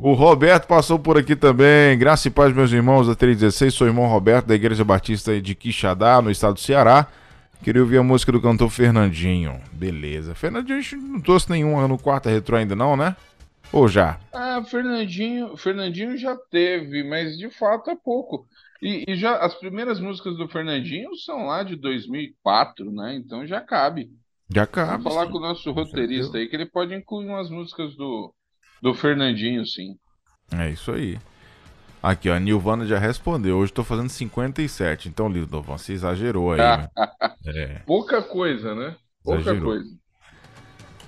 O 0.00 0.12
Roberto 0.12 0.68
passou 0.68 0.96
por 0.96 1.18
aqui 1.18 1.34
também. 1.34 1.98
Graça 1.98 2.28
e 2.28 2.30
paz, 2.30 2.54
meus 2.54 2.70
irmãos 2.70 3.08
da 3.08 3.16
316. 3.16 3.74
Sou 3.74 3.84
irmão 3.84 4.06
Roberto, 4.06 4.46
da 4.46 4.54
Igreja 4.54 4.84
Batista 4.84 5.40
de 5.40 5.56
Quixadá, 5.56 6.22
no 6.22 6.30
estado 6.30 6.54
do 6.54 6.60
Ceará. 6.60 7.08
Queria 7.64 7.82
ouvir 7.82 7.98
a 7.98 8.02
música 8.04 8.30
do 8.30 8.40
cantor 8.40 8.70
Fernandinho. 8.70 9.60
Beleza. 9.72 10.36
Fernandinho, 10.36 10.78
a 10.78 10.80
gente 10.80 10.96
não 10.98 11.20
trouxe 11.20 11.50
nenhuma 11.50 11.88
no 11.88 11.98
quarta 11.98 12.30
retrô 12.30 12.56
ainda, 12.56 12.76
não, 12.76 12.96
né? 12.96 13.16
Ou 13.72 13.88
já? 13.88 14.20
Ah, 14.32 14.62
Fernandinho, 14.62 15.56
Fernandinho 15.56 16.16
já 16.16 16.36
teve, 16.48 17.02
mas 17.02 17.36
de 17.36 17.50
fato 17.50 17.90
é 17.90 17.96
pouco. 17.96 18.46
E, 18.80 19.04
e 19.08 19.16
já 19.16 19.36
as 19.38 19.56
primeiras 19.56 19.98
músicas 19.98 20.36
do 20.36 20.46
Fernandinho 20.46 21.16
são 21.16 21.46
lá 21.46 21.64
de 21.64 21.74
2004, 21.74 22.92
né? 22.92 23.16
Então 23.16 23.44
já 23.48 23.60
cabe. 23.60 24.08
Já 24.48 24.64
cabe. 24.64 25.02
Vamos 25.02 25.12
falar 25.12 25.26
sim. 25.26 25.32
com 25.32 25.38
o 25.38 25.42
nosso 25.42 25.72
roteirista 25.72 26.38
aí, 26.38 26.46
que 26.46 26.54
ele 26.54 26.66
pode 26.66 26.94
incluir 26.94 27.26
umas 27.26 27.50
músicas 27.50 27.96
do, 27.96 28.32
do 28.82 28.94
Fernandinho, 28.94 29.64
sim. 29.66 29.96
É 30.52 30.70
isso 30.70 30.92
aí. 30.92 31.18
Aqui, 32.02 32.30
ó, 32.30 32.34
a 32.34 32.40
Nilvana 32.40 32.86
já 32.86 32.98
respondeu. 32.98 33.58
Hoje 33.58 33.72
tô 33.72 33.82
fazendo 33.82 34.08
57. 34.08 35.08
Então, 35.08 35.28
Lindovan, 35.28 35.76
você 35.76 35.92
exagerou 35.92 36.52
aí, 36.52 36.58
né? 36.58 36.88
É. 37.46 37.78
Pouca 37.86 38.22
coisa, 38.22 38.74
né? 38.74 38.94
Pouca 39.24 39.40
Exagerou. 39.40 39.70
coisa. 39.70 39.88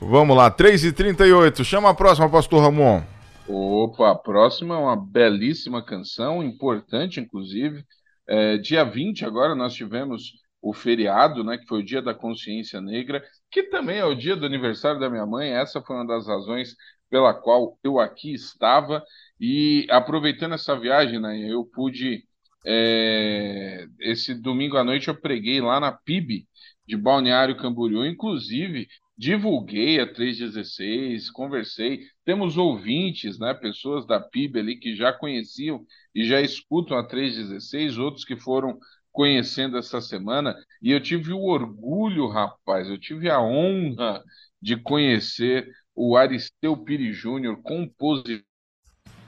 Vamos 0.00 0.36
lá, 0.36 0.50
3h38. 0.50 1.62
Chama 1.62 1.90
a 1.90 1.94
próxima, 1.94 2.28
Pastor 2.30 2.62
Ramon. 2.62 3.02
Opa, 3.46 4.12
a 4.12 4.14
próxima 4.14 4.74
é 4.74 4.78
uma 4.78 4.96
belíssima 4.96 5.84
canção, 5.84 6.42
importante, 6.42 7.20
inclusive. 7.20 7.84
É, 8.26 8.56
dia 8.56 8.84
20, 8.84 9.24
agora, 9.24 9.54
nós 9.54 9.74
tivemos 9.74 10.32
o 10.62 10.72
feriado, 10.72 11.42
né, 11.44 11.58
que 11.58 11.66
foi 11.66 11.80
o 11.80 11.84
Dia 11.84 12.00
da 12.00 12.14
Consciência 12.14 12.80
Negra, 12.80 13.22
que 13.50 13.64
também 13.64 13.98
é 13.98 14.04
o 14.04 14.14
dia 14.14 14.36
do 14.36 14.46
aniversário 14.46 15.00
da 15.00 15.10
minha 15.10 15.26
mãe. 15.26 15.50
Essa 15.50 15.82
foi 15.82 15.96
uma 15.96 16.06
das 16.06 16.26
razões 16.26 16.74
pela 17.10 17.34
qual 17.34 17.78
eu 17.84 17.98
aqui 17.98 18.32
estava. 18.34 19.02
E 19.38 19.86
aproveitando 19.90 20.54
essa 20.54 20.78
viagem, 20.78 21.20
né, 21.20 21.38
eu 21.50 21.64
pude. 21.64 22.24
é, 22.66 23.86
esse 24.00 24.34
domingo 24.34 24.76
à 24.76 24.84
noite 24.84 25.08
eu 25.08 25.20
preguei 25.20 25.60
lá 25.60 25.80
na 25.80 25.92
PIB 25.92 26.46
de 26.86 26.96
Balneário 26.96 27.56
Camboriú, 27.56 28.04
inclusive 28.06 28.86
divulguei 29.16 30.00
a 30.00 30.06
316, 30.12 31.30
conversei. 31.30 32.00
Temos 32.24 32.56
ouvintes, 32.56 33.38
né, 33.38 33.52
pessoas 33.54 34.06
da 34.06 34.18
PIB 34.20 34.58
ali 34.60 34.76
que 34.78 34.94
já 34.96 35.12
conheciam 35.12 35.84
e 36.14 36.24
já 36.24 36.40
escutam 36.40 36.96
a 36.98 37.06
316, 37.06 37.98
outros 37.98 38.24
que 38.24 38.36
foram 38.36 38.78
conhecendo 39.12 39.76
essa 39.76 40.00
semana, 40.00 40.54
e 40.80 40.92
eu 40.92 41.00
tive 41.00 41.32
o 41.32 41.42
orgulho, 41.42 42.28
rapaz, 42.28 42.88
eu 42.88 42.98
tive 42.98 43.28
a 43.28 43.40
honra 43.40 44.22
de 44.62 44.76
conhecer 44.76 45.68
o 46.02 46.16
Aristeu 46.16 46.74
Pires 46.78 47.14
Júnior, 47.14 47.60
compositor 47.62 48.42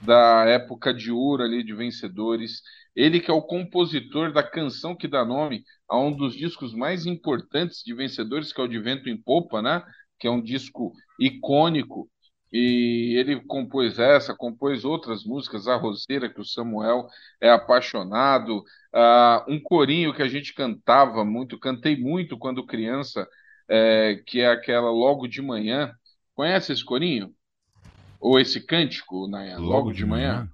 da 0.01 0.43
época 0.45 0.91
de 0.91 1.11
ouro 1.11 1.43
ali 1.43 1.63
de 1.63 1.71
vencedores. 1.71 2.63
Ele 2.95 3.19
que 3.19 3.29
é 3.29 3.33
o 3.33 3.43
compositor 3.43 4.33
da 4.33 4.41
canção 4.41 4.95
que 4.95 5.07
dá 5.07 5.23
nome 5.23 5.63
a 5.87 5.99
um 5.99 6.11
dos 6.11 6.35
discos 6.35 6.73
mais 6.73 7.05
importantes 7.05 7.83
de 7.85 7.93
vencedores, 7.93 8.51
que 8.51 8.59
é 8.59 8.63
o 8.63 8.67
de 8.67 8.79
Vento 8.79 9.07
em 9.07 9.15
Popa, 9.15 9.61
né? 9.61 9.83
Que 10.19 10.25
é 10.25 10.31
um 10.31 10.41
disco 10.41 10.91
icônico. 11.19 12.09
E 12.51 13.17
ele 13.19 13.39
compôs 13.45 13.99
essa, 13.99 14.35
compôs 14.35 14.83
outras 14.83 15.23
músicas, 15.23 15.67
A 15.67 15.75
Roseira, 15.75 16.27
que 16.27 16.41
o 16.41 16.45
Samuel 16.45 17.07
é 17.39 17.51
apaixonado, 17.51 18.63
uh, 18.95 19.45
um 19.47 19.61
corinho 19.61 20.13
que 20.13 20.23
a 20.23 20.27
gente 20.27 20.55
cantava 20.55 21.23
muito, 21.23 21.59
cantei 21.59 21.95
muito 21.95 22.35
quando 22.35 22.65
criança, 22.65 23.27
é, 23.69 24.21
que 24.25 24.41
é 24.41 24.47
aquela 24.47 24.89
Logo 24.89 25.27
de 25.27 25.41
Manhã. 25.41 25.93
Conhece 26.35 26.73
esse 26.73 26.83
corinho? 26.83 27.33
Ou 28.19 28.39
esse 28.39 28.61
cântico, 28.61 29.27
Nayan? 29.27 29.59
Logo, 29.59 29.71
Logo 29.71 29.91
de, 29.91 29.97
de 29.97 30.05
manhã? 30.05 30.33
manhã? 30.33 30.51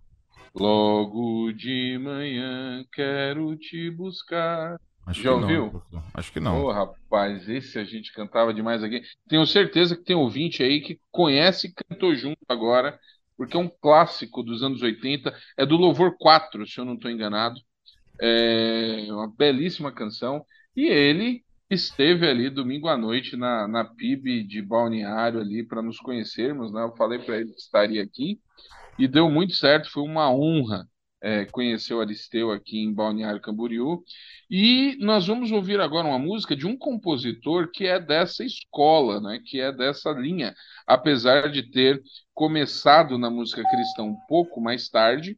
Logo 0.55 1.51
de 1.53 1.97
manhã 1.99 2.83
quero 2.91 3.55
te 3.55 3.89
buscar. 3.91 4.79
Acho 5.05 5.21
Já 5.21 5.33
ouviu? 5.33 5.81
Não, 5.91 6.03
acho 6.13 6.31
que 6.31 6.39
não. 6.39 6.61
Ô, 6.61 6.67
oh, 6.67 6.71
rapaz, 6.71 7.47
esse 7.47 7.79
a 7.79 7.83
gente 7.83 8.13
cantava 8.13 8.53
demais 8.53 8.83
aqui. 8.83 9.01
Tenho 9.27 9.45
certeza 9.45 9.95
que 9.95 10.03
tem 10.03 10.15
ouvinte 10.15 10.61
aí 10.61 10.81
que 10.81 10.99
conhece 11.11 11.67
e 11.67 11.73
cantou 11.73 12.13
junto 12.13 12.37
agora, 12.47 12.99
porque 13.37 13.55
é 13.55 13.59
um 13.59 13.69
clássico 13.69 14.43
dos 14.43 14.61
anos 14.61 14.81
80. 14.81 15.33
É 15.57 15.65
do 15.65 15.77
Louvor 15.77 16.15
4, 16.17 16.67
se 16.67 16.79
eu 16.79 16.85
não 16.85 16.95
estou 16.95 17.09
enganado. 17.09 17.59
É 18.21 19.07
uma 19.09 19.27
belíssima 19.27 19.91
canção. 19.91 20.45
E 20.75 20.85
ele 20.87 21.43
esteve 21.69 22.27
ali 22.27 22.49
domingo 22.49 22.87
à 22.87 22.97
noite 22.97 23.37
na, 23.37 23.67
na 23.67 23.85
PIB 23.85 24.43
de 24.43 24.61
Balneário 24.61 25.39
ali 25.39 25.63
para 25.63 25.81
nos 25.81 25.99
conhecermos, 25.99 26.71
né? 26.73 26.81
Eu 26.83 26.95
falei 26.95 27.19
para 27.19 27.37
ele 27.37 27.51
que 27.51 27.59
estaria 27.59 28.01
aqui 28.01 28.39
e 28.97 29.07
deu 29.07 29.29
muito 29.29 29.53
certo, 29.53 29.91
foi 29.91 30.03
uma 30.03 30.31
honra 30.31 30.87
é, 31.21 31.45
conhecer 31.45 31.93
o 31.93 32.01
Aristeu 32.01 32.51
aqui 32.51 32.79
em 32.79 32.93
Balneário 32.93 33.41
Camboriú. 33.41 34.03
E 34.49 34.97
nós 34.99 35.27
vamos 35.27 35.51
ouvir 35.51 35.79
agora 35.79 36.07
uma 36.07 36.19
música 36.19 36.55
de 36.55 36.65
um 36.65 36.77
compositor 36.77 37.69
que 37.71 37.85
é 37.85 37.99
dessa 37.99 38.43
escola, 38.43 39.21
né? 39.21 39.39
Que 39.45 39.59
é 39.59 39.71
dessa 39.71 40.11
linha, 40.11 40.55
apesar 40.87 41.49
de 41.51 41.63
ter 41.63 42.01
começado 42.33 43.17
na 43.17 43.29
música 43.29 43.63
cristã 43.63 44.03
um 44.03 44.17
pouco 44.27 44.59
mais 44.59 44.89
tarde. 44.89 45.37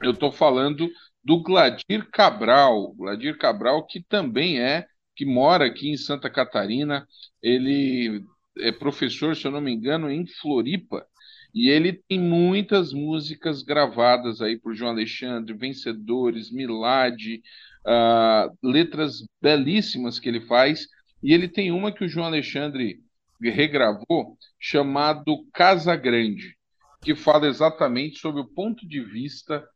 Eu 0.00 0.12
estou 0.12 0.32
falando 0.32 0.88
do 1.22 1.42
Gladir 1.42 2.08
Cabral, 2.10 2.94
Gladir 2.94 3.36
Cabral 3.36 3.84
que 3.84 4.00
também 4.02 4.60
é 4.60 4.86
que 5.16 5.24
mora 5.24 5.64
aqui 5.64 5.88
em 5.88 5.96
Santa 5.96 6.28
Catarina. 6.28 7.08
Ele 7.42 8.22
é 8.58 8.70
professor, 8.70 9.34
se 9.34 9.46
eu 9.46 9.50
não 9.50 9.60
me 9.60 9.72
engano, 9.72 10.10
em 10.10 10.26
Floripa. 10.26 11.06
E 11.54 11.70
ele 11.70 11.94
tem 12.06 12.20
muitas 12.20 12.92
músicas 12.92 13.62
gravadas 13.62 14.42
aí 14.42 14.58
por 14.58 14.74
João 14.74 14.90
Alexandre, 14.90 15.54
Vencedores, 15.54 16.52
Milad, 16.52 17.40
uh, 17.86 18.56
letras 18.62 19.26
belíssimas 19.40 20.18
que 20.18 20.28
ele 20.28 20.42
faz. 20.42 20.86
E 21.22 21.32
ele 21.32 21.48
tem 21.48 21.72
uma 21.72 21.90
que 21.90 22.04
o 22.04 22.08
João 22.08 22.26
Alexandre 22.26 23.00
regravou, 23.40 24.36
chamado 24.60 25.46
Casa 25.52 25.96
Grande, 25.96 26.56
que 27.02 27.14
fala 27.14 27.46
exatamente 27.46 28.18
sobre 28.18 28.40
o 28.42 28.48
ponto 28.48 28.86
de 28.86 29.00
vista 29.00 29.66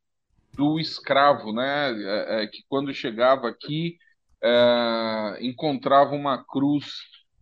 do 0.55 0.79
escravo, 0.79 1.53
né? 1.53 1.93
É, 1.93 2.43
é, 2.43 2.47
que 2.47 2.63
quando 2.69 2.93
chegava 2.93 3.49
aqui 3.49 3.97
é, 4.43 5.39
encontrava 5.41 6.15
uma 6.15 6.43
cruz 6.45 6.87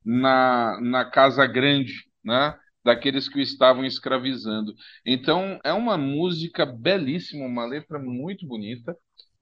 na, 0.05 0.81
na 0.81 1.05
casa 1.05 1.47
grande, 1.47 1.93
né? 2.25 2.57
Daqueles 2.85 3.29
que 3.29 3.39
o 3.39 3.43
estavam 3.43 3.85
escravizando. 3.85 4.75
Então, 5.05 5.61
é 5.65 5.73
uma 5.73 5.99
música 5.99 6.65
belíssima, 6.65 7.47
uma 7.47 7.67
letra 7.67 7.99
muito 7.99 8.47
bonita. 8.47 8.97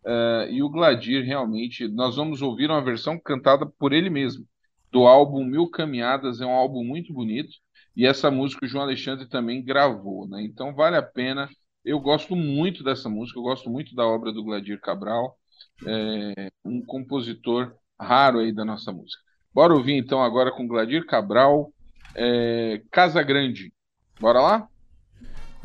É, 0.04 0.48
e 0.50 0.62
o 0.62 0.68
Gladir, 0.68 1.24
realmente, 1.24 1.88
nós 1.88 2.16
vamos 2.16 2.42
ouvir 2.42 2.70
uma 2.70 2.82
versão 2.84 3.18
cantada 3.18 3.66
por 3.66 3.92
ele 3.92 4.10
mesmo, 4.10 4.44
do 4.90 5.06
álbum 5.06 5.44
Mil 5.44 5.68
Caminhadas. 5.70 6.40
É 6.40 6.46
um 6.46 6.50
álbum 6.50 6.84
muito 6.84 7.12
bonito. 7.12 7.52
E 7.96 8.06
essa 8.06 8.30
música 8.30 8.66
o 8.66 8.68
João 8.68 8.84
Alexandre 8.84 9.28
também 9.28 9.62
gravou, 9.64 10.28
né? 10.28 10.42
Então, 10.42 10.74
vale 10.74 10.96
a 10.96 11.02
pena. 11.02 11.48
Eu 11.84 12.00
gosto 12.00 12.34
muito 12.36 12.82
dessa 12.82 13.08
música, 13.08 13.38
eu 13.38 13.44
gosto 13.44 13.70
muito 13.70 13.94
da 13.94 14.04
obra 14.06 14.32
do 14.32 14.42
Gladir 14.42 14.80
Cabral 14.80 15.38
é, 15.86 16.50
um 16.64 16.84
compositor 16.84 17.72
raro 18.00 18.38
aí 18.38 18.52
da 18.52 18.64
nossa 18.64 18.92
música. 18.92 19.22
Bora 19.52 19.74
ouvir 19.74 19.94
então 19.94 20.22
agora 20.22 20.50
com 20.50 20.66
Gladir 20.66 21.06
Cabral, 21.06 21.72
é, 22.14 22.82
Casa 22.90 23.22
Grande. 23.22 23.72
Bora 24.20 24.40
lá? 24.40 24.68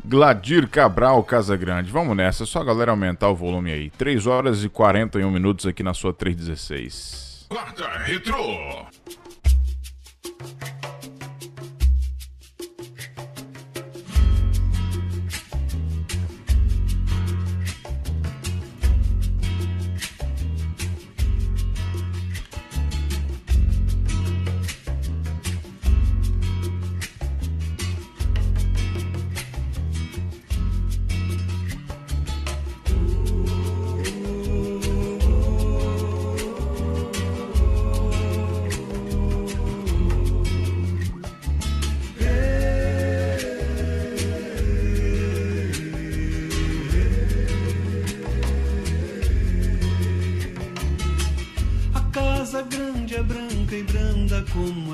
Gladir 0.04 0.68
Cabral 0.68 1.22
Casa 1.22 1.56
Grande. 1.56 1.90
Vamos 1.90 2.16
nessa, 2.16 2.44
só 2.44 2.60
a 2.60 2.64
galera 2.64 2.90
aumentar 2.90 3.28
o 3.28 3.36
volume 3.36 3.70
aí. 3.70 3.90
3 3.90 4.26
horas 4.26 4.64
e 4.64 4.68
41 4.68 5.30
minutos 5.30 5.66
aqui 5.66 5.82
na 5.82 5.94
sua 5.94 6.12
316. 6.12 7.46
Quarta 7.48 7.88
Retro. 7.98 8.36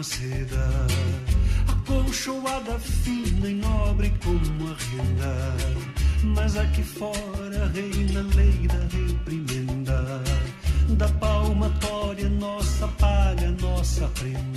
seda, 0.08 0.66
acolchoada 1.68 2.78
fina 2.78 3.48
e 3.48 3.54
nobre 3.54 4.12
como 4.24 4.70
a 4.70 4.76
renda. 4.88 5.34
Mas 6.34 6.56
aqui 6.56 6.82
fora 6.82 7.70
reina 7.74 8.20
a 8.20 8.34
lei 8.34 8.66
da 8.66 8.80
reprimenda, 8.96 10.22
da 10.96 11.08
palmatória 11.20 12.28
nossa 12.30 12.88
paga, 12.88 13.50
nossa 13.60 14.08
prenda. 14.18 14.47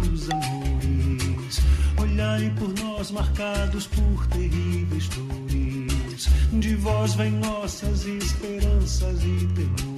dos 0.00 0.30
amores. 0.30 1.60
Olhai 2.00 2.52
por 2.58 2.68
nós 2.82 3.10
marcados 3.10 3.86
por 3.86 4.26
terríveis 4.28 5.08
dores. 5.08 6.28
De 6.52 6.74
vós 6.76 7.14
vêm 7.14 7.32
nossas 7.32 8.04
esperanças 8.06 9.22
e 9.22 9.46
temores. 9.54 9.93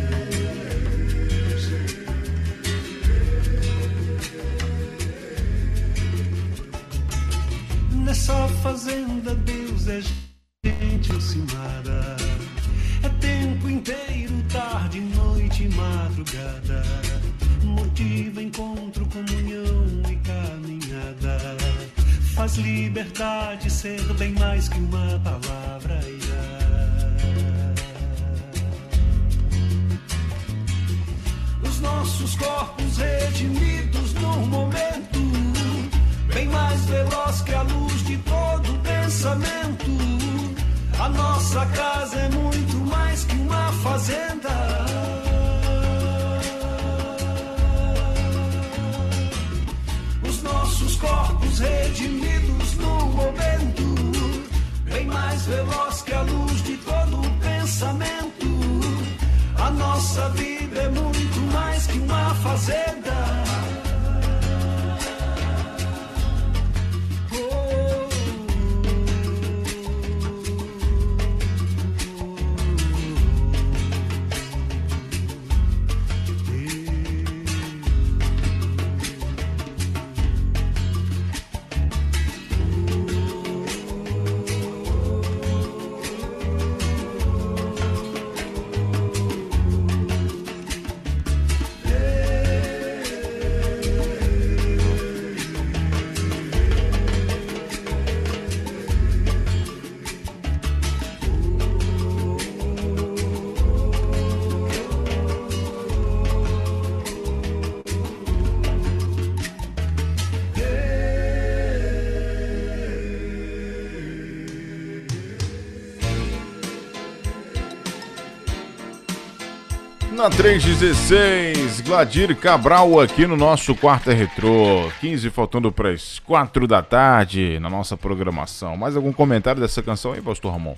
Na 120.29 120.37
316, 120.37 121.81
Gladir 121.81 122.37
Cabral 122.37 123.01
aqui 123.01 123.27
no 123.27 123.35
nosso 123.35 123.75
quarto 123.75 124.11
retrô. 124.11 124.91
15 125.01 125.31
faltando 125.31 125.73
para 125.73 125.91
as 125.91 126.19
4 126.19 126.67
da 126.67 126.83
tarde 126.83 127.59
na 127.59 127.71
nossa 127.71 127.97
programação. 127.97 128.77
Mais 128.77 128.95
algum 128.95 129.11
comentário 129.11 129.59
dessa 129.59 129.83
canção 129.83 130.13
aí, 130.13 130.21
Pastor 130.21 130.53
Ramon? 130.53 130.77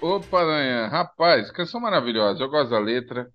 Opa, 0.00 0.40
Aranha. 0.40 0.88
Rapaz, 0.88 1.52
canção 1.52 1.80
maravilhosa. 1.80 2.42
Eu 2.42 2.50
gosto 2.50 2.70
da 2.70 2.80
letra. 2.80 3.28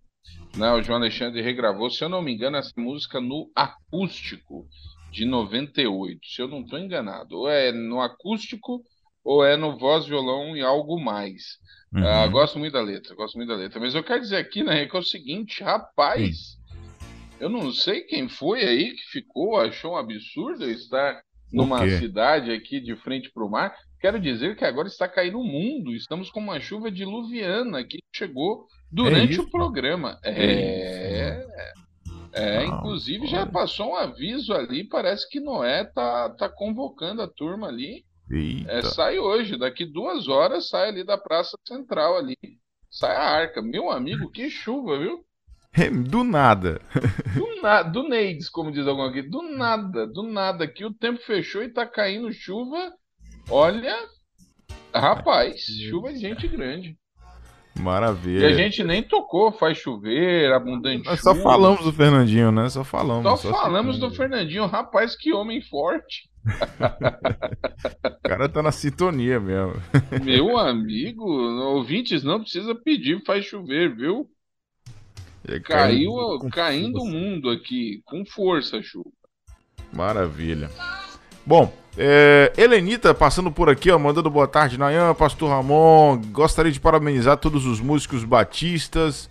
Né? 0.58 0.70
O 0.74 0.82
João 0.82 1.00
Alexandre 1.00 1.42
regravou, 1.42 1.90
se 1.90 2.04
eu 2.04 2.10
não 2.10 2.22
me 2.22 2.34
engano, 2.34 2.58
essa 2.58 2.74
música 2.76 3.22
no 3.22 3.50
acústico 3.56 4.66
de 5.14 5.24
98. 5.24 6.20
Se 6.28 6.42
eu 6.42 6.50
não 6.50 6.60
estou 6.60 6.78
enganado. 6.78 7.38
Ou 7.38 7.50
é 7.50 7.72
no 7.72 8.02
acústico 8.02 8.82
ou 9.24 9.46
é 9.46 9.56
no 9.56 9.78
voz, 9.78 10.06
violão 10.06 10.58
e 10.58 10.62
algo 10.62 11.00
mais. 11.00 11.61
Uhum. 11.94 12.02
Uh, 12.02 12.32
gosto 12.32 12.58
muito 12.58 12.74
da 12.74 12.82
letra, 12.82 13.14
gosto 13.16 13.36
muito 13.36 13.50
da 13.50 13.56
letra. 13.56 13.80
Mas 13.80 13.94
eu 13.94 14.04
quero 14.04 14.22
dizer 14.22 14.38
aqui, 14.38 14.64
né, 14.64 14.86
que 14.86 14.96
é 14.96 15.00
o 15.00 15.04
seguinte, 15.04 15.62
rapaz, 15.62 16.58
eu 17.40 17.50
não 17.50 17.72
sei 17.72 18.02
quem 18.02 18.30
foi 18.30 18.64
aí 18.64 18.96
que 18.96 19.04
ficou, 19.12 19.60
achou 19.60 19.94
um 19.94 19.98
absurdo 19.98 20.70
estar 20.70 21.22
numa 21.52 21.86
cidade 21.98 22.52
aqui 22.52 22.80
de 22.80 22.96
frente 22.96 23.30
para 23.32 23.44
o 23.44 23.50
mar. 23.50 23.76
Quero 24.00 24.20
dizer 24.20 24.56
que 24.56 24.64
agora 24.64 24.88
está 24.88 25.08
caindo 25.08 25.40
o 25.40 25.44
mundo. 25.44 25.94
Estamos 25.94 26.32
com 26.32 26.40
uma 26.40 26.60
chuva 26.60 26.90
diluviana 26.90 27.84
que 27.84 28.00
chegou 28.16 28.68
durante 28.90 29.38
é 29.38 29.42
o 29.42 29.50
programa. 29.50 30.18
É, 30.24 31.46
é, 32.34 32.56
é 32.62 32.66
inclusive 32.66 33.28
já 33.28 33.46
passou 33.46 33.92
um 33.92 33.96
aviso 33.96 34.54
ali. 34.54 34.86
Parece 34.86 35.30
que 35.30 35.40
Noé 35.40 35.84
tá, 35.84 36.30
tá 36.30 36.50
convocando 36.50 37.22
a 37.22 37.28
turma 37.28 37.68
ali 37.68 38.06
é, 38.68 38.82
sai 38.84 39.20
hoje, 39.20 39.58
daqui 39.58 39.86
duas 39.86 40.28
horas 40.28 40.70
sai 40.70 40.90
ali 40.90 41.04
da 41.04 41.18
Praça 41.18 41.58
Central 41.68 42.18
ali. 42.18 42.38
Sai 42.90 43.16
a 43.16 43.24
arca. 43.24 43.62
Meu 43.62 43.90
amigo, 43.90 44.30
que 44.32 44.50
chuva, 44.50 45.00
viu? 45.00 45.26
Do 46.10 46.24
nada. 46.24 46.82
Do, 47.34 47.62
na, 47.62 47.82
do 47.84 48.04
Neides, 48.04 48.50
como 48.50 48.72
diz 48.72 48.86
alguém 48.86 49.08
aqui. 49.08 49.22
Do 49.22 49.42
nada, 49.42 50.06
do 50.06 50.24
nada. 50.24 50.66
Aqui 50.66 50.84
o 50.84 50.94
tempo 50.94 51.22
fechou 51.22 51.64
e 51.64 51.70
tá 51.70 51.86
caindo 51.86 52.32
chuva. 52.34 52.94
Olha, 53.50 53.98
rapaz, 54.94 55.62
chuva 55.90 56.12
de 56.12 56.20
gente 56.20 56.48
grande. 56.48 56.98
Maravilha. 57.80 58.48
E 58.48 58.54
a 58.54 58.54
gente 58.54 58.84
nem 58.84 59.02
tocou, 59.02 59.52
faz 59.52 59.78
chover, 59.78 60.52
abundante. 60.52 61.06
Nós 61.06 61.22
só 61.22 61.34
falamos 61.34 61.84
do 61.84 61.94
Fernandinho, 61.94 62.52
né? 62.52 62.70
Só 62.70 62.84
falamos. 62.84 63.24
Só, 63.24 63.50
só 63.50 63.52
falamos 63.52 63.98
do 63.98 64.12
Fernandinho. 64.12 64.66
Rapaz, 64.66 65.16
que 65.16 65.34
homem 65.34 65.62
forte. 65.62 66.30
o 68.06 68.28
cara 68.28 68.50
tá 68.50 68.62
na 68.62 68.72
sintonia 68.72 69.40
mesmo. 69.40 69.76
Meu 70.24 70.58
amigo, 70.58 71.24
ouvintes, 71.24 72.24
não 72.24 72.42
precisa 72.42 72.76
pedir, 72.76 73.24
faz 73.26 73.46
chover, 73.46 73.96
viu? 73.96 74.28
É, 75.48 75.60
Caiu, 75.60 76.14
caindo 76.52 77.02
o 77.02 77.08
mundo 77.08 77.50
aqui, 77.50 78.02
com 78.06 78.24
força, 78.26 78.82
chuva. 78.82 79.10
Maravilha. 79.94 80.70
Bom, 81.46 81.74
é, 81.98 82.54
Helenita 82.56 83.14
passando 83.14 83.52
por 83.52 83.70
aqui, 83.70 83.92
ó, 83.92 83.98
mandando 83.98 84.30
boa 84.30 84.48
tarde, 84.48 84.78
Nayan, 84.78 85.14
Pastor 85.14 85.50
Ramon. 85.50 86.22
Gostaria 86.32 86.72
de 86.72 86.80
parabenizar 86.80 87.38
todos 87.38 87.66
os 87.66 87.80
músicos 87.80 88.24
batistas. 88.24 89.30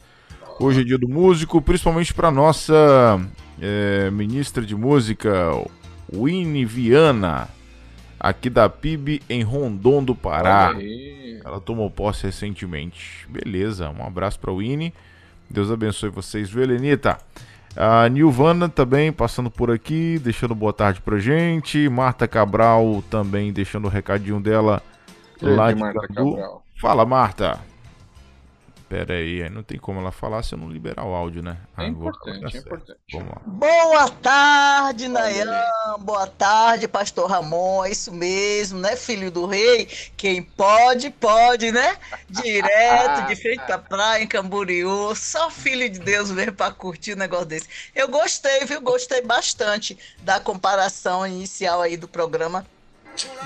Hoje 0.59 0.83
é 0.83 0.85
dia 0.85 0.99
do 0.99 1.09
músico, 1.09 1.63
principalmente 1.63 2.13
para 2.13 2.31
nossa 2.31 3.19
é, 3.61 4.11
ministra 4.11 4.65
de 4.65 4.75
música, 4.75 5.31
Winnie 6.13 6.67
Viana, 6.67 7.49
aqui 8.19 8.51
da 8.51 8.69
PIB 8.69 9.23
em 9.29 9.43
Rondon 9.43 10.05
do 10.05 10.15
Pará. 10.15 10.75
Ela 11.43 11.61
tomou 11.61 11.91
posse 11.91 12.27
recentemente. 12.27 13.27
Beleza, 13.29 13.89
um 13.89 14.05
abraço 14.05 14.39
para 14.39 14.53
Winnie. 14.53 14.93
Deus 15.49 15.71
abençoe 15.71 16.11
vocês, 16.11 16.51
viu, 16.51 16.63
Helenita? 16.63 17.19
A 17.77 18.09
Nilvana 18.09 18.69
também 18.69 19.13
passando 19.13 19.51
por 19.51 19.71
aqui, 19.71 20.19
deixando 20.19 20.55
boa 20.55 20.73
tarde 20.73 21.01
pra 21.01 21.19
gente. 21.19 21.89
Marta 21.89 22.27
Cabral 22.27 23.03
também 23.09 23.53
deixando 23.53 23.85
o 23.87 23.89
recadinho 23.89 24.41
dela 24.41 24.83
lá 25.41 25.73
de 25.73 25.81
Marta 25.81 26.09
Cabral. 26.09 26.63
Fala, 26.81 27.05
Marta. 27.07 27.70
Pera 28.91 29.15
aí, 29.15 29.49
não 29.49 29.63
tem 29.63 29.79
como 29.79 30.01
ela 30.01 30.11
falar 30.11 30.43
se 30.43 30.53
eu 30.53 30.59
não 30.59 30.69
liberar 30.69 31.05
o 31.05 31.15
áudio, 31.15 31.45
né? 31.45 31.59
É 31.79 31.83
ah, 31.83 31.87
importante, 31.87 32.57
é 32.57 32.59
importante. 32.59 32.99
Vamos 33.13 33.29
lá. 33.29 33.41
Boa 33.47 34.11
tarde, 34.11 35.07
Nayan. 35.07 35.49
Boa 36.01 36.27
tarde, 36.27 36.89
Pastor 36.89 37.31
Ramon. 37.31 37.85
É 37.85 37.93
isso 37.93 38.13
mesmo, 38.13 38.81
né, 38.81 38.97
filho 38.97 39.31
do 39.31 39.47
rei? 39.47 39.87
Quem 40.17 40.43
pode, 40.43 41.09
pode, 41.09 41.71
né? 41.71 41.97
Direto, 42.29 43.29
de 43.29 43.37
frente 43.37 43.65
pra 43.65 43.79
praia, 43.79 44.25
em 44.25 44.27
Camboriú. 44.27 45.15
Só 45.15 45.49
filho 45.53 45.89
de 45.89 46.01
Deus 46.01 46.33
mesmo 46.33 46.55
pra 46.55 46.73
curtir 46.73 47.15
um 47.15 47.19
negócio 47.19 47.47
desse. 47.47 47.69
Eu 47.95 48.09
gostei, 48.09 48.65
viu? 48.65 48.81
Gostei 48.81 49.23
bastante 49.23 49.97
da 50.23 50.41
comparação 50.41 51.25
inicial 51.25 51.81
aí 51.81 51.97
do 51.97 52.09
programa 52.09 52.67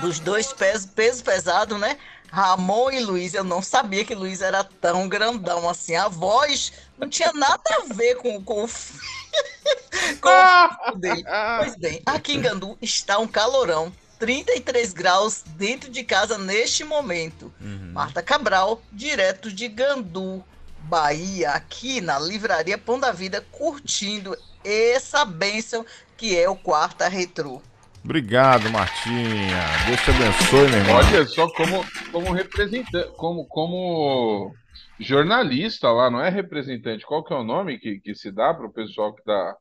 dos 0.01 0.19
dois 0.19 0.51
pesos, 0.53 0.85
peso 0.87 1.23
pesado, 1.23 1.77
né? 1.77 1.97
Ramon 2.35 2.91
e 2.91 2.99
Luiz, 2.99 3.33
eu 3.33 3.45
não 3.45 3.61
sabia 3.61 4.03
que 4.03 4.13
Luiz 4.13 4.41
era 4.41 4.61
tão 4.61 5.07
grandão 5.07 5.69
assim. 5.69 5.95
A 5.95 6.09
voz 6.09 6.73
não 6.97 7.07
tinha 7.07 7.31
nada 7.31 7.63
a 7.69 7.93
ver 7.93 8.15
com, 8.15 8.43
com, 8.43 8.67
com 10.19 10.91
o 10.91 10.95
dele. 10.97 11.23
Pois 11.59 11.77
bem, 11.77 12.01
aqui 12.05 12.33
em 12.33 12.41
Gandu 12.41 12.77
está 12.81 13.17
um 13.19 13.27
calorão. 13.27 13.89
33 14.19 14.91
graus 14.91 15.43
dentro 15.55 15.89
de 15.89 16.03
casa 16.03 16.37
neste 16.37 16.83
momento. 16.83 17.53
Uhum. 17.61 17.91
Marta 17.93 18.21
Cabral, 18.21 18.81
direto 18.91 19.49
de 19.49 19.69
Gandu, 19.69 20.43
Bahia, 20.79 21.51
aqui 21.51 22.01
na 22.01 22.19
Livraria 22.19 22.77
Pão 22.77 22.99
da 22.99 23.13
Vida, 23.13 23.45
curtindo 23.49 24.37
essa 24.61 25.23
bênção 25.23 25.85
que 26.17 26.37
é 26.37 26.49
o 26.49 26.55
Quarta 26.55 27.07
Retrô. 27.07 27.61
Obrigado, 28.05 28.69
Martinha. 28.69 29.57
Deus 29.87 29.99
te 30.01 30.11
abençoe, 30.11 30.69
meu 30.69 30.77
irmão. 30.77 30.95
Olha 30.95 31.25
só 31.25 31.49
como, 31.49 31.83
como 32.11 32.31
representante, 32.33 33.11
como, 33.17 33.47
como 33.47 34.53
jornalista 34.99 35.89
lá, 35.91 36.11
não 36.11 36.21
é 36.21 36.29
representante. 36.29 37.03
Qual 37.03 37.23
que 37.23 37.33
é 37.33 37.35
o 37.35 37.43
nome 37.43 37.79
que, 37.79 37.99
que 37.99 38.13
se 38.13 38.31
dá 38.31 38.53
para 38.53 38.67
o 38.67 38.71
pessoal 38.71 39.11
que 39.11 39.23
dá? 39.25 39.57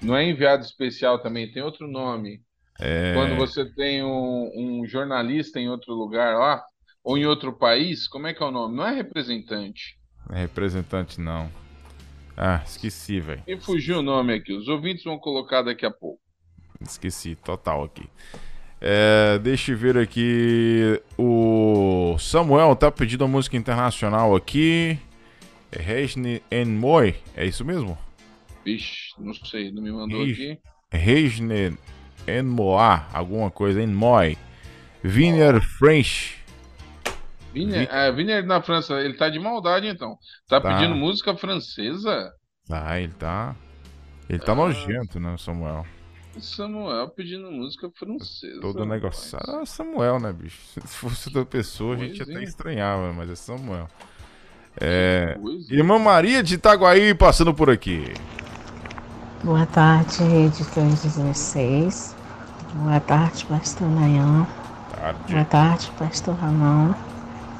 Não 0.00 0.16
é 0.16 0.24
enviado 0.24 0.64
especial 0.64 1.18
também, 1.18 1.52
tem 1.52 1.62
outro 1.62 1.86
nome. 1.86 2.40
É, 2.80 3.12
Quando 3.12 3.36
você 3.36 3.66
tem 3.74 4.02
um, 4.02 4.50
um 4.56 4.86
jornalista 4.86 5.60
em 5.60 5.68
outro 5.68 5.92
lugar 5.92 6.34
lá, 6.38 6.64
ou 7.04 7.18
em 7.18 7.26
outro 7.26 7.52
país, 7.52 8.08
como 8.08 8.26
é 8.28 8.32
que 8.32 8.42
é 8.42 8.46
o 8.46 8.50
nome? 8.50 8.74
Não 8.74 8.86
é 8.86 8.94
representante. 8.94 9.98
não 10.26 10.36
é 10.38 10.40
representante, 10.40 11.20
não. 11.20 11.50
Ah, 12.34 12.62
esqueci, 12.64 13.20
velho. 13.20 13.42
E 13.46 13.60
fugiu 13.60 13.98
o 13.98 14.02
nome 14.02 14.32
aqui. 14.32 14.54
Os 14.54 14.68
ouvintes 14.68 15.04
vão 15.04 15.18
colocar 15.18 15.60
daqui 15.60 15.84
a 15.84 15.90
pouco. 15.90 16.22
Esqueci, 16.86 17.34
total 17.36 17.84
aqui. 17.84 18.08
É, 18.80 19.38
deixa 19.38 19.72
eu 19.72 19.76
ver 19.76 19.96
aqui. 19.96 21.00
O 21.16 22.16
Samuel 22.18 22.74
tá 22.74 22.90
pedindo 22.90 23.24
a 23.24 23.28
música 23.28 23.56
internacional 23.56 24.34
aqui. 24.34 24.98
É 25.70 25.80
Regne 25.80 26.42
Enmoy, 26.50 27.14
é 27.36 27.46
isso 27.46 27.64
mesmo? 27.64 27.96
Vixe, 28.64 29.12
não 29.18 29.32
sei, 29.32 29.70
não 29.72 29.82
me 29.82 29.90
mandou 29.90 30.22
aqui. 30.22 30.58
Regne 30.90 31.76
Enmoa, 32.28 33.06
alguma 33.12 33.50
coisa, 33.50 33.82
Enmoy. 33.82 34.36
Wiener 35.04 35.60
French. 35.78 36.38
Viner, 37.52 37.88
ah, 37.90 38.10
Viner 38.10 38.46
na 38.46 38.62
França, 38.62 38.94
ele 39.00 39.14
tá 39.14 39.28
de 39.28 39.38
maldade 39.38 39.86
então. 39.86 40.16
Tá, 40.48 40.60
Tá. 40.60 40.74
pedindo 40.74 40.94
música 40.94 41.36
francesa? 41.36 42.32
Ah, 42.70 42.98
ele 43.00 43.12
tá. 43.12 43.54
Ele 44.28 44.38
tá 44.38 44.52
Ah. 44.52 44.54
nojento, 44.54 45.18
né, 45.20 45.36
Samuel? 45.38 45.84
Samuel 46.40 47.08
pedindo 47.10 47.50
música 47.50 47.90
francesa. 47.94 48.60
Todo 48.60 48.84
negociado. 48.84 49.44
Ah, 49.48 49.66
Samuel, 49.66 50.18
né, 50.18 50.32
bicho? 50.32 50.58
Se 50.74 50.80
fosse 50.80 51.28
outra 51.28 51.44
pessoa, 51.44 51.94
a 51.94 51.98
gente 51.98 52.22
até 52.22 52.40
é. 52.40 52.44
estranhava, 52.44 53.12
mas 53.12 53.30
é 53.30 53.34
Samuel. 53.34 53.88
É. 54.80 55.36
Irmã 55.68 55.98
Maria 55.98 56.42
de 56.42 56.54
Itaguaí 56.54 57.14
passando 57.14 57.52
por 57.52 57.68
aqui. 57.68 58.14
Boa 59.44 59.66
tarde, 59.66 60.22
Rede 60.22 60.64
316. 60.64 62.16
Boa 62.74 63.00
tarde, 63.00 63.44
Pastor 63.44 63.88
Nayan. 63.88 64.46
Tarde. 64.94 65.32
Boa 65.32 65.44
tarde, 65.44 65.92
Pastor 65.98 66.34
Ramon. 66.36 66.94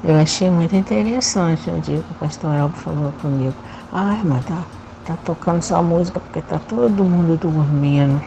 Eu 0.03 0.15
achei 0.15 0.49
muito 0.49 0.75
interessante 0.75 1.69
o 1.69 1.79
dia 1.79 2.01
que 2.01 2.11
o 2.11 2.15
Pastor 2.15 2.55
Elbo 2.55 2.75
falou 2.77 3.11
comigo. 3.21 3.53
Ai, 3.91 4.17
irmã, 4.17 4.41
tá, 4.41 4.63
tá 5.05 5.17
tocando 5.17 5.61
só 5.61 5.83
música 5.83 6.19
porque 6.19 6.41
tá 6.41 6.57
todo 6.57 7.03
mundo 7.03 7.37
dormindo. 7.37 8.21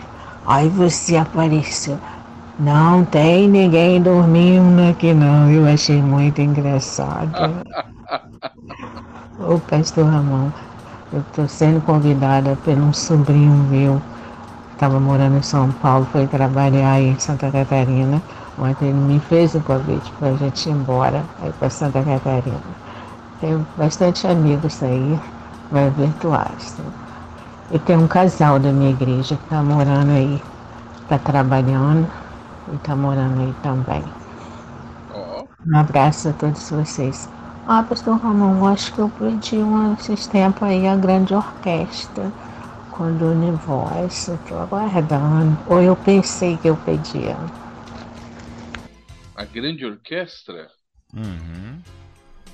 Aí 0.46 0.68
você 0.68 1.16
apareceu. 1.16 1.98
Não 2.58 3.04
tem 3.04 3.48
ninguém 3.48 4.00
dormindo 4.00 4.90
aqui 4.90 5.12
não. 5.12 5.50
Eu 5.50 5.66
achei 5.66 6.00
muito 6.00 6.40
engraçado. 6.40 7.36
Ô, 9.38 9.58
Pastor 9.58 10.06
Ramon, 10.06 10.48
eu 11.12 11.22
tô 11.34 11.46
sendo 11.46 11.80
convidada 11.82 12.56
por 12.64 12.72
um 12.72 12.92
sobrinho 12.92 13.52
meu 13.70 14.00
estava 14.76 15.00
morando 15.00 15.38
em 15.38 15.42
São 15.42 15.72
Paulo, 15.72 16.06
foi 16.12 16.26
trabalhar 16.26 16.92
aí 16.92 17.08
em 17.08 17.18
Santa 17.18 17.50
Catarina. 17.50 18.20
Ontem 18.58 18.88
ele 18.88 18.98
me 18.98 19.18
fez 19.18 19.54
o 19.54 19.60
convite 19.60 20.12
para 20.18 20.28
a 20.28 20.36
gente 20.36 20.68
ir 20.68 20.72
embora 20.72 21.24
aí 21.42 21.50
para 21.52 21.70
Santa 21.70 22.02
Catarina. 22.02 22.60
Tenho 23.40 23.66
bastante 23.76 24.26
amigos 24.26 24.82
aí, 24.82 25.18
vai 25.70 25.90
virtuais. 25.90 26.76
né? 26.78 27.05
E 27.70 27.78
tem 27.80 27.96
um 27.96 28.06
casal 28.06 28.58
da 28.58 28.70
minha 28.72 28.90
igreja 28.90 29.36
que 29.36 29.42
está 29.42 29.62
morando 29.62 30.10
aí, 30.10 30.40
está 31.02 31.18
trabalhando 31.18 32.08
e 32.72 32.76
está 32.76 32.94
morando 32.94 33.40
aí 33.40 33.54
também. 33.62 34.02
Um 35.66 35.76
abraço 35.76 36.28
a 36.28 36.32
todos 36.32 36.70
vocês. 36.70 37.28
Ah, 37.66 37.82
pastor 37.82 38.18
Ramon, 38.18 38.64
acho 38.68 38.92
que 38.94 39.00
eu 39.00 39.08
pedi 39.18 39.56
um, 39.56 39.94
esses 39.94 40.26
tempos 40.28 40.62
aí 40.62 40.86
a 40.86 40.94
grande 40.94 41.34
orquestra 41.34 42.30
com 42.92 43.12
Dune 43.18 43.50
Voice, 43.50 44.30
estou 44.30 44.60
aguardando. 44.60 45.58
Ou 45.66 45.82
eu 45.82 45.96
pensei 45.96 46.56
que 46.58 46.68
eu 46.68 46.76
pedia. 46.76 47.36
a 49.36 49.44
grande 49.44 49.84
orquestra 49.84 50.70
Uhum. 51.14 51.80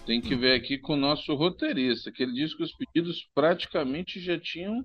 tem 0.07 0.21
que 0.21 0.35
ver 0.35 0.55
aqui 0.55 0.79
com 0.79 0.95
o 0.95 0.97
nosso 0.97 1.35
roteirista, 1.35 2.11
que 2.11 2.23
ele 2.23 2.33
disse 2.33 2.57
que 2.57 2.63
os 2.63 2.73
pedidos 2.73 3.29
praticamente 3.35 4.21
já 4.21 4.39
tinham 4.39 4.83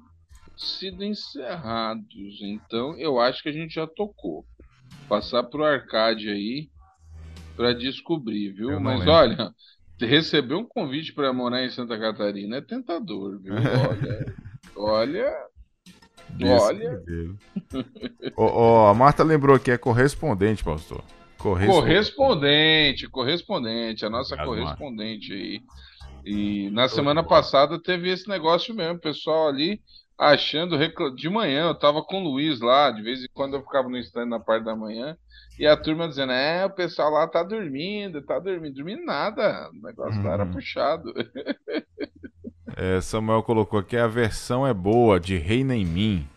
sido 0.58 1.04
encerrados. 1.04 2.42
Então 2.42 2.98
eu 2.98 3.20
acho 3.20 3.42
que 3.44 3.50
a 3.50 3.54
gente 3.54 3.76
já 3.76 3.88
tocou. 3.88 4.46
Passar 5.08 5.44
pro 5.44 5.64
arcade 5.64 6.30
aí 6.30 6.70
para 7.56 7.74
descobrir, 7.74 8.52
viu? 8.52 8.80
Mas 8.80 9.00
lembro. 9.00 9.14
olha, 9.14 9.52
receber 10.00 10.56
um 10.56 10.66
convite 10.66 11.14
para 11.14 11.34
morar 11.34 11.64
em 11.64 11.70
Santa 11.70 11.98
Catarina 11.98 12.58
é 12.58 12.62
tentador, 12.62 13.40
viu? 13.40 13.54
Olha, 13.56 14.36
olha, 14.76 15.48
Olha. 16.44 17.02
Ó, 18.36 18.46
ó, 18.46 18.90
a 18.90 18.94
Marta 18.94 19.24
lembrou 19.24 19.60
que 19.60 19.72
é 19.72 19.78
correspondente, 19.78 20.64
pastor. 20.64 21.04
Correspondente. 21.38 21.82
Correspondente, 21.82 23.10
correspondente, 23.10 24.06
a 24.06 24.10
nossa 24.10 24.36
Obrigado, 24.36 24.78
correspondente 24.78 25.34
aí. 25.34 25.62
E 26.26 26.70
na 26.72 26.90
semana 26.90 27.24
passada 27.24 27.82
teve 27.82 28.10
esse 28.10 28.28
negócio 28.28 28.76
mesmo, 28.76 28.96
o 28.96 29.02
pessoal 29.02 29.48
ali 29.48 29.80
achando, 30.18 30.78
de 31.16 31.30
manhã 31.30 31.68
eu 31.68 31.76
tava 31.76 32.04
com 32.04 32.22
o 32.22 32.24
Luiz 32.24 32.60
lá, 32.60 32.92
de 32.92 33.02
vez 33.02 33.24
em 33.24 33.28
quando 33.34 33.56
eu 33.56 33.62
ficava 33.64 33.88
no 33.90 33.98
stand 33.98 34.26
na 34.28 34.40
parte 34.40 34.66
da 34.66 34.76
manhã, 34.76 35.18
e 35.60 35.66
a 35.68 35.76
turma 35.78 36.08
dizendo, 36.08 36.32
é, 36.32 36.66
o 36.66 36.70
pessoal 36.70 37.12
lá 37.12 37.28
tá 37.28 37.44
dormindo, 37.44 38.22
tá 38.24 38.40
dormindo, 38.40 38.76
dormindo 38.76 39.06
nada, 39.06 39.70
o 39.70 39.82
negócio 39.82 40.22
lá 40.24 40.34
era 40.34 40.46
Uhum. 40.46 40.52
puxado. 40.52 41.14
É, 42.76 43.02
Samuel 43.02 43.42
colocou 43.42 43.80
aqui, 43.80 43.98
a 43.98 44.08
versão 44.08 44.68
é 44.68 44.74
boa, 44.74 45.20
de 45.20 45.36
Reina 45.38 45.76
em 45.76 45.86
Mim. 45.86 46.28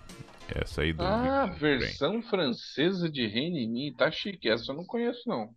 Essa 0.48 0.82
aí 0.82 0.92
do. 0.92 1.02
Ah, 1.04 1.46
Victor 1.46 1.60
versão 1.60 2.22
francesa 2.22 3.10
de 3.10 3.26
Reino 3.26 3.56
em 3.58 3.70
Mim, 3.70 3.94
tá 3.96 4.10
chique, 4.10 4.48
essa 4.48 4.72
eu 4.72 4.76
não 4.76 4.84
conheço 4.86 5.28
não. 5.28 5.50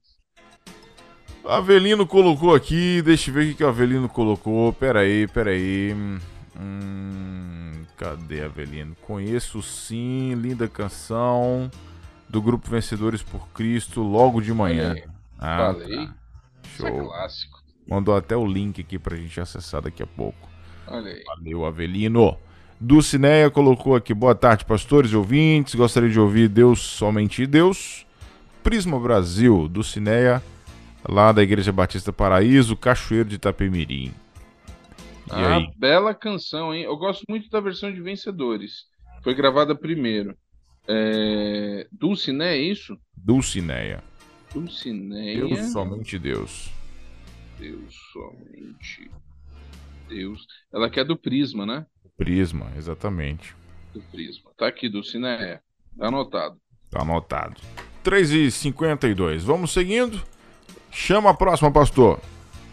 Avelino 1.46 2.08
colocou 2.08 2.56
aqui, 2.56 3.02
deixa 3.02 3.30
eu 3.30 3.34
ver 3.34 3.46
o 3.46 3.50
que, 3.50 3.56
que 3.56 3.64
o 3.64 3.68
Avelino 3.68 4.08
colocou. 4.08 4.72
Pera 4.74 5.02
aí, 5.02 5.28
pera 5.28 5.52
aí. 5.52 5.94
Hum, 5.94 6.18
cadê 8.04 8.44
Avelino? 8.44 8.96
Conheço 9.02 9.62
sim, 9.62 10.34
linda 10.36 10.68
canção 10.68 11.72
do 12.28 12.42
grupo 12.42 12.70
Vencedores 12.70 13.24
por 13.24 13.48
Cristo, 13.50 14.02
logo 14.02 14.42
de 14.42 14.54
manhã. 14.54 14.92
Aí, 14.94 15.04
Ah, 15.40 15.74
falei. 15.74 15.96
tá. 16.08 16.14
Isso 16.66 16.86
é 16.86 16.90
Show. 16.90 17.08
clássico. 17.08 17.64
Mandou 17.88 18.16
até 18.16 18.36
o 18.36 18.46
link 18.46 18.82
aqui 18.82 19.00
pra 19.00 19.16
gente 19.16 19.40
acessar 19.40 19.82
daqui 19.82 20.04
a 20.04 20.08
pouco. 20.08 20.50
Aí. 20.88 21.24
Valeu, 21.26 21.66
Avelino. 21.66 22.38
Dulcineia 22.80 23.50
colocou 23.50 23.96
aqui, 23.96 24.14
boa 24.14 24.36
tarde, 24.36 24.66
pastores 24.66 25.12
e 25.12 25.16
ouvintes. 25.16 25.74
Gostaria 25.76 26.10
de 26.10 26.20
ouvir 26.20 26.50
Deus, 26.50 26.82
somente 26.82 27.46
Deus. 27.46 28.06
Prisma 28.62 29.00
Brasil, 29.00 29.68
Dulcineia, 29.70 30.44
lá 31.08 31.32
da 31.32 31.42
Igreja 31.44 31.72
Batista 31.72 32.12
Paraíso, 32.12 32.76
Cachoeiro 32.76 33.30
de 33.30 33.36
Itapemirim. 33.36 34.14
Ah, 35.30 35.60
bela 35.78 36.14
canção, 36.14 36.74
hein? 36.74 36.84
Eu 36.84 36.98
gosto 36.98 37.24
muito 37.30 37.50
da 37.50 37.60
versão 37.60 37.92
de 37.94 38.02
Vencedores. 38.02 38.86
Foi 39.24 39.34
gravada 39.34 39.76
primeiro. 39.76 40.38
É... 40.88 41.88
Dulciné, 41.92 42.58
é 42.58 42.62
isso? 42.62 42.98
Dulcineia. 43.16 44.04
Dulcineia. 44.54 45.48
Deus, 45.48 45.72
somente 45.72 46.20
Deus. 46.20 46.70
Deus 47.58 47.96
somente. 48.12 49.10
Deus. 50.10 50.46
Ela 50.74 50.90
que 50.90 51.00
é 51.00 51.04
do 51.04 51.18
Prisma, 51.18 51.66
né? 51.66 51.86
Prisma, 52.18 52.72
exatamente. 52.78 53.56
Do 53.94 54.02
Prisma. 54.12 54.52
Tá 54.58 54.68
aqui, 54.68 54.90
Dulciné. 54.90 55.62
Tá 55.98 56.08
anotado. 56.08 56.58
Tá 56.90 57.02
anotado. 57.02 57.60
3h52. 58.04 59.40
Vamos 59.40 59.72
seguindo? 59.72 60.22
Chama 60.92 61.32
a 61.32 61.34
próxima, 61.34 61.72
pastor. 61.72 62.20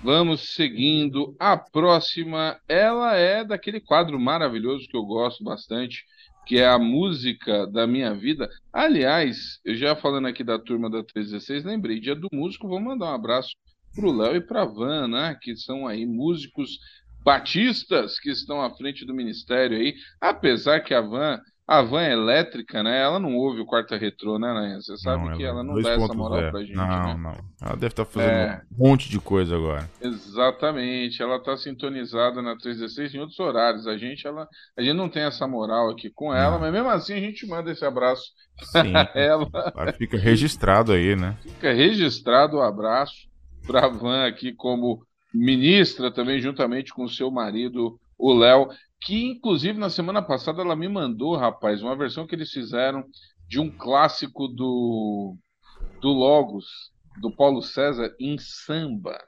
Vamos 0.03 0.55
seguindo. 0.55 1.36
A 1.38 1.59
próxima, 1.59 2.59
ela 2.66 3.16
é 3.16 3.44
daquele 3.44 3.80
quadro 3.80 4.18
maravilhoso 4.18 4.88
que 4.88 4.96
eu 4.96 5.05
gosto 5.05 5.44
bastante, 5.44 6.05
que 6.46 6.59
é 6.59 6.66
a 6.66 6.78
música 6.78 7.66
da 7.66 7.86
minha 7.86 8.14
vida. 8.14 8.48
Aliás, 8.72 9.61
eu 9.62 9.74
já 9.74 9.94
falando 9.94 10.26
aqui 10.26 10.42
da 10.42 10.59
turma 10.59 10.88
da 10.88 11.05
316, 11.05 11.64
lembrei, 11.64 12.01
dia 12.01 12.14
do 12.14 12.28
músico, 12.32 12.66
vou 12.66 12.80
mandar 12.80 13.07
um 13.07 13.14
abraço 13.14 13.51
pro 13.94 14.11
Léo 14.11 14.36
e 14.36 14.40
pra 14.40 14.64
Van, 14.64 15.07
né, 15.07 15.38
que 15.40 15.55
são 15.55 15.86
aí 15.86 16.07
músicos 16.07 16.78
batistas 17.22 18.18
que 18.18 18.30
estão 18.30 18.62
à 18.62 18.74
frente 18.74 19.05
do 19.05 19.14
ministério 19.14 19.76
aí, 19.76 19.94
apesar 20.18 20.80
que 20.80 20.94
a 20.94 21.03
Van, 21.03 21.38
a 21.72 21.82
Van 21.82 22.02
é 22.02 22.12
elétrica, 22.12 22.82
né, 22.82 23.00
ela 23.00 23.20
não 23.20 23.36
ouve 23.36 23.60
o 23.60 23.64
quarta 23.64 23.96
retrô, 23.96 24.38
né, 24.40 24.52
Nanha? 24.52 24.80
Você 24.80 24.96
sabe 24.98 25.36
que 25.36 25.44
ela 25.44 25.62
não 25.62 25.80
dá 25.80 25.92
essa 25.92 26.12
moral 26.14 26.38
2.0. 26.40 26.50
pra 26.50 26.60
gente, 26.62 26.74
Não, 26.74 26.86
né? 26.86 27.16
não. 27.16 27.44
Ela 27.68 27.76
deve 27.76 27.86
estar 27.92 28.04
fazendo 28.04 28.30
É. 28.32 28.62
um 28.76 28.88
monte 28.88 29.08
de 29.08 29.20
coisa 29.20 29.54
agora. 29.54 29.88
Exatamente, 30.00 31.22
ela 31.22 31.36
está 31.36 31.56
sintonizada 31.56 32.42
na 32.42 32.56
316 32.56 33.14
em 33.14 33.18
outros 33.20 33.38
horários. 33.38 33.86
A 33.86 33.96
gente, 33.96 34.26
ela, 34.26 34.48
a 34.76 34.82
gente 34.82 34.94
não 34.94 35.08
tem 35.08 35.22
essa 35.22 35.46
moral 35.46 35.90
aqui 35.90 36.10
com 36.10 36.34
ela, 36.34 36.52
Não. 36.52 36.60
mas 36.60 36.72
mesmo 36.72 36.88
assim 36.90 37.14
a 37.14 37.20
gente 37.20 37.46
manda 37.46 37.70
esse 37.70 37.84
abraço 37.84 38.22
Sim. 38.72 38.92
a 38.96 39.08
ela. 39.14 39.46
Fica 39.96 40.16
registrado 40.18 40.92
aí, 40.92 41.14
né? 41.14 41.36
Fica 41.42 41.72
registrado 41.72 42.56
o 42.56 42.62
abraço 42.62 43.28
para 43.66 43.86
a 43.86 43.88
Van 43.88 44.26
aqui 44.26 44.52
como 44.52 45.04
ministra 45.32 46.10
também, 46.10 46.40
juntamente 46.40 46.92
com 46.92 47.04
o 47.04 47.08
seu 47.08 47.30
marido, 47.30 47.98
o 48.18 48.32
Léo, 48.34 48.68
que 49.01 49.30
inclusive 49.30 49.78
na 49.78 49.90
semana 49.90 50.22
passada 50.22 50.62
ela 50.62 50.76
me 50.76 50.88
mandou, 50.88 51.36
rapaz, 51.36 51.82
uma 51.82 51.96
versão 51.96 52.26
que 52.26 52.34
eles 52.34 52.51
fizeram 52.51 53.05
de 53.48 53.59
um 53.59 53.70
clássico 53.70 54.46
do, 54.46 55.36
do 56.01 56.09
Logos, 56.09 56.66
do 57.20 57.30
Paulo 57.30 57.62
César, 57.62 58.14
em 58.20 58.38
samba. 58.38 59.18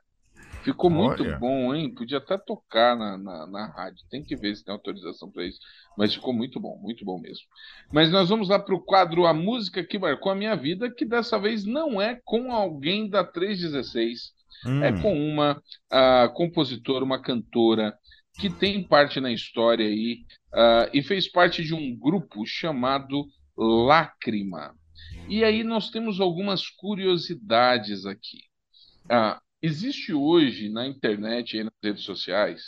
Ficou 0.62 0.88
muito 0.88 1.24
Olha. 1.24 1.38
bom, 1.38 1.74
hein? 1.74 1.92
Podia 1.92 2.18
até 2.18 2.38
tocar 2.38 2.96
na, 2.96 3.18
na, 3.18 3.46
na 3.48 3.66
rádio. 3.66 4.04
Tem 4.08 4.22
que 4.22 4.36
ver 4.36 4.54
se 4.54 4.64
tem 4.64 4.72
autorização 4.72 5.28
para 5.28 5.44
isso. 5.44 5.58
Mas 5.98 6.14
ficou 6.14 6.32
muito 6.32 6.60
bom, 6.60 6.78
muito 6.80 7.04
bom 7.04 7.18
mesmo. 7.18 7.44
Mas 7.92 8.12
nós 8.12 8.28
vamos 8.28 8.48
lá 8.48 8.60
para 8.60 8.74
o 8.74 8.80
quadro 8.80 9.26
A 9.26 9.34
Música 9.34 9.82
que 9.82 9.98
Marcou 9.98 10.30
a 10.30 10.36
Minha 10.36 10.54
Vida, 10.54 10.88
que 10.88 11.04
dessa 11.04 11.36
vez 11.36 11.64
não 11.64 12.00
é 12.00 12.20
com 12.24 12.52
alguém 12.52 13.08
da 13.08 13.24
316. 13.24 14.32
Hum. 14.64 14.84
É 14.84 15.02
com 15.02 15.12
uma 15.12 15.60
ah, 15.90 16.30
compositora, 16.32 17.04
uma 17.04 17.20
cantora 17.20 17.92
que 18.38 18.50
tem 18.50 18.86
parte 18.86 19.20
na 19.20 19.32
história 19.32 19.86
aí 19.86 20.24
ah, 20.54 20.90
e 20.92 21.02
fez 21.02 21.28
parte 21.30 21.62
de 21.64 21.74
um 21.74 21.96
grupo 21.96 22.44
chamado 22.46 23.26
Lágrima. 23.56 24.74
E 25.26 25.44
aí 25.44 25.62
nós 25.64 25.90
temos 25.90 26.20
algumas 26.20 26.68
curiosidades 26.68 28.06
aqui. 28.06 28.38
Ah, 29.10 29.40
existe 29.60 30.12
hoje 30.14 30.68
na 30.68 30.86
internet 30.86 31.56
e 31.56 31.64
nas 31.64 31.72
redes 31.82 32.04
sociais 32.04 32.62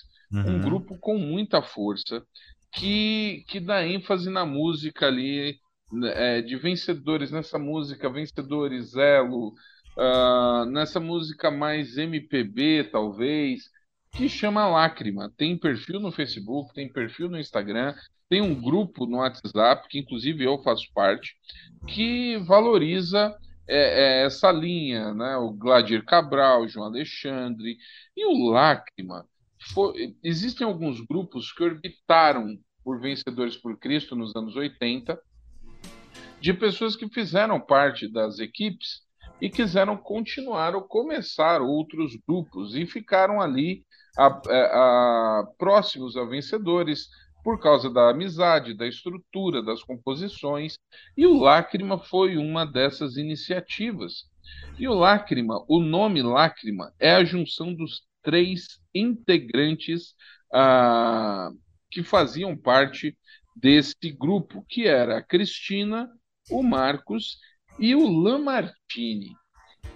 um 0.45 0.59
Uhum. 0.59 0.61
grupo 0.61 0.99
com 0.99 1.19
muita 1.19 1.63
força 1.63 2.25
que, 2.73 3.45
que 3.49 3.61
dá 3.61 3.87
ênfase 3.87 4.31
na 4.31 4.45
música 4.45 5.07
ali, 5.07 5.59
né, 5.93 6.39
é, 6.39 6.43
de 6.43 6.57
vencedores 6.57 7.31
nessa 7.31 7.59
música, 7.59 8.11
vencedores 8.11 8.95
Elo, 8.97 9.55
ah, 9.99 10.67
nessa 10.69 11.01
música 11.01 11.51
mais 11.51 11.97
MPB, 11.97 12.85
talvez, 12.91 13.65
que 14.17 14.29
chama 14.29 14.69
Lágrima. 14.69 15.33
Tem 15.37 15.59
perfil 15.59 16.01
no 16.01 16.13
Facebook, 16.13 16.73
tem 16.73 16.91
perfil 16.91 17.29
no 17.29 17.39
Instagram, 17.39 17.95
tem 18.29 18.41
um 18.41 18.55
grupo 18.55 19.07
no 19.07 19.19
WhatsApp, 19.19 19.89
que 19.89 19.99
inclusive 19.99 20.45
eu 20.45 20.63
faço 20.63 20.87
parte, 20.95 21.35
que 21.87 22.37
valoriza 22.39 23.37
é, 23.67 24.23
é, 24.23 24.27
essa 24.27 24.53
linha, 24.53 25.13
né? 25.15 25.37
O 25.37 25.53
Gladir 25.53 26.05
Cabral, 26.05 26.63
o 26.63 26.69
João 26.69 26.87
Alexandre 26.87 27.77
e 28.17 28.27
o 28.27 28.51
Lágrima. 28.51 29.27
Existem 30.23 30.67
alguns 30.67 31.01
grupos 31.01 31.53
que 31.53 31.65
orbitaram 31.65 32.59
por 32.85 33.01
Vencedores 33.01 33.57
por 33.57 33.79
Cristo 33.79 34.15
nos 34.15 34.37
anos 34.37 34.55
80, 34.55 35.19
de 36.41 36.53
pessoas 36.53 36.95
que 36.95 37.09
fizeram 37.09 37.59
parte 37.59 38.07
das 38.07 38.39
equipes 38.39 39.03
e 39.41 39.49
quiseram 39.49 39.97
continuar 39.97 40.75
ou 40.75 40.83
começar 40.83 41.63
outros 41.63 42.15
grupos 42.29 42.75
e 42.75 42.87
ficaram 42.87 43.41
ali 43.41 43.83
a- 44.17 44.27
a- 44.27 45.41
a- 45.41 45.47
próximos 45.59 46.17
a 46.17 46.25
vencedores 46.25 47.09
por 47.43 47.61
causa 47.61 47.91
da 47.91 48.09
amizade, 48.09 48.73
da 48.75 48.87
estrutura, 48.87 49.63
das 49.63 49.83
composições, 49.83 50.79
e 51.17 51.27
o 51.27 51.39
Lágrima 51.39 51.99
foi 51.99 52.39
uma 52.39 52.65
dessas 52.65 53.17
iniciativas. 53.17 54.25
E 54.79 54.89
o 54.89 54.95
Lágrima, 54.95 55.63
o 55.69 55.81
nome 55.81 56.23
Lágrima 56.23 56.93
é 56.99 57.13
a 57.15 57.25
junção 57.25 57.75
dos 57.75 58.03
três 58.23 58.81
integrantes 58.95 60.15
ah, 60.53 61.51
que 61.91 62.03
faziam 62.03 62.57
parte 62.57 63.17
desse 63.55 64.11
grupo, 64.11 64.65
que 64.69 64.87
era 64.87 65.19
a 65.19 65.23
Cristina, 65.23 66.09
o 66.51 66.63
Marcos 66.63 67.39
e 67.79 67.95
o 67.95 68.09
Lamartine. 68.09 69.37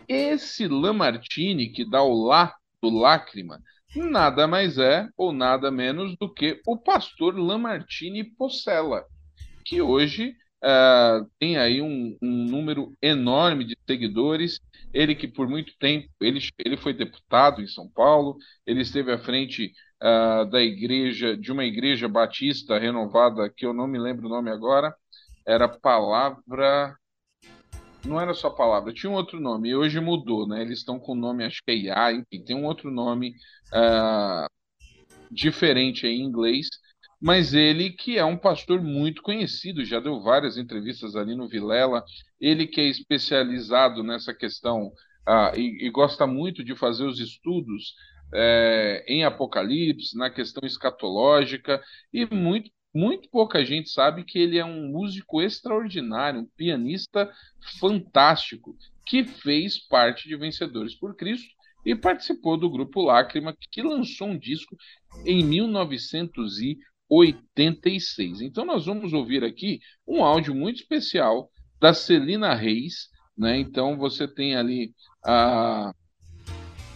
Esse 0.07 0.67
Lamartine, 0.69 1.71
que 1.71 1.89
dá 1.89 2.03
o 2.03 2.27
lá 2.27 2.55
do 2.83 2.91
Lágrima, 2.91 3.61
nada 3.95 4.47
mais 4.47 4.79
é 4.79 5.09
ou 5.17 5.33
nada 5.33 5.71
menos 5.71 6.17
do 6.17 6.33
que 6.33 6.61
o 6.67 6.77
pastor 6.77 7.39
Lamartine 7.39 8.25
Possela, 8.25 9.05
que 9.65 9.81
hoje 9.81 10.35
ah, 10.63 11.25
tem 11.39 11.57
aí 11.57 11.81
um, 11.81 12.17
um 12.23 12.45
número 12.45 12.97
enorme 13.01 13.65
de 13.65 13.77
seguidores. 13.87 14.61
Ele 14.93 15.15
que 15.15 15.29
por 15.29 15.49
muito 15.49 15.77
tempo 15.79 16.09
ele, 16.21 16.41
ele 16.59 16.77
foi 16.77 16.93
deputado 16.93 17.61
em 17.63 17.67
São 17.67 17.89
Paulo, 17.89 18.37
ele 18.67 18.81
esteve 18.81 19.13
à 19.13 19.19
frente 19.19 19.73
ah, 20.01 20.45
da 20.45 20.61
igreja 20.61 21.37
de 21.37 21.53
uma 21.53 21.65
igreja 21.65 22.09
batista 22.09 22.79
renovada 22.79 23.51
que 23.55 23.67
eu 23.67 23.73
não 23.73 23.87
me 23.87 23.99
lembro 23.99 24.27
o 24.27 24.31
nome 24.31 24.51
agora. 24.51 24.95
Era 25.47 25.69
palavra 25.69 26.95
não 28.05 28.21
era 28.21 28.35
só 28.35 28.51
palavra, 28.51 28.93
tinha 28.93 29.11
um 29.11 29.15
outro 29.15 29.41
nome, 29.41 29.71
e 29.71 29.77
hoje 29.77 30.01
mudou, 30.01 30.47
né? 30.47 30.63
Eles 30.63 30.79
estão 30.79 30.99
com 30.99 31.13
o 31.13 31.17
nome, 31.17 31.45
acho 31.45 31.63
que 31.65 31.71
é 31.71 31.77
IA, 31.77 32.13
enfim, 32.13 32.45
tem 32.45 32.57
um 32.57 32.65
outro 32.65 32.91
nome 32.91 33.35
ah, 33.73 34.47
diferente 35.31 36.07
em 36.07 36.23
inglês, 36.23 36.69
mas 37.21 37.55
ele 37.55 37.91
que 37.91 38.19
é 38.19 38.25
um 38.25 38.37
pastor 38.37 38.83
muito 38.83 39.23
conhecido, 39.23 39.85
já 39.85 40.01
deu 40.01 40.21
várias 40.21 40.57
entrevistas 40.57 41.17
ali 41.17 41.35
no 41.35 41.49
Vilela, 41.49 42.05
ele 42.41 42.67
que 42.67 42.81
é 42.81 42.89
especializado 42.89 44.03
nessa 44.03 44.33
questão 44.35 44.93
ah, 45.27 45.53
e, 45.57 45.87
e 45.87 45.91
gosta 45.91 46.27
muito 46.27 46.65
de 46.65 46.77
fazer 46.77 47.05
os 47.05 47.21
estudos 47.21 47.95
eh, 48.33 49.05
em 49.09 49.25
Apocalipse, 49.25 50.17
na 50.17 50.31
questão 50.31 50.67
escatológica, 50.67 51.83
e 52.13 52.27
muito 52.27 52.71
muito 52.99 53.31
pouca 53.31 53.65
gente 53.65 53.89
sabe 53.91 54.25
que 54.25 54.41
ele 54.41 54.59
é 54.59 54.65
um 54.65 54.89
músico 54.89 55.41
extraordinário, 55.41 56.41
um 56.41 56.49
pianista 56.57 57.33
fantástico, 57.79 58.77
que 59.07 59.23
fez 59.25 59.79
parte 59.79 60.29
de 60.29 60.37
Vencedores 60.37 60.97
por 60.97 61.15
Cristo 61.15 61.47
e 61.87 61.95
participou 61.95 62.57
do 62.57 62.69
grupo 62.69 63.03
Lágrima, 63.03 63.57
que 63.71 63.83
lançou 63.83 64.31
um 64.31 64.37
disco 64.37 64.77
em 65.25 65.45
1986. 65.45 68.41
Então 68.41 68.65
nós 68.65 68.87
vamos 68.87 69.13
ouvir 69.13 69.45
aqui 69.45 69.79
um 70.05 70.25
áudio 70.25 70.53
muito 70.53 70.81
especial 70.81 71.49
da 71.81 71.95
Celina 71.95 72.53
Reis, 72.53 73.11
né? 73.37 73.57
Então 73.59 73.97
você 73.97 74.27
tem 74.27 74.57
ali 74.57 74.93
a 75.25 75.95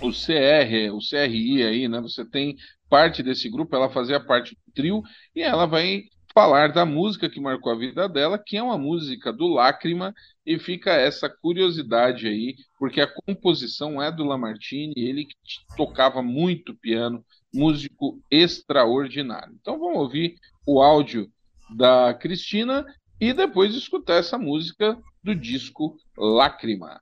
o 0.01 0.11
CR, 0.11 0.93
o 0.93 0.99
CRI 0.99 1.63
aí, 1.63 1.87
né? 1.87 2.01
Você 2.01 2.25
tem 2.25 2.57
parte 2.91 3.23
desse 3.23 3.49
grupo, 3.49 3.77
ela 3.77 3.89
fazia 3.89 4.19
parte 4.19 4.59
trio 4.75 5.03
e 5.35 5.43
ela 5.43 5.67
vai 5.67 6.05
falar 6.35 6.73
da 6.73 6.85
música 6.85 7.29
que 7.29 7.41
marcou 7.41 7.73
a 7.73 7.79
vida 7.79 8.09
dela, 8.09 8.39
que 8.39 8.57
é 8.57 8.63
uma 8.63 8.79
música 8.79 9.33
do 9.33 9.47
Lágrima, 9.47 10.15
e 10.45 10.59
fica 10.59 10.91
essa 10.93 11.29
curiosidade 11.29 12.27
aí, 12.27 12.57
porque 12.79 13.01
a 13.01 13.07
composição 13.07 14.03
é 14.03 14.11
do 14.11 14.25
Lamartine, 14.25 14.95
ele 14.97 15.27
que 15.27 15.77
tocava 15.77 16.23
muito 16.23 16.75
piano, 16.75 17.25
músico 17.55 18.21
extraordinário. 18.31 19.55
Então 19.61 19.79
vamos 19.79 19.99
ouvir 19.99 20.37
o 20.67 20.81
áudio 20.81 21.31
da 21.77 22.15
Cristina 22.15 22.85
e 23.21 23.33
depois 23.33 23.75
escutar 23.75 24.15
essa 24.15 24.39
música 24.39 24.99
do 25.23 25.35
disco 25.35 25.97
Lágrima. 26.17 27.01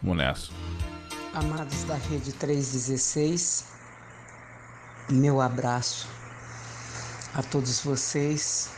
Vamos 0.00 0.18
nessa. 0.18 0.52
Amados 1.34 1.84
da 1.84 1.96
Rede 1.96 2.32
316, 2.32 3.72
meu 5.10 5.40
abraço 5.40 6.21
a 7.34 7.42
todos 7.42 7.80
vocês, 7.80 8.68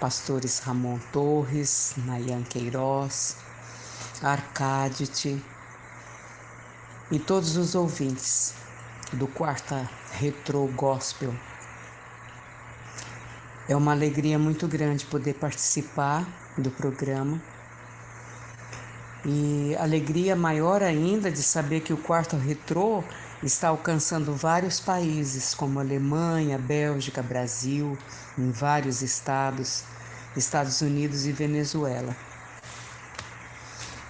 pastores 0.00 0.60
Ramon 0.60 0.98
Torres, 1.12 1.92
Nayan 2.06 2.42
Queiroz, 2.42 3.36
Arcadite 4.22 5.44
e 7.10 7.18
todos 7.18 7.56
os 7.56 7.74
ouvintes 7.74 8.54
do 9.12 9.26
Quarta 9.26 9.88
Retro 10.12 10.66
Gospel. 10.74 11.34
É 13.68 13.76
uma 13.76 13.92
alegria 13.92 14.38
muito 14.38 14.66
grande 14.66 15.04
poder 15.04 15.34
participar 15.34 16.26
do 16.56 16.70
programa 16.70 17.38
e 19.26 19.76
alegria 19.76 20.34
maior 20.34 20.82
ainda 20.82 21.30
de 21.30 21.42
saber 21.42 21.80
que 21.80 21.92
o 21.92 21.98
quarto 21.98 22.36
retrô 22.36 23.04
está 23.42 23.68
alcançando 23.68 24.34
vários 24.34 24.80
países, 24.80 25.54
como 25.54 25.78
Alemanha, 25.78 26.58
Bélgica, 26.58 27.22
Brasil, 27.22 27.96
em 28.36 28.50
vários 28.50 29.00
estados, 29.00 29.84
Estados 30.36 30.80
Unidos 30.80 31.24
e 31.24 31.32
Venezuela. 31.32 32.16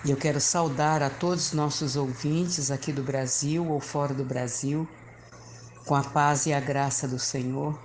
E 0.05 0.11
eu 0.11 0.16
quero 0.16 0.41
saudar 0.41 1.03
a 1.03 1.11
todos 1.11 1.49
os 1.49 1.53
nossos 1.53 1.97
ouvintes 1.97 2.70
aqui 2.70 2.93
do 2.93 3.03
Brasil 3.03 3.66
ou 3.68 3.81
fora 3.81 4.14
do 4.14 4.24
Brasil, 4.24 4.89
com 5.85 5.95
a 5.95 6.03
paz 6.03 6.47
e 6.47 6.53
a 6.53 6.61
graça 6.61 7.07
do 7.07 7.18
Senhor, 7.18 7.79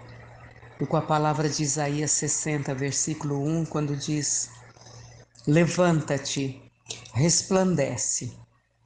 e 0.80 0.86
com 0.86 0.96
a 0.96 1.02
palavra 1.02 1.50
de 1.50 1.64
Isaías 1.64 2.12
60, 2.12 2.74
versículo 2.74 3.44
1, 3.46 3.66
quando 3.66 3.96
diz: 3.96 4.50
Levanta-te 5.46 6.62
resplandece, 7.14 8.34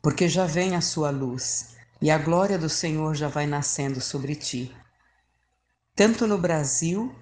porque 0.02 0.28
já 0.28 0.46
vem 0.46 0.76
a 0.76 0.82
sua 0.82 1.10
luz 1.10 1.77
e 2.02 2.12
a 2.12 2.18
glória 2.18 2.58
do 2.58 2.70
Senhor 2.70 3.16
já 3.16 3.28
vai 3.28 3.48
nascendo 3.48 4.00
sobre 4.00 4.36
ti. 4.36 4.76
Tanto 5.96 6.28
no 6.28 6.38
Brasil, 6.38 7.16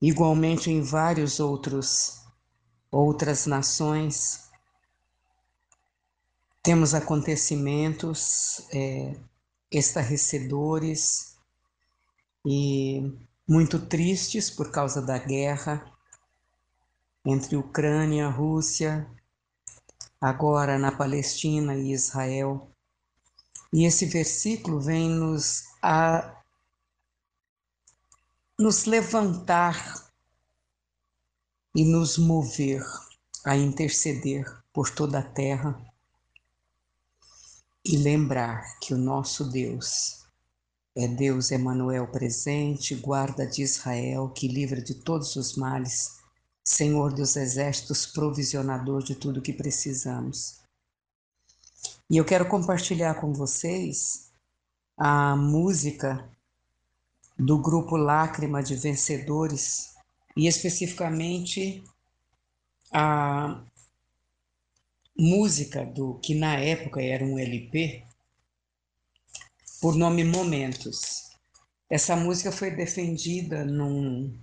igualmente 0.00 0.70
em 0.70 0.82
vários 0.82 1.38
outros 1.40 2.18
outras 2.90 3.44
nações, 3.44 4.48
temos 6.62 6.94
acontecimentos 6.94 8.66
é, 8.72 9.14
estarrecedores 9.70 11.36
e 12.46 13.12
muito 13.46 13.78
tristes 13.78 14.50
por 14.50 14.70
causa 14.70 15.00
da 15.02 15.18
guerra 15.18 15.84
entre 17.24 17.56
Ucrânia, 17.56 18.28
Rússia, 18.28 19.06
agora 20.20 20.78
na 20.78 20.90
Palestina 20.90 21.74
e 21.74 21.92
Israel. 21.92 22.70
E 23.72 23.84
esse 23.84 24.06
versículo 24.06 24.80
vem 24.80 25.08
nos 25.08 25.64
a 25.82 26.42
nos 28.58 28.86
levantar 28.86 30.10
e 31.74 31.84
nos 31.84 32.18
mover 32.18 32.82
a 33.44 33.56
interceder 33.56 34.44
por 34.72 34.90
toda 34.90 35.20
a 35.20 35.22
terra 35.22 35.80
e 37.84 37.96
lembrar 37.96 38.78
que 38.80 38.92
o 38.92 38.98
nosso 38.98 39.44
Deus 39.44 40.18
é 40.96 41.06
Deus 41.06 41.52
Emanuel 41.52 42.08
presente, 42.08 42.96
guarda 42.96 43.46
de 43.46 43.62
Israel, 43.62 44.30
que 44.30 44.48
livra 44.48 44.82
de 44.82 44.94
todos 44.94 45.36
os 45.36 45.54
males, 45.54 46.18
Senhor 46.64 47.14
dos 47.14 47.36
exércitos, 47.36 48.04
provisionador 48.04 49.02
de 49.04 49.14
tudo 49.14 49.40
que 49.40 49.52
precisamos. 49.52 50.60
E 52.10 52.16
eu 52.16 52.24
quero 52.24 52.48
compartilhar 52.48 53.16
com 53.20 53.34
vocês 53.34 54.32
a 54.96 55.36
música 55.36 56.26
do 57.38 57.60
grupo 57.60 57.98
Lágrima 57.98 58.62
de 58.62 58.74
Vencedores 58.76 59.94
e 60.34 60.46
especificamente 60.46 61.84
a 62.90 63.62
música 65.18 65.84
do 65.84 66.14
que 66.14 66.34
na 66.34 66.56
época 66.56 67.02
era 67.02 67.22
um 67.22 67.38
LP 67.38 68.02
por 69.78 69.94
nome 69.94 70.24
Momentos. 70.24 71.30
Essa 71.90 72.16
música 72.16 72.50
foi 72.50 72.70
defendida 72.70 73.66
num 73.66 74.34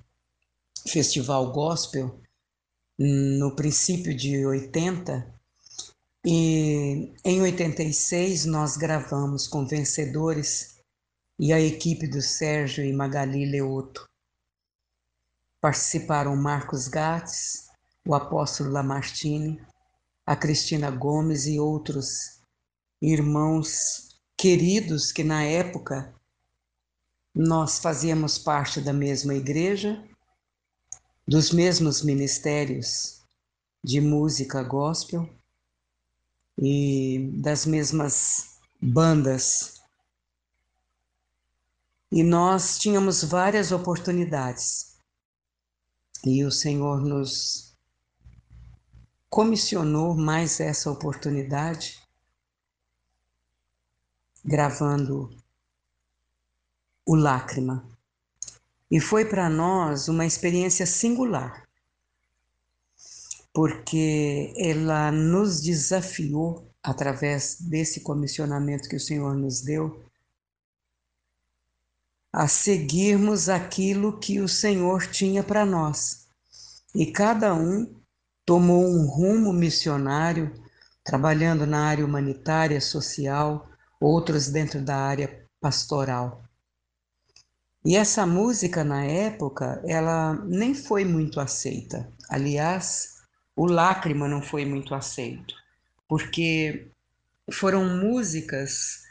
festival 0.87 1.51
gospel 1.51 2.21
no 2.97 3.55
princípio 3.55 4.15
de 4.15 4.45
80 4.45 5.34
e 6.27 7.13
em 7.23 7.39
86 7.39 8.45
nós 8.45 8.75
gravamos 8.75 9.45
com 9.45 9.63
vencedores 9.63 10.79
e 11.37 11.53
a 11.53 11.61
equipe 11.61 12.07
do 12.07 12.19
Sérgio 12.19 12.83
e 12.83 12.91
Magali 12.91 13.45
Leoto. 13.45 14.09
Participaram 15.61 16.35
Marcos 16.35 16.87
Gates, 16.87 17.67
o 18.07 18.15
apóstolo 18.15 18.71
Lamartine, 18.71 19.61
a 20.25 20.35
Cristina 20.35 20.89
Gomes 20.89 21.45
e 21.45 21.59
outros 21.59 22.41
irmãos 22.99 24.17
queridos 24.35 25.11
que 25.11 25.23
na 25.23 25.43
época 25.43 26.11
nós 27.35 27.77
fazíamos 27.77 28.39
parte 28.39 28.81
da 28.81 28.93
mesma 28.93 29.35
igreja, 29.35 30.03
dos 31.27 31.51
mesmos 31.51 32.01
ministérios 32.01 33.21
de 33.83 34.01
música 34.01 34.63
gospel 34.63 35.29
e 36.57 37.31
das 37.41 37.65
mesmas 37.65 38.59
bandas 38.81 39.75
e 42.15 42.23
nós 42.23 42.77
tínhamos 42.77 43.25
várias 43.25 43.73
oportunidades. 43.73 44.95
E 46.25 46.45
o 46.45 46.49
Senhor 46.49 47.01
nos 47.01 47.75
comissionou 49.29 50.15
mais 50.15 50.61
essa 50.61 50.89
oportunidade, 50.89 52.01
gravando 54.45 55.29
o 57.05 57.15
Lágrima. 57.15 57.85
E 58.89 59.01
foi 59.01 59.25
para 59.25 59.49
nós 59.49 60.07
uma 60.07 60.25
experiência 60.25 60.85
singular, 60.85 61.64
porque 63.55 64.53
ela 64.57 65.13
nos 65.13 65.61
desafiou, 65.61 66.69
através 66.83 67.55
desse 67.61 68.01
comissionamento 68.01 68.89
que 68.89 68.97
o 68.97 68.99
Senhor 68.99 69.33
nos 69.33 69.61
deu, 69.61 70.03
a 72.33 72.49
seguirmos 72.49 73.47
aquilo 73.47 74.19
que 74.19 74.41
o 74.41 74.49
Senhor 74.49 75.07
tinha 75.07 75.41
para 75.41 75.65
nós. 75.65 76.27
E 76.93 77.13
cada 77.13 77.55
um 77.55 77.95
tomou 78.45 78.83
um 78.83 79.07
rumo 79.07 79.53
missionário, 79.53 80.53
trabalhando 81.01 81.65
na 81.65 81.85
área 81.85 82.05
humanitária, 82.05 82.81
social, 82.81 83.69
outros 84.01 84.49
dentro 84.49 84.81
da 84.81 84.97
área 84.97 85.47
pastoral. 85.61 86.43
E 87.85 87.95
essa 87.95 88.25
música 88.25 88.83
na 88.83 89.05
época, 89.05 89.81
ela 89.87 90.33
nem 90.43 90.75
foi 90.75 91.05
muito 91.05 91.39
aceita. 91.39 92.11
Aliás, 92.29 93.14
o 93.55 93.65
Lágrima 93.65 94.27
não 94.27 94.41
foi 94.41 94.65
muito 94.65 94.93
aceito, 94.93 95.55
porque 96.07 96.87
foram 97.51 97.97
músicas 97.97 99.03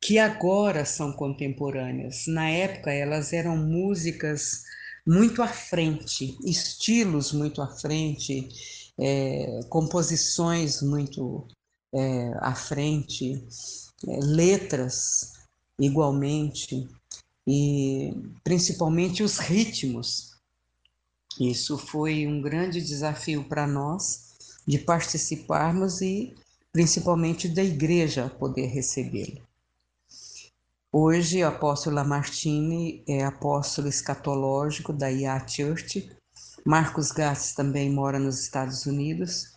que 0.00 0.18
agora 0.18 0.84
são 0.84 1.12
contemporâneas. 1.12 2.26
Na 2.26 2.48
época, 2.48 2.92
elas 2.92 3.32
eram 3.32 3.56
músicas 3.56 4.62
muito 5.06 5.42
à 5.42 5.48
frente, 5.48 6.36
estilos 6.44 7.32
muito 7.32 7.62
à 7.62 7.68
frente, 7.68 8.48
é, 8.98 9.60
composições 9.68 10.82
muito 10.82 11.46
é, 11.92 12.32
à 12.40 12.54
frente, 12.54 13.44
é, 14.06 14.18
letras 14.20 15.32
igualmente, 15.78 16.88
e 17.46 18.12
principalmente 18.42 19.22
os 19.22 19.38
ritmos. 19.38 20.35
Isso 21.40 21.76
foi 21.76 22.26
um 22.26 22.40
grande 22.40 22.80
desafio 22.80 23.44
para 23.44 23.66
nós 23.66 24.34
de 24.66 24.78
participarmos 24.78 26.00
e 26.00 26.34
principalmente 26.72 27.48
da 27.48 27.62
igreja 27.62 28.28
poder 28.28 28.66
recebê-lo. 28.66 29.46
Hoje, 30.90 31.42
o 31.42 31.48
apóstolo 31.48 31.96
Lamartine 31.96 33.04
é 33.06 33.22
apóstolo 33.22 33.88
escatológico 33.88 34.92
da 34.92 35.12
IA 35.12 35.46
Church. 35.46 36.10
Marcos 36.64 37.12
Gatz 37.12 37.52
também 37.52 37.90
mora 37.90 38.18
nos 38.18 38.40
Estados 38.40 38.86
Unidos. 38.86 39.52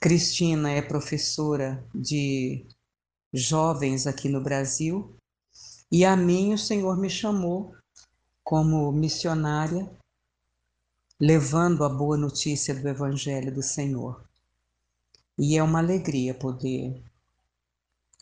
Cristina 0.00 0.70
é 0.70 0.82
professora 0.82 1.86
de 1.94 2.66
jovens 3.32 4.06
aqui 4.06 4.28
no 4.28 4.42
Brasil. 4.42 5.16
E 5.92 6.04
a 6.04 6.16
mim 6.16 6.52
o 6.52 6.58
Senhor 6.58 6.98
me 6.98 7.08
chamou 7.08 7.72
como 8.42 8.90
missionária, 8.90 9.88
levando 11.24 11.84
a 11.84 11.88
boa 11.88 12.16
notícia 12.16 12.74
do 12.74 12.88
Evangelho 12.88 13.54
do 13.54 13.62
Senhor. 13.62 14.28
E 15.38 15.56
é 15.56 15.62
uma 15.62 15.78
alegria 15.78 16.34
poder 16.34 17.00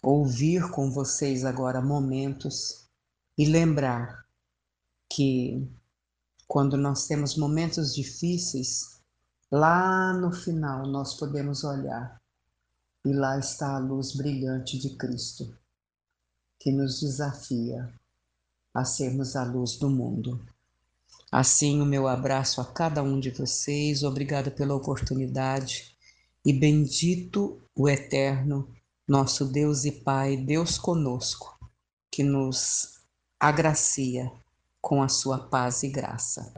ouvir 0.02 0.70
com 0.70 0.90
vocês 0.90 1.42
agora 1.46 1.80
momentos 1.80 2.84
e 3.38 3.46
lembrar 3.46 4.26
que 5.08 5.66
quando 6.46 6.76
nós 6.76 7.06
temos 7.06 7.38
momentos 7.38 7.94
difíceis, 7.94 9.00
lá 9.50 10.12
no 10.12 10.30
final 10.30 10.86
nós 10.86 11.14
podemos 11.14 11.64
olhar 11.64 12.20
e 13.02 13.14
lá 13.14 13.38
está 13.38 13.76
a 13.76 13.78
luz 13.78 14.14
brilhante 14.14 14.78
de 14.78 14.94
Cristo, 14.98 15.56
que 16.58 16.70
nos 16.70 17.00
desafia 17.00 17.90
a 18.74 18.84
sermos 18.84 19.36
a 19.36 19.42
luz 19.42 19.78
do 19.78 19.88
mundo. 19.88 20.38
Assim, 21.30 21.80
o 21.80 21.86
meu 21.86 22.08
abraço 22.08 22.60
a 22.60 22.64
cada 22.64 23.02
um 23.02 23.20
de 23.20 23.30
vocês, 23.30 24.02
obrigado 24.02 24.50
pela 24.50 24.74
oportunidade 24.74 25.94
e 26.44 26.52
bendito 26.52 27.60
o 27.74 27.88
Eterno 27.88 28.68
nosso 29.06 29.44
Deus 29.44 29.84
e 29.84 29.92
Pai, 29.92 30.36
Deus 30.36 30.78
conosco, 30.78 31.58
que 32.10 32.22
nos 32.22 33.00
agracia 33.38 34.30
com 34.80 35.02
a 35.02 35.08
sua 35.08 35.38
paz 35.38 35.82
e 35.82 35.88
graça. 35.88 36.52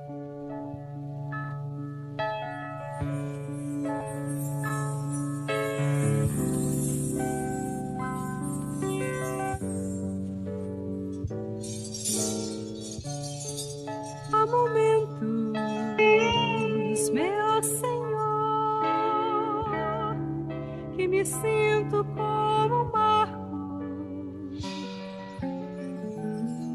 sinto 21.25 22.05
como 22.17 22.83
um 22.83 22.91
barco 22.91 23.83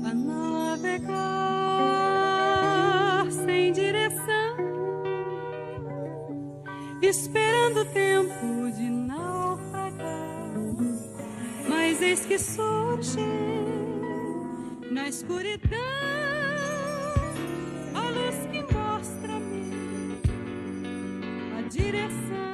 a 0.06 0.14
navegar 0.14 1.18
sem 3.32 3.72
direção, 3.74 4.58
esperando 7.02 7.82
o 7.82 7.86
tempo 7.86 8.72
de 8.76 8.90
naufragar. 8.90 10.54
Mas 11.68 12.02
eis 12.02 12.26
que 12.26 12.40
surge 12.40 13.20
na 14.92 15.10
escuridão. 15.10 15.78
direção. 21.70 22.47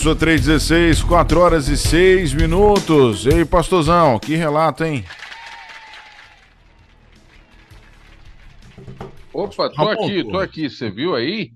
Sua 0.00 0.16
316, 0.16 1.02
4 1.02 1.38
horas 1.38 1.68
e 1.68 1.76
6 1.76 2.32
minutos. 2.32 3.26
Ei, 3.26 3.44
pastorzão, 3.44 4.18
que 4.18 4.34
relato, 4.34 4.82
hein? 4.82 5.04
Opa, 9.30 9.68
tô 9.68 9.88
aqui, 9.90 10.24
tô 10.24 10.38
aqui, 10.38 10.70
você 10.70 10.90
viu 10.90 11.14
aí? 11.14 11.52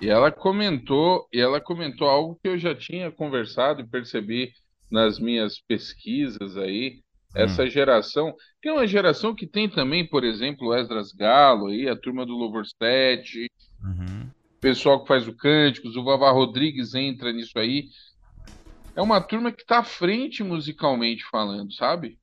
E 0.00 0.08
ela 0.08 0.32
comentou, 0.32 1.28
e 1.30 1.38
ela 1.38 1.60
comentou 1.60 2.08
algo 2.08 2.38
que 2.42 2.48
eu 2.48 2.58
já 2.58 2.74
tinha 2.74 3.10
conversado 3.10 3.82
e 3.82 3.86
percebi 3.86 4.52
nas 4.90 5.18
minhas 5.18 5.60
pesquisas 5.60 6.56
aí, 6.56 7.00
essa 7.34 7.64
hum. 7.64 7.66
geração, 7.68 8.34
que 8.62 8.70
é 8.70 8.72
uma 8.72 8.86
geração 8.86 9.34
que 9.34 9.46
tem 9.46 9.68
também, 9.68 10.08
por 10.08 10.24
exemplo, 10.24 10.68
o 10.68 10.74
Esdras 10.74 11.12
Galo 11.12 11.66
aí, 11.66 11.86
a 11.90 11.96
turma 11.96 12.24
do 12.24 12.32
Louvor 12.32 12.64
7, 12.64 13.50
uhum 13.84 14.21
pessoal 14.62 15.02
que 15.02 15.08
faz 15.08 15.26
o 15.26 15.34
Cânticos, 15.34 15.96
o 15.96 16.04
Vavá 16.04 16.30
Rodrigues 16.30 16.94
entra 16.94 17.32
nisso 17.32 17.58
aí. 17.58 17.88
É 18.94 19.02
uma 19.02 19.20
turma 19.20 19.50
que 19.50 19.62
está 19.62 19.80
à 19.80 19.84
frente 19.84 20.44
musicalmente 20.44 21.24
falando, 21.28 21.72
sabe? 21.74 22.16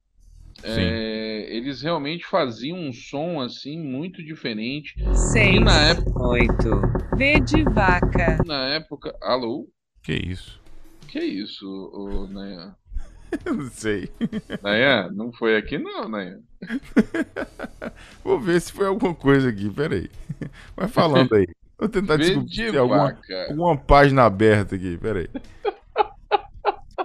É, 0.64 1.48
eles 1.50 1.82
realmente 1.82 2.26
faziam 2.26 2.78
um 2.78 2.94
som 2.94 3.42
assim 3.42 3.78
muito 3.78 4.24
diferente. 4.24 4.96
Seis, 5.14 5.56
e 5.56 5.60
na 5.60 5.90
época, 5.90 6.28
oito. 6.28 6.82
V 7.18 7.40
de 7.42 7.64
vaca. 7.64 8.38
Na 8.46 8.70
época, 8.70 9.16
alô? 9.22 9.70
Que 10.02 10.14
isso? 10.14 10.62
Que 11.08 11.20
isso, 11.20 11.66
ô, 11.94 12.28
Nayan? 12.28 12.76
não 13.46 13.70
sei. 13.70 14.10
Nayan, 14.62 15.12
não 15.12 15.32
foi 15.34 15.58
aqui 15.58 15.78
não, 15.78 16.08
Nayan. 16.08 16.42
Vou 18.24 18.40
ver 18.40 18.62
se 18.62 18.72
foi 18.72 18.86
alguma 18.86 19.14
coisa 19.14 19.50
aqui, 19.50 19.70
peraí. 19.70 20.10
Vai 20.76 20.88
falando 20.88 21.36
aí. 21.36 21.48
Vou 21.80 21.88
tentar 21.88 22.18
descobrir 22.18 22.78
alguma, 22.78 23.18
alguma 23.48 23.78
página 23.78 24.26
aberta 24.26 24.76
aqui, 24.76 24.98
peraí. 24.98 25.30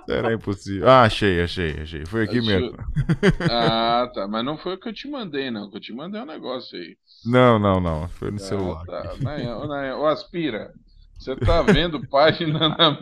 Será 0.06 0.34
impossível. 0.34 0.88
Ah, 0.88 1.02
achei, 1.02 1.40
achei, 1.42 1.80
achei. 1.80 2.04
Foi 2.04 2.24
aqui 2.24 2.38
Achou. 2.38 2.50
mesmo. 2.50 2.76
Ah, 3.50 4.10
tá. 4.12 4.26
Mas 4.28 4.44
não 4.44 4.58
foi 4.58 4.74
o 4.74 4.78
que 4.78 4.88
eu 4.88 4.92
te 4.92 5.08
mandei, 5.08 5.50
não. 5.50 5.64
O 5.64 5.70
que 5.70 5.76
eu 5.76 5.80
te 5.80 5.92
mandei 5.94 6.20
é 6.20 6.24
um 6.24 6.26
negócio 6.26 6.78
aí. 6.78 6.96
Não, 7.24 7.58
não, 7.58 7.80
não. 7.80 8.08
Foi 8.08 8.30
no 8.30 8.36
ah, 8.36 8.40
celular. 8.40 8.84
Tá. 8.84 9.14
Ô, 9.98 10.06
Aspira, 10.06 10.74
você 11.18 11.36
tá 11.36 11.62
vendo 11.62 12.06
página 12.08 12.68
na, 12.76 12.98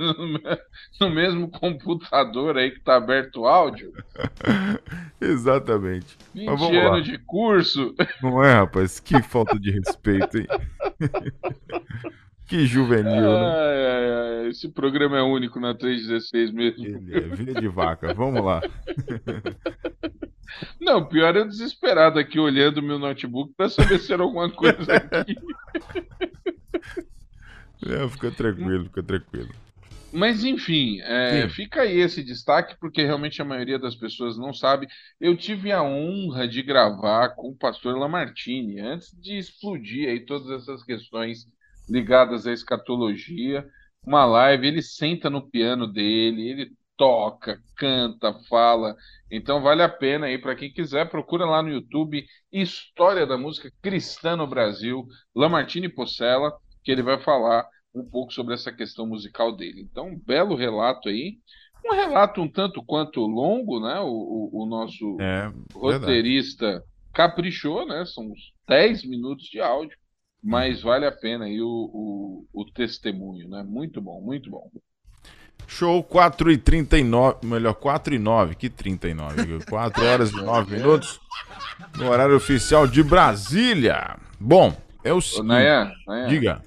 no, 1.01 1.11
mesmo 1.11 1.49
computador 1.51 2.57
aí 2.57 2.71
que 2.71 2.81
tá 2.81 2.97
aberto 2.97 3.41
o 3.41 3.47
áudio? 3.47 3.93
Exatamente. 5.21 6.17
20 6.35 6.77
anos 6.79 7.05
de 7.05 7.19
curso. 7.19 7.95
Não 8.23 8.43
é, 8.43 8.55
rapaz? 8.55 9.01
Que 9.01 9.23
falta 9.23 9.59
de 9.59 9.71
respeito, 9.71 10.39
hein? 10.39 10.47
que 12.47 12.67
juvenil, 12.67 13.33
né? 13.33 14.49
Esse 14.49 14.69
programa 14.69 15.19
é 15.19 15.23
único 15.23 15.59
na 15.59 15.75
316 15.75 16.53
mesmo. 16.53 16.85
Ele 16.85 17.17
é, 17.17 17.21
via 17.21 17.55
de 17.55 17.69
vaca. 17.69 18.13
Vamos 18.13 18.45
lá. 18.45 18.61
Não, 20.81 21.05
pior 21.05 21.35
é 21.37 21.45
desesperado 21.45 22.19
aqui 22.19 22.39
olhando 22.39 22.83
meu 22.83 22.99
notebook 22.99 23.55
para 23.57 23.69
saber 23.69 23.99
se 23.99 24.13
era 24.13 24.23
alguma 24.23 24.51
coisa 24.51 24.97
aqui. 24.97 25.35
É, 27.87 28.09
fica 28.09 28.30
tranquilo, 28.30 28.85
fica 28.85 29.03
tranquilo. 29.03 29.51
Mas 30.12 30.45
enfim, 30.45 31.01
é, 31.01 31.49
fica 31.49 31.83
aí 31.83 31.99
esse 31.99 32.22
destaque, 32.22 32.76
porque 32.78 33.03
realmente 33.03 33.41
a 33.41 33.47
maioria 33.47 33.78
das 33.78 33.95
pessoas 33.95 34.37
não 34.37 34.53
sabe. 34.53 34.87
Eu 35.18 35.35
tive 35.37 35.72
a 35.72 35.83
honra 35.83 36.47
de 36.47 36.62
gravar 36.62 37.30
com 37.30 37.49
o 37.49 37.57
pastor 37.57 37.97
Lamartine, 37.97 38.78
antes 38.78 39.11
de 39.18 39.39
explodir 39.39 40.11
aí 40.11 40.20
todas 40.20 40.51
essas 40.51 40.85
questões 40.85 41.47
ligadas 41.89 42.47
à 42.47 42.53
escatologia. 42.53 43.66
Uma 44.07 44.26
live, 44.26 44.66
ele 44.66 44.83
senta 44.83 45.30
no 45.30 45.49
piano 45.49 45.87
dele, 45.87 46.47
ele 46.51 46.72
toca, 46.97 47.59
canta, 47.76 48.35
fala. 48.51 48.95
Então 49.30 49.62
vale 49.62 49.83
a 49.83 49.89
pena 49.89 50.26
aí 50.26 50.37
para 50.37 50.55
quem 50.55 50.70
quiser, 50.70 51.09
procura 51.09 51.47
lá 51.47 51.62
no 51.62 51.70
YouTube 51.70 52.24
História 52.53 53.26
da 53.26 53.39
Música 53.39 53.72
Cristã 53.80 54.37
no 54.37 54.47
Brasil, 54.47 55.07
Lamartine 55.35 55.89
Possela, 55.89 56.53
que 56.83 56.91
ele 56.91 57.03
vai 57.03 57.18
falar 57.20 57.66
um 57.95 58.05
pouco 58.05 58.33
sobre 58.33 58.55
essa 58.55 58.72
questão 58.72 59.07
musical 59.07 59.55
dele. 59.55 59.83
Então, 59.83 60.09
um 60.09 60.18
belo 60.18 60.55
relato 60.55 61.09
aí. 61.09 61.39
Um 61.85 61.95
relato 61.95 62.41
um 62.41 62.49
tanto 62.49 62.83
quanto 62.83 63.20
longo, 63.20 63.80
né? 63.80 63.99
O, 64.01 64.07
o, 64.53 64.62
o 64.62 64.66
nosso 64.66 65.20
É, 65.20 65.53
roteirista 65.74 66.83
caprichou, 67.12 67.87
né? 67.87 68.05
São 68.07 68.30
uns 68.30 68.53
10 68.68 69.05
minutos 69.05 69.47
de 69.47 69.61
áudio, 69.61 69.97
mas 70.43 70.80
vale 70.83 71.07
a 71.07 71.12
pena 71.12 71.47
aí 71.47 71.61
o, 71.61 71.66
o, 71.66 72.47
o 72.53 72.64
testemunho, 72.72 73.49
né? 73.49 73.64
Muito 73.64 74.01
bom, 74.01 74.20
muito 74.20 74.49
bom. 74.49 74.70
Show 75.66 76.03
4 76.03 76.53
e 76.53 76.59
39, 76.59 77.47
melhor 77.47 77.74
4 77.74 78.14
e 78.14 78.18
9, 78.18 78.55
que 78.55 78.68
39, 78.68 79.64
4 79.64 80.05
horas 80.05 80.30
e 80.30 80.37
9 80.37 80.76
minutos 80.76 81.20
no 81.97 82.11
horário 82.11 82.37
oficial 82.37 82.87
de 82.87 83.03
Brasília. 83.03 84.16
Bom, 84.39 84.76
é 85.03 85.12
o 85.12 85.16
Ô, 85.16 85.20
seguinte, 85.20 85.47
Nayan, 85.47 85.93
Nayan, 86.07 86.28
diga, 86.28 86.62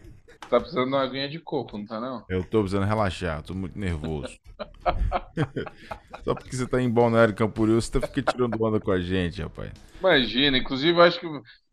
tá 0.49 0.59
precisando 0.59 0.85
de 0.89 0.95
uma 0.95 1.03
aguinha 1.03 1.29
de 1.29 1.39
coco, 1.39 1.77
não 1.77 1.85
tá 1.85 1.99
não? 1.99 2.25
eu 2.29 2.43
tô 2.43 2.61
precisando 2.61 2.85
relaxar, 2.85 3.43
tô 3.43 3.53
muito 3.53 3.77
nervoso. 3.77 4.39
Só 6.23 6.33
porque 6.35 6.55
você 6.55 6.67
tá 6.67 6.81
em 6.81 6.89
Balneário 6.89 7.35
Camboriú, 7.35 7.79
você 7.81 7.99
tá 7.99 8.07
fica 8.07 8.21
tirando 8.21 8.61
onda 8.63 8.79
com 8.79 8.91
a 8.91 8.99
gente, 8.99 9.41
rapaz. 9.41 9.71
Imagina, 9.99 10.57
inclusive 10.57 10.99
acho 11.01 11.19
que 11.19 11.27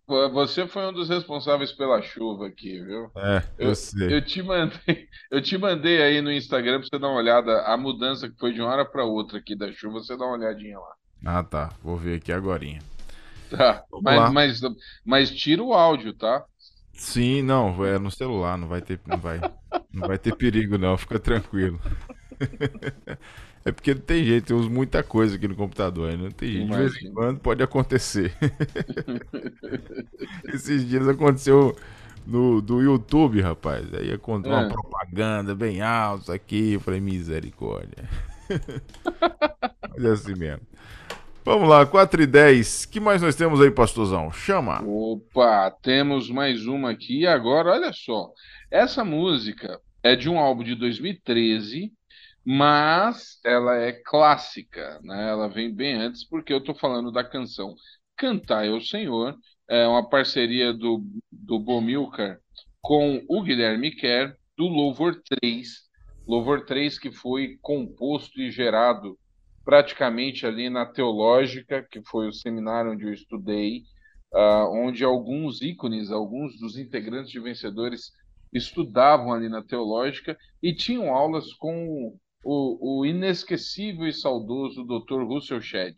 você 0.06 0.66
foi 0.66 0.86
um 0.86 0.92
dos 0.92 1.08
responsáveis 1.08 1.72
pela 1.72 2.02
chuva 2.02 2.48
aqui, 2.48 2.80
viu? 2.84 3.10
É, 3.16 3.42
eu, 3.58 3.70
Eu, 3.70 3.74
sei. 3.74 4.16
eu 4.16 4.24
te 4.24 4.42
mandei, 4.42 5.08
eu 5.30 5.40
te 5.40 5.56
mandei 5.56 6.02
aí 6.02 6.20
no 6.20 6.30
Instagram 6.32 6.80
pra 6.80 6.88
você 6.88 6.98
dar 6.98 7.08
uma 7.08 7.18
olhada, 7.18 7.62
a 7.62 7.76
mudança 7.76 8.28
que 8.28 8.36
foi 8.38 8.52
de 8.52 8.60
uma 8.60 8.70
hora 8.70 8.84
pra 8.84 9.04
outra 9.04 9.38
aqui 9.38 9.56
da 9.56 9.72
chuva, 9.72 10.00
você 10.00 10.16
dá 10.16 10.24
uma 10.24 10.36
olhadinha 10.36 10.78
lá. 10.78 10.94
Ah, 11.24 11.42
tá, 11.42 11.70
vou 11.82 11.96
ver 11.96 12.16
aqui 12.18 12.32
agorinha. 12.32 12.80
Tá, 13.48 13.84
mas, 14.00 14.28
mas, 14.28 14.60
mas 15.04 15.30
tira 15.30 15.62
o 15.62 15.74
áudio, 15.74 16.14
tá? 16.14 16.44
Sim, 16.94 17.42
não, 17.42 17.84
é 17.84 17.98
no 17.98 18.10
celular, 18.10 18.56
não 18.58 18.68
vai 18.68 18.80
ter, 18.82 19.00
não 19.06 19.20
vai, 19.20 19.40
não 19.92 20.04
vai 20.04 20.18
ter 20.18 20.32
perigo 20.32 20.76
não, 20.78 20.96
fica 20.96 21.18
tranquilo. 21.18 21.80
É 23.64 23.70
porque 23.70 23.94
não 23.94 24.00
tem 24.00 24.24
jeito, 24.24 24.52
eu 24.52 24.58
uso 24.58 24.68
muita 24.70 25.04
coisa 25.04 25.36
aqui 25.36 25.46
no 25.46 25.54
computador, 25.54 26.10
né? 26.10 26.16
não 26.16 26.30
tem 26.32 26.50
jeito, 26.50 26.68
de 26.72 26.76
vez 26.76 26.96
em 26.96 27.12
quando 27.12 27.38
pode 27.38 27.62
acontecer. 27.62 28.34
Esses 30.52 30.88
dias 30.88 31.08
aconteceu 31.08 31.76
no 32.26 32.60
do 32.62 32.80
YouTube, 32.80 33.40
rapaz, 33.40 33.92
aí 33.94 34.12
aconteceu 34.12 34.56
uma 34.56 34.62
É. 34.62 34.66
propaganda 34.66 35.54
bem 35.54 35.80
alta 35.82 36.34
aqui, 36.34 36.74
eu 36.74 36.80
falei, 36.80 37.00
misericórdia. 37.00 38.08
Mas 39.88 40.04
é 40.04 40.10
assim 40.10 40.34
mesmo. 40.34 40.62
Vamos 41.44 41.68
lá, 41.68 41.84
4 41.84 42.22
e 42.22 42.26
10, 42.26 42.86
que 42.86 43.00
mais 43.00 43.20
nós 43.20 43.34
temos 43.34 43.60
aí, 43.60 43.68
pastorzão? 43.68 44.30
Chama! 44.30 44.80
Opa, 44.86 45.72
temos 45.82 46.30
mais 46.30 46.66
uma 46.66 46.92
aqui. 46.92 47.26
Agora, 47.26 47.72
olha 47.72 47.92
só. 47.92 48.30
Essa 48.70 49.04
música 49.04 49.80
é 50.04 50.14
de 50.14 50.28
um 50.28 50.38
álbum 50.38 50.62
de 50.62 50.76
2013, 50.76 51.92
mas 52.44 53.40
ela 53.44 53.76
é 53.76 53.90
clássica, 53.90 55.00
né? 55.02 55.30
Ela 55.30 55.48
vem 55.48 55.74
bem 55.74 55.96
antes, 55.96 56.22
porque 56.24 56.52
eu 56.52 56.62
tô 56.62 56.76
falando 56.76 57.10
da 57.10 57.24
canção 57.24 57.74
Cantai 58.16 58.68
ao 58.68 58.80
Senhor. 58.80 59.36
É 59.68 59.84
uma 59.88 60.08
parceria 60.08 60.72
do, 60.72 61.04
do 61.30 61.58
Bomilcar 61.58 62.38
com 62.80 63.20
o 63.28 63.42
Guilherme 63.42 63.90
Kerr, 63.90 64.36
do 64.56 64.68
Louvor 64.68 65.20
3. 65.42 65.68
Louvor 66.24 66.64
3 66.64 67.00
que 67.00 67.10
foi 67.10 67.58
composto 67.60 68.40
e 68.40 68.48
gerado 68.52 69.18
praticamente 69.64 70.46
ali 70.46 70.68
na 70.68 70.86
Teológica, 70.86 71.86
que 71.90 72.02
foi 72.02 72.28
o 72.28 72.32
seminário 72.32 72.92
onde 72.92 73.04
eu 73.04 73.12
estudei, 73.12 73.82
ah, 74.34 74.68
onde 74.70 75.04
alguns 75.04 75.60
ícones, 75.60 76.10
alguns 76.10 76.58
dos 76.58 76.76
integrantes 76.78 77.30
de 77.30 77.40
Vencedores 77.40 78.12
estudavam 78.52 79.32
ali 79.32 79.48
na 79.48 79.62
Teológica 79.62 80.36
e 80.62 80.74
tinham 80.74 81.14
aulas 81.14 81.52
com 81.54 82.16
o, 82.44 83.00
o 83.00 83.06
inesquecível 83.06 84.06
e 84.06 84.12
saudoso 84.12 84.84
Dr. 84.84 85.22
Russell 85.24 85.60
Shedd, 85.60 85.96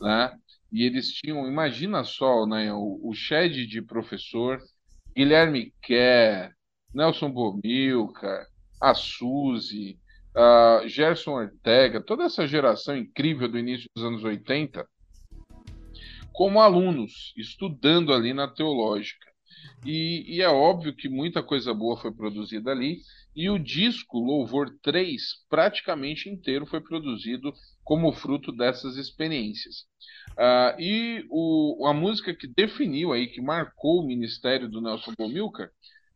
né? 0.00 0.36
E 0.72 0.84
eles 0.84 1.10
tinham, 1.12 1.48
imagina 1.48 2.04
só, 2.04 2.46
né, 2.46 2.72
o, 2.72 3.00
o 3.02 3.12
de 3.12 3.82
professor, 3.82 4.60
Guilherme 5.16 5.74
Kerr, 5.82 6.52
Nelson 6.94 7.30
Bomilcar, 7.30 8.46
a 8.80 8.94
Suzy, 8.94 9.98
a 10.34 10.82
Gerson 10.86 11.32
Ortega, 11.32 12.00
toda 12.00 12.24
essa 12.24 12.46
geração 12.46 12.96
incrível 12.96 13.48
do 13.48 13.58
início 13.58 13.88
dos 13.94 14.04
anos 14.04 14.22
80, 14.22 14.86
como 16.32 16.60
alunos, 16.60 17.32
estudando 17.36 18.12
ali 18.12 18.32
na 18.32 18.48
Teológica. 18.48 19.26
E, 19.84 20.36
e 20.36 20.42
é 20.42 20.48
óbvio 20.48 20.94
que 20.94 21.08
muita 21.08 21.42
coisa 21.42 21.74
boa 21.74 21.96
foi 21.96 22.12
produzida 22.12 22.70
ali, 22.70 23.00
e 23.34 23.48
o 23.48 23.58
disco 23.58 24.18
Louvor 24.18 24.70
3 24.82 25.22
praticamente 25.48 26.28
inteiro 26.28 26.66
foi 26.66 26.80
produzido 26.80 27.52
como 27.82 28.12
fruto 28.12 28.52
dessas 28.52 28.96
experiências. 28.96 29.86
Ah, 30.36 30.76
e 30.78 31.24
o, 31.30 31.86
a 31.86 31.92
música 31.92 32.34
que 32.34 32.46
definiu 32.46 33.12
aí, 33.12 33.26
que 33.26 33.40
marcou 33.40 34.00
o 34.00 34.06
ministério 34.06 34.68
do 34.68 34.80
Nelson 34.80 35.12
Bomilcar, 35.18 35.70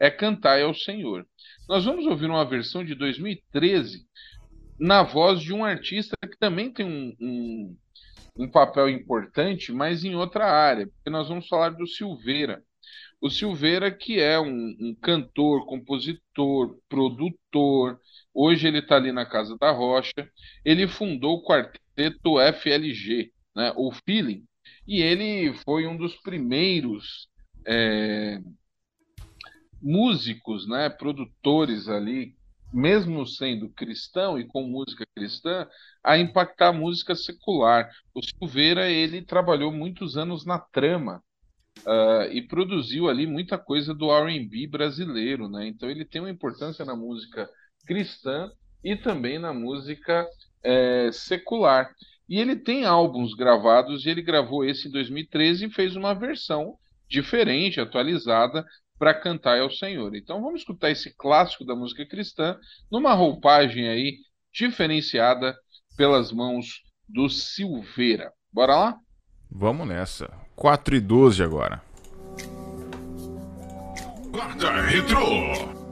é 0.04 0.10
Cantai 0.10 0.62
ao 0.62 0.74
Senhor. 0.74 1.26
Nós 1.66 1.86
vamos 1.86 2.06
ouvir 2.06 2.26
uma 2.26 2.44
versão 2.44 2.84
de 2.84 2.94
2013 2.94 4.04
na 4.78 5.02
voz 5.02 5.40
de 5.40 5.52
um 5.52 5.64
artista 5.64 6.14
que 6.20 6.36
também 6.38 6.70
tem 6.70 6.84
um, 6.84 7.16
um, 7.18 7.76
um 8.40 8.50
papel 8.50 8.90
importante, 8.90 9.72
mas 9.72 10.04
em 10.04 10.14
outra 10.14 10.44
área, 10.44 10.86
porque 10.86 11.08
nós 11.08 11.28
vamos 11.28 11.48
falar 11.48 11.70
do 11.70 11.86
Silveira. 11.86 12.62
O 13.18 13.30
Silveira, 13.30 13.90
que 13.90 14.20
é 14.20 14.38
um, 14.38 14.76
um 14.78 14.94
cantor, 15.00 15.64
compositor, 15.64 16.76
produtor, 16.86 17.98
hoje 18.34 18.68
ele 18.68 18.80
está 18.80 18.96
ali 18.96 19.10
na 19.10 19.24
Casa 19.24 19.56
da 19.58 19.70
Rocha, 19.70 20.28
ele 20.62 20.86
fundou 20.86 21.38
o 21.38 21.44
quarteto 21.44 22.38
FLG, 22.60 23.32
né, 23.56 23.72
o 23.74 23.90
Feeling, 24.04 24.44
e 24.86 25.00
ele 25.00 25.54
foi 25.64 25.86
um 25.86 25.96
dos 25.96 26.14
primeiros 26.16 27.26
é, 27.66 28.38
músicos, 29.84 30.66
né, 30.66 30.88
produtores 30.88 31.88
ali, 31.88 32.34
mesmo 32.72 33.26
sendo 33.26 33.68
cristão 33.68 34.38
e 34.38 34.46
com 34.46 34.62
música 34.62 35.04
cristã, 35.14 35.68
a 36.02 36.18
impactar 36.18 36.68
a 36.68 36.72
música 36.72 37.14
secular. 37.14 37.88
O 38.14 38.20
Silveira 38.22 38.90
ele 38.90 39.20
trabalhou 39.22 39.70
muitos 39.70 40.16
anos 40.16 40.46
na 40.46 40.58
trama 40.58 41.22
uh, 41.86 42.32
e 42.32 42.40
produziu 42.42 43.08
ali 43.08 43.26
muita 43.26 43.58
coisa 43.58 43.94
do 43.94 44.10
R&B 44.10 44.66
brasileiro, 44.66 45.48
né? 45.48 45.68
Então 45.68 45.88
ele 45.88 46.04
tem 46.04 46.22
uma 46.22 46.30
importância 46.30 46.84
na 46.84 46.96
música 46.96 47.48
cristã 47.86 48.50
e 48.82 48.96
também 48.96 49.38
na 49.38 49.52
música 49.52 50.26
é, 50.62 51.10
secular. 51.12 51.90
E 52.28 52.40
ele 52.40 52.56
tem 52.56 52.86
álbuns 52.86 53.34
gravados, 53.34 54.06
e 54.06 54.10
ele 54.10 54.22
gravou 54.22 54.64
esse 54.64 54.88
em 54.88 54.90
2013 54.90 55.66
e 55.66 55.70
fez 55.70 55.94
uma 55.94 56.14
versão 56.14 56.74
diferente, 57.08 57.80
atualizada, 57.80 58.64
para 58.98 59.14
cantar 59.14 59.60
ao 59.60 59.70
Senhor. 59.70 60.14
Então 60.14 60.42
vamos 60.42 60.60
escutar 60.60 60.90
esse 60.90 61.14
clássico 61.16 61.64
da 61.64 61.74
música 61.74 62.06
cristã 62.06 62.58
numa 62.90 63.14
roupagem 63.14 63.88
aí 63.88 64.18
diferenciada 64.52 65.56
pelas 65.96 66.32
mãos 66.32 66.82
do 67.08 67.28
Silveira. 67.28 68.32
Bora 68.52 68.76
lá? 68.76 68.96
Vamos 69.50 69.86
nessa. 69.86 70.28
4 70.56 70.96
e 70.96 71.00
12 71.00 71.42
agora. 71.42 71.82
Guarda 74.30 74.82
Retrô. 74.82 75.83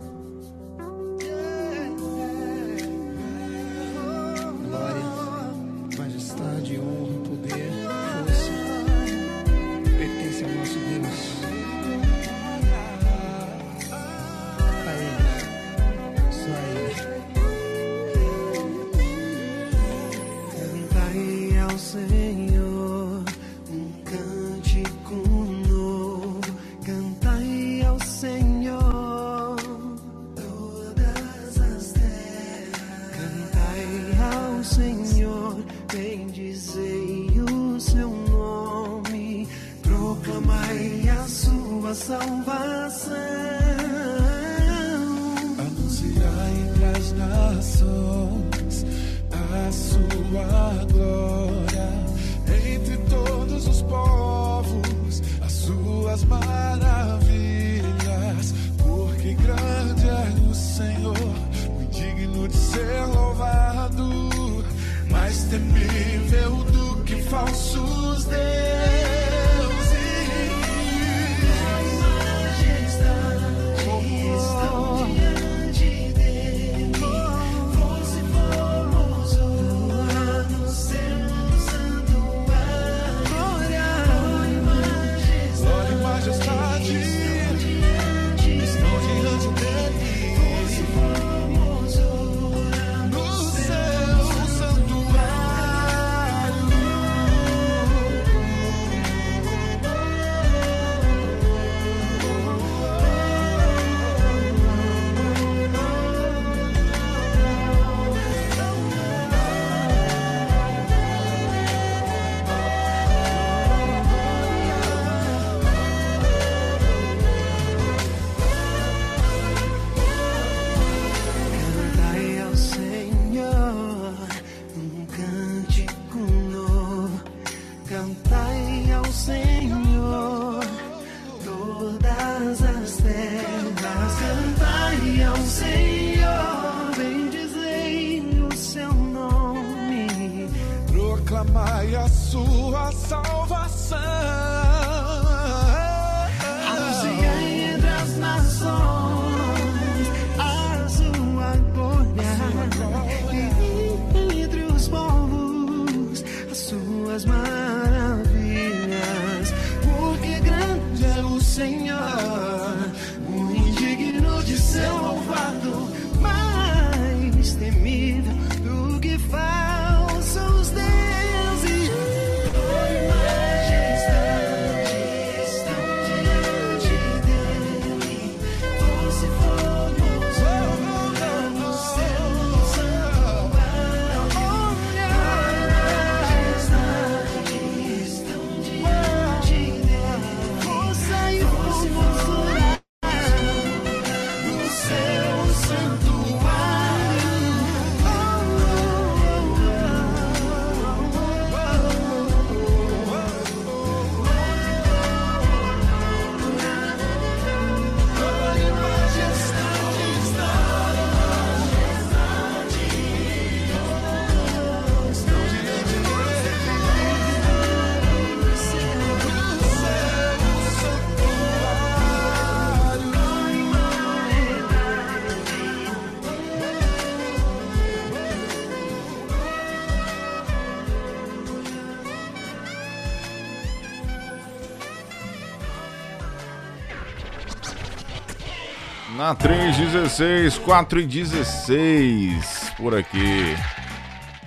Na 239.33 239.39
316, 239.39 240.59
4 240.59 241.01
e 241.01 241.07
16, 241.07 242.71
por 242.77 242.95
aqui. 242.95 243.57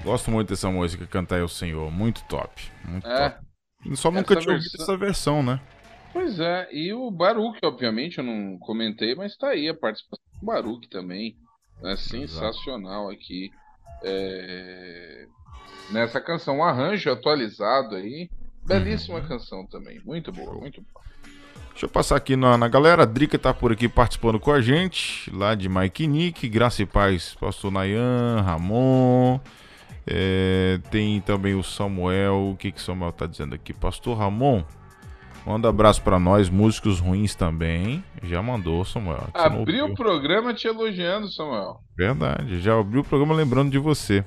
Gosto 0.03 0.29
muito 0.29 0.49
dessa 0.49 0.69
música, 0.69 1.07
Cantar 1.07 1.41
ao 1.41 1.47
Senhor. 1.47 1.89
Muito 1.89 2.23
top. 2.25 2.51
Muito 2.87 3.07
É. 3.07 3.31
top. 3.31 3.95
Só 3.95 4.11
nunca 4.11 4.35
tinha 4.35 4.53
ouvido 4.53 4.69
essa 4.79 4.95
versão, 4.95 5.41
né? 5.41 5.59
Pois 6.13 6.39
é, 6.39 6.69
e 6.71 6.93
o 6.93 7.09
Baruch, 7.09 7.57
obviamente, 7.63 8.19
eu 8.19 8.23
não 8.23 8.59
comentei, 8.59 9.15
mas 9.15 9.35
tá 9.35 9.47
aí 9.49 9.67
a 9.67 9.73
participação 9.73 10.23
do 10.39 10.45
Baruch 10.45 10.87
também. 10.87 11.35
É 11.83 11.95
sensacional 11.95 13.09
aqui. 13.09 13.49
É, 14.03 15.25
Nessa 15.89 16.21
canção, 16.21 16.57
um 16.59 16.63
arranjo 16.63 17.11
atualizado 17.11 17.95
aí. 17.95 18.29
Belíssima 18.63 19.17
Uhum. 19.17 19.27
canção 19.27 19.65
também. 19.65 19.99
Muito 20.05 20.31
boa, 20.31 20.53
muito 20.53 20.79
boa. 20.81 21.05
Deixa 21.75 21.87
eu 21.87 21.89
passar 21.89 22.15
aqui 22.15 22.37
na, 22.37 22.57
na 22.57 22.69
galera. 22.69 23.03
A 23.03 23.05
Drica 23.05 23.37
tá 23.37 23.53
por 23.53 23.73
aqui 23.73 23.89
participando 23.89 24.39
com 24.39 24.49
a 24.49 24.61
gente. 24.61 25.29
Lá 25.29 25.53
de 25.53 25.67
Mike 25.67 26.07
Nick, 26.07 26.47
Graça 26.47 26.81
e 26.81 26.85
Paz, 26.85 27.35
Pastor 27.37 27.69
Nayan, 27.69 28.39
Ramon. 28.45 29.41
É, 30.07 30.79
tem 30.89 31.19
também 31.19 31.53
o 31.53 31.61
Samuel. 31.61 32.51
O 32.53 32.55
que 32.55 32.71
que 32.71 32.81
Samuel 32.81 33.11
tá 33.11 33.25
dizendo 33.25 33.55
aqui? 33.55 33.73
Pastor 33.73 34.17
Ramon, 34.17 34.63
manda 35.45 35.67
abraço 35.67 36.01
pra 36.01 36.17
nós. 36.17 36.49
Músicos 36.49 37.01
ruins 37.01 37.35
também. 37.35 38.01
Já 38.23 38.41
mandou, 38.41 38.85
Samuel. 38.85 39.27
Abriu 39.33 39.87
o 39.87 39.95
programa 39.95 40.53
te 40.53 40.69
elogiando, 40.69 41.29
Samuel. 41.29 41.81
Verdade, 41.97 42.61
já 42.61 42.79
abriu 42.79 43.01
o 43.01 43.05
programa 43.05 43.35
lembrando 43.35 43.69
de 43.69 43.79
você. 43.79 44.23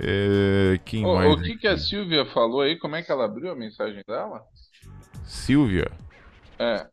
É, 0.00 0.80
quem 0.82 1.04
Ô, 1.04 1.14
mais? 1.14 1.30
o 1.30 1.42
que, 1.42 1.58
que 1.58 1.68
a 1.68 1.76
Silvia 1.76 2.24
falou 2.24 2.62
aí? 2.62 2.78
Como 2.78 2.96
é 2.96 3.02
que 3.02 3.12
ela 3.12 3.26
abriu 3.26 3.52
a 3.52 3.54
mensagem 3.54 4.02
dela? 4.08 4.40
Silvia? 5.26 5.90
É. 6.58 6.86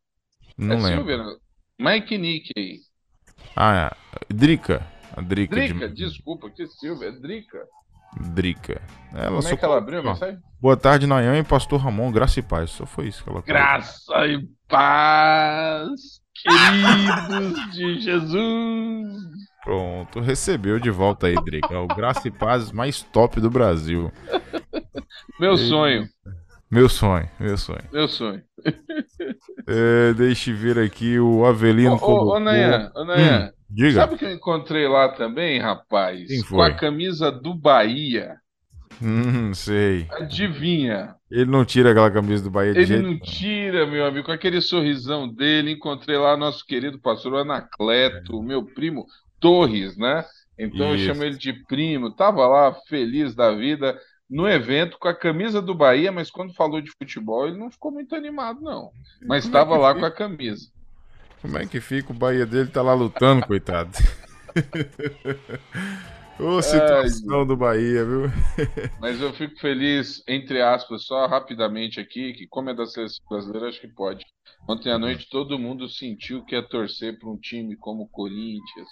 Não 0.58 0.76
é 0.76 0.80
lembro. 0.80 0.96
Silvia, 0.96 1.18
né? 1.18 1.36
Mike 1.80 2.18
Nick 2.18 2.52
aí. 2.58 2.80
Ah, 3.56 3.92
é. 3.92 4.34
Drica. 4.34 4.86
A 5.16 5.22
Drica. 5.22 5.56
Drica, 5.56 5.90
de... 5.90 5.96
desculpa, 5.96 6.50
que 6.50 6.68
Silvia, 6.68 7.10
é 7.10 7.12
Drica. 7.12 7.66
Drica. 8.34 8.82
Ela 9.14 9.28
Como 9.30 9.42
só 9.42 9.50
é 9.50 9.58
que 9.58 9.66
ela 9.66 9.78
abriu 9.78 10.00
a 10.00 10.04
mensagem? 10.04 10.40
Boa 10.62 10.78
tarde, 10.78 11.06
Nayan 11.06 11.38
e 11.38 11.44
Pastor 11.44 11.80
Ramon, 11.80 12.12
graça 12.12 12.40
e 12.40 12.44
paz. 12.44 12.72
Só 12.72 12.86
foi 12.86 13.08
isso 13.08 13.24
que 13.24 13.30
ela. 13.30 13.42
Graça 13.42 14.26
e 14.28 14.48
paz, 14.68 16.22
queridos 16.34 17.72
de 17.76 18.00
Jesus. 18.00 19.24
Pronto, 19.64 20.20
recebeu 20.20 20.80
de 20.80 20.90
volta 20.90 21.28
aí, 21.28 21.36
Drica. 21.44 21.74
É 21.74 21.78
o 21.78 21.88
graça 21.88 22.28
e 22.28 22.32
paz 22.32 22.72
mais 22.72 23.02
top 23.02 23.42
do 23.42 23.50
Brasil. 23.50 24.12
Meu 25.40 25.58
sonho, 25.58 26.08
Meu 26.76 26.88
sonho, 26.90 27.30
meu 27.40 27.58
sonho. 27.58 27.90
meu 27.92 28.08
sonho. 28.08 28.44
É, 29.68 30.14
deixa 30.14 30.52
eu 30.52 30.58
ver 30.58 30.78
aqui 30.80 31.20
o 31.20 31.46
Avelino 31.46 31.96
Ô, 32.02 32.32
ô, 32.32 32.36
ô 32.36 32.40
Nayan, 32.40 32.92
ô 32.96 33.04
Nayan, 33.06 33.44
Hum, 33.44 33.52
diga. 33.70 33.96
sabe 33.96 34.16
o 34.16 34.18
que 34.18 34.26
eu 34.26 34.32
encontrei 34.32 34.88
lá 34.88 35.10
também, 35.16 35.60
rapaz? 35.60 36.28
Quem 36.28 36.44
Com 36.52 36.62
foi? 36.62 36.64
a 36.64 36.76
camisa 36.76 37.32
do 37.32 37.54
Bahia. 37.56 38.40
Hum, 39.02 39.54
sei. 39.54 40.10
Adivinha? 40.10 41.16
Ele 41.30 41.46
não 41.52 41.64
tira 41.66 41.92
aquela 41.92 42.12
camisa 42.12 42.44
do 42.44 42.52
Bahia 42.52 42.74
de 42.76 42.84
Ele 42.84 42.86
jeito 42.86 43.10
não 43.10 43.20
tira, 43.20 43.86
meu 43.88 44.06
amigo, 44.06 44.26
com 44.26 44.32
aquele 44.32 44.62
sorrisão 44.62 45.28
dele. 45.34 45.72
Encontrei 45.72 46.18
lá 46.18 46.36
nosso 46.38 46.66
querido 46.66 47.00
pastor 47.00 47.36
Anacleto, 47.38 48.42
meu 48.44 48.66
primo, 48.66 49.06
Torres, 49.40 49.98
né? 49.98 50.26
Então 50.58 50.94
Isso. 50.94 50.94
eu 50.94 50.98
chamo 50.98 51.24
ele 51.24 51.38
de 51.38 51.54
primo. 51.66 52.14
Tava 52.16 52.48
lá 52.48 52.74
feliz 52.88 53.34
da 53.36 53.52
vida 53.56 53.98
no 54.30 54.48
evento 54.48 54.98
com 54.98 55.08
a 55.08 55.16
camisa 55.16 55.62
do 55.62 55.76
Bahia, 55.76 56.12
mas 56.12 56.32
quando 56.32 56.54
falou 56.54 56.82
de 56.82 56.92
futebol 56.92 57.48
ele 57.48 57.58
não 57.58 57.70
ficou 57.70 57.92
muito 57.92 58.16
animado, 58.16 58.62
não. 58.62 58.92
Mas 59.22 59.46
é 59.46 59.48
estava 59.48 59.76
que 59.76 59.82
lá 59.82 59.94
fica? 59.94 60.00
com 60.00 60.06
a 60.06 60.12
camisa. 60.12 60.70
Como 61.42 61.58
é 61.58 61.66
que 61.66 61.80
fica? 61.80 62.12
O 62.12 62.16
Bahia 62.16 62.46
dele 62.46 62.70
tá 62.70 62.82
lá 62.82 62.94
lutando, 62.94 63.46
coitado. 63.48 63.92
Ô, 66.38 66.62
situação 66.62 67.48
do 67.48 67.56
Bahia, 67.56 68.04
viu? 68.04 68.24
Mas 69.00 69.22
eu 69.22 69.32
fico 69.34 69.58
feliz, 69.58 70.22
entre 70.28 70.62
aspas, 70.62 71.06
só 71.06 71.26
rapidamente 71.28 72.00
aqui, 72.00 72.34
que 72.34 72.46
como 72.46 72.70
é 72.70 72.74
da 72.74 72.86
seleção 72.86 73.24
brasileira, 73.30 73.70
acho 73.70 73.80
que 73.80 73.88
pode. 73.88 74.26
Ontem 74.68 74.92
à 74.92 75.00
noite 75.00 75.30
todo 75.30 75.58
mundo 75.60 75.88
sentiu 75.88 76.44
que 76.44 76.56
ia 76.56 76.68
torcer 76.68 77.18
para 77.18 77.30
um 77.30 77.38
time 77.38 77.78
como 77.78 78.10
Corinthians, 78.10 78.90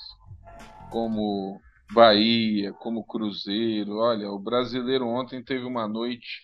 como 0.90 1.60
Bahia, 1.94 2.74
como 2.74 3.04
Cruzeiro. 3.06 3.98
Olha, 3.98 4.30
o 4.30 4.40
brasileiro 4.40 5.08
ontem 5.08 5.44
teve 5.44 5.66
uma 5.66 5.88
noite 5.88 6.44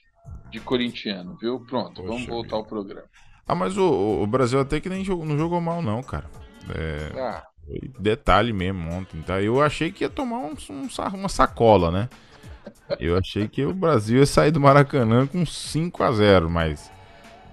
de 0.52 0.60
corintiano, 0.60 1.38
viu? 1.38 1.66
Pronto, 1.66 2.04
vamos 2.04 2.22
Poxa 2.22 2.32
voltar 2.32 2.56
ao 2.56 2.66
programa. 2.66 3.08
Ah, 3.48 3.56
mas 3.56 3.78
o, 3.78 4.22
o 4.22 4.28
Brasil 4.28 4.60
até 4.60 4.80
que 4.80 4.90
nem 4.90 5.04
jogou, 5.04 5.26
não 5.26 5.38
jogou 5.38 5.60
mal, 5.60 5.82
não, 5.82 6.04
cara. 6.04 6.30
É, 6.70 7.20
Ah, 7.20 7.44
foi 7.66 7.92
detalhe 8.00 8.54
mesmo 8.54 8.92
ontem, 8.92 9.22
tá? 9.22 9.42
Eu 9.42 9.62
achei 9.62 9.92
que 9.92 10.04
ia 10.04 10.10
tomar 10.10 10.38
um, 10.38 10.54
um 10.70 10.88
uma 11.16 11.30
sacola, 11.30 11.92
né? 11.92 12.10
Eu 13.00 13.18
achei 13.18 13.48
que 13.48 13.66
o 13.66 13.74
Brasil 13.74 14.20
ia 14.20 14.26
sair 14.26 14.52
do 14.52 14.60
Maracanã 14.60 15.26
com 15.28 15.46
5 15.46 16.04
a 16.04 16.12
0 16.12 16.50
mas 16.50 16.92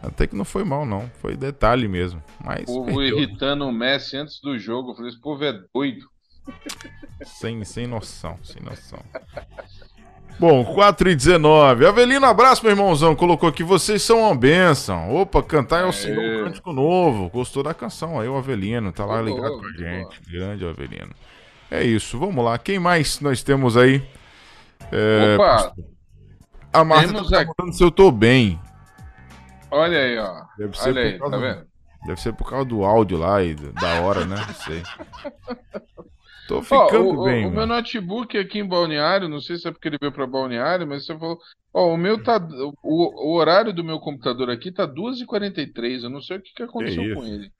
até 0.02 0.26
que 0.26 0.36
não 0.36 0.44
foi 0.44 0.64
mal, 0.64 0.86
não. 0.86 1.10
Foi 1.20 1.36
detalhe 1.36 1.88
mesmo. 1.88 2.22
Mas 2.42 2.62
o 2.62 2.84
povo 2.84 2.86
perdeu, 2.86 3.18
irritando 3.18 3.66
o 3.66 3.72
Messi 3.72 4.16
antes 4.16 4.40
do 4.40 4.58
jogo. 4.58 4.90
Eu 4.90 4.94
falei, 4.94 5.10
esse 5.10 5.20
povo 5.20 5.44
é 5.44 5.52
doido. 5.74 6.06
Sem, 7.24 7.64
sem 7.64 7.86
noção, 7.86 8.38
sem 8.42 8.62
noção. 8.62 8.98
Bom, 10.38 10.64
4 10.64 11.08
e 11.10 11.16
19. 11.16 11.86
Avelino, 11.86 12.26
abraço, 12.26 12.62
meu 12.62 12.70
irmãozão. 12.72 13.16
Colocou 13.16 13.48
aqui, 13.48 13.62
vocês 13.62 14.02
são 14.02 14.20
uma 14.20 14.34
bênção. 14.34 15.14
Opa, 15.16 15.42
cantar 15.42 15.82
é 15.82 15.86
o 15.86 15.92
Senhor 15.92 16.42
um 16.42 16.44
Cântico 16.44 16.72
Novo. 16.74 17.30
Gostou 17.30 17.62
da 17.62 17.72
canção 17.72 18.20
aí, 18.20 18.28
o 18.28 18.36
Avelino. 18.36 18.92
Tá 18.92 19.06
lá 19.06 19.22
ligado 19.22 19.58
com 19.58 19.64
a 19.66 19.72
gente. 19.72 20.20
Grande 20.30 20.66
Avelino. 20.66 21.14
É 21.70 21.82
isso, 21.82 22.18
vamos 22.18 22.44
lá. 22.44 22.58
Quem 22.58 22.78
mais 22.78 23.18
nós 23.20 23.42
temos 23.42 23.76
aí? 23.78 24.06
É, 24.92 25.34
Opa, 25.36 25.72
a 26.72 26.84
Marta 26.84 27.08
temos 27.14 27.30
tá 27.30 27.38
perguntando 27.38 27.72
se 27.72 27.82
eu 27.82 27.90
tô 27.90 28.10
bem. 28.10 28.60
olha 29.70 29.98
aí, 29.98 30.18
ó. 30.18 30.42
Deve 30.58 30.78
ser 30.78 30.88
Olha 30.90 31.00
aí, 31.02 31.18
tá 31.18 31.28
do- 31.28 31.40
vendo? 31.40 31.66
Deve 32.06 32.20
ser 32.20 32.32
por 32.34 32.48
causa 32.48 32.66
do 32.66 32.84
áudio 32.84 33.16
lá 33.18 33.42
e 33.42 33.54
da 33.54 34.00
hora, 34.02 34.24
né? 34.26 34.36
Não 34.46 34.54
sei. 34.54 34.82
Tô 36.46 36.62
ficando 36.62 37.08
o, 37.08 37.20
o- 37.20 37.24
bem, 37.24 37.46
o 37.46 37.50
meu 37.50 37.66
notebook 37.66 38.36
aqui 38.38 38.58
em 38.58 38.66
Balneário, 38.66 39.28
não 39.28 39.40
sei 39.40 39.56
se 39.56 39.66
é 39.66 39.72
porque 39.72 39.88
ele 39.88 39.98
veio 40.00 40.12
para 40.12 40.26
Balneário, 40.26 40.86
mas 40.86 41.04
você 41.04 41.18
falou. 41.18 41.38
Ó, 41.74 41.92
o 41.92 41.96
meu 41.96 42.22
tá. 42.22 42.40
O, 42.82 43.32
o 43.32 43.36
horário 43.36 43.72
do 43.72 43.84
meu 43.84 43.98
computador 43.98 44.48
aqui 44.50 44.72
tá 44.72 44.86
2h43. 44.86 46.04
Eu 46.04 46.10
não 46.10 46.22
sei 46.22 46.38
o 46.38 46.40
que, 46.42 46.54
que 46.54 46.62
aconteceu 46.62 47.14
com 47.14 47.24
ele. 47.24 47.50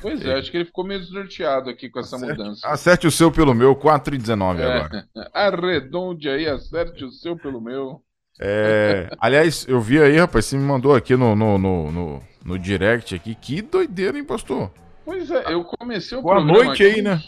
Pois 0.00 0.24
é, 0.24 0.34
acho 0.34 0.50
que 0.50 0.58
ele 0.58 0.64
ficou 0.66 0.84
meio 0.84 1.00
desnorteado 1.00 1.70
aqui 1.70 1.88
com 1.88 1.98
essa 2.00 2.18
mudança. 2.18 2.66
Acerte 2.68 3.06
o 3.06 3.10
seu 3.10 3.32
pelo 3.32 3.54
meu, 3.54 3.74
4 3.74 4.14
e 4.14 4.18
19 4.18 4.62
agora. 4.62 5.08
É, 5.16 5.30
arredonde 5.32 6.28
aí, 6.28 6.46
acerte 6.46 7.04
o 7.04 7.10
seu 7.10 7.36
pelo 7.36 7.60
meu. 7.60 8.02
É, 8.38 9.08
aliás, 9.18 9.66
eu 9.66 9.80
vi 9.80 9.98
aí, 10.00 10.18
rapaz, 10.18 10.44
você 10.44 10.56
me 10.58 10.62
mandou 10.64 10.94
aqui 10.94 11.16
no, 11.16 11.34
no, 11.34 11.56
no, 11.56 11.90
no, 11.90 12.22
no 12.44 12.58
direct 12.58 13.14
aqui. 13.14 13.34
Que 13.34 13.62
doideira, 13.62 14.18
hein, 14.18 14.24
pastor? 14.24 14.70
Pois 15.04 15.30
é, 15.30 15.52
eu 15.52 15.64
comecei 15.64 16.18
o 16.18 16.22
Boa 16.22 16.36
programa 16.36 16.64
noite 16.64 16.84
aqui, 16.84 16.96
aí, 16.96 17.02
né? 17.02 17.20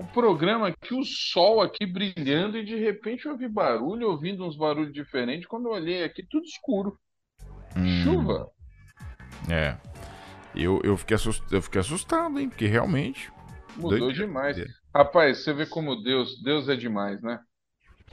O 0.00 0.04
programa 0.14 0.68
aqui, 0.68 0.94
o 0.94 1.04
sol 1.04 1.60
aqui 1.60 1.84
brilhando, 1.84 2.56
e 2.56 2.64
de 2.64 2.74
repente 2.74 3.26
eu 3.26 3.32
ouvi 3.32 3.46
barulho, 3.46 4.08
ouvindo 4.08 4.46
uns 4.46 4.56
barulhos 4.56 4.94
diferentes. 4.94 5.46
Quando 5.46 5.66
eu 5.66 5.72
olhei 5.72 6.02
aqui, 6.02 6.22
tudo 6.22 6.46
escuro. 6.46 6.98
Hum, 7.76 8.02
Chuva. 8.02 8.50
É. 9.46 9.76
Eu, 10.54 10.80
eu, 10.82 10.96
fiquei 10.96 11.16
assustado, 11.16 11.54
eu 11.54 11.60
fiquei 11.60 11.82
assustado, 11.82 12.40
hein? 12.40 12.48
Porque 12.48 12.66
realmente. 12.66 13.30
Mudou 13.76 13.98
doideira. 13.98 14.26
demais. 14.26 14.56
Rapaz, 14.94 15.44
você 15.44 15.52
vê 15.52 15.66
como 15.66 15.94
Deus, 15.96 16.42
Deus 16.42 16.66
é 16.70 16.76
demais, 16.76 17.20
né? 17.20 17.38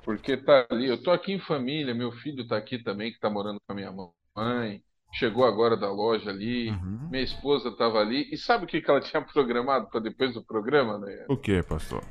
Porque 0.04 0.36
tá 0.36 0.68
ali, 0.70 0.88
eu 0.88 1.02
tô 1.02 1.10
aqui 1.10 1.32
em 1.32 1.40
família, 1.40 1.96
meu 1.96 2.12
filho 2.12 2.46
tá 2.46 2.58
aqui 2.58 2.84
também, 2.84 3.14
que 3.14 3.20
tá 3.20 3.30
morando 3.30 3.62
com 3.66 3.72
a 3.72 3.76
minha 3.76 3.94
mãe. 4.36 4.84
Chegou 5.18 5.46
agora 5.46 5.76
da 5.78 5.90
loja 5.92 6.30
ali, 6.30 6.70
Uhum. 6.70 7.08
minha 7.10 7.24
esposa 7.24 7.72
tava 7.76 8.00
ali. 8.00 8.30
E 8.32 8.38
sabe 8.38 8.66
o 8.66 8.68
que, 8.68 8.82
que 8.82 8.90
ela 8.90 9.02
tinha 9.02 9.22
programado 9.34 9.88
para 9.90 10.00
depois 10.00 10.34
do 10.34 10.44
programa, 10.44 10.98
né? 11.00 11.26
O 11.28 11.36
que, 11.38 11.62
pastor? 11.64 12.04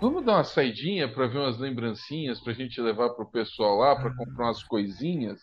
Vamos 0.00 0.24
dar 0.24 0.34
uma 0.34 0.44
saidinha 0.44 1.08
para 1.08 1.26
ver 1.26 1.38
umas 1.38 1.58
lembrancinhas 1.58 2.40
pra 2.40 2.52
gente 2.52 2.80
levar 2.80 3.10
pro 3.10 3.30
pessoal 3.30 3.78
lá 3.78 3.96
para 3.96 4.14
comprar 4.14 4.46
umas 4.46 4.62
coisinhas, 4.64 5.40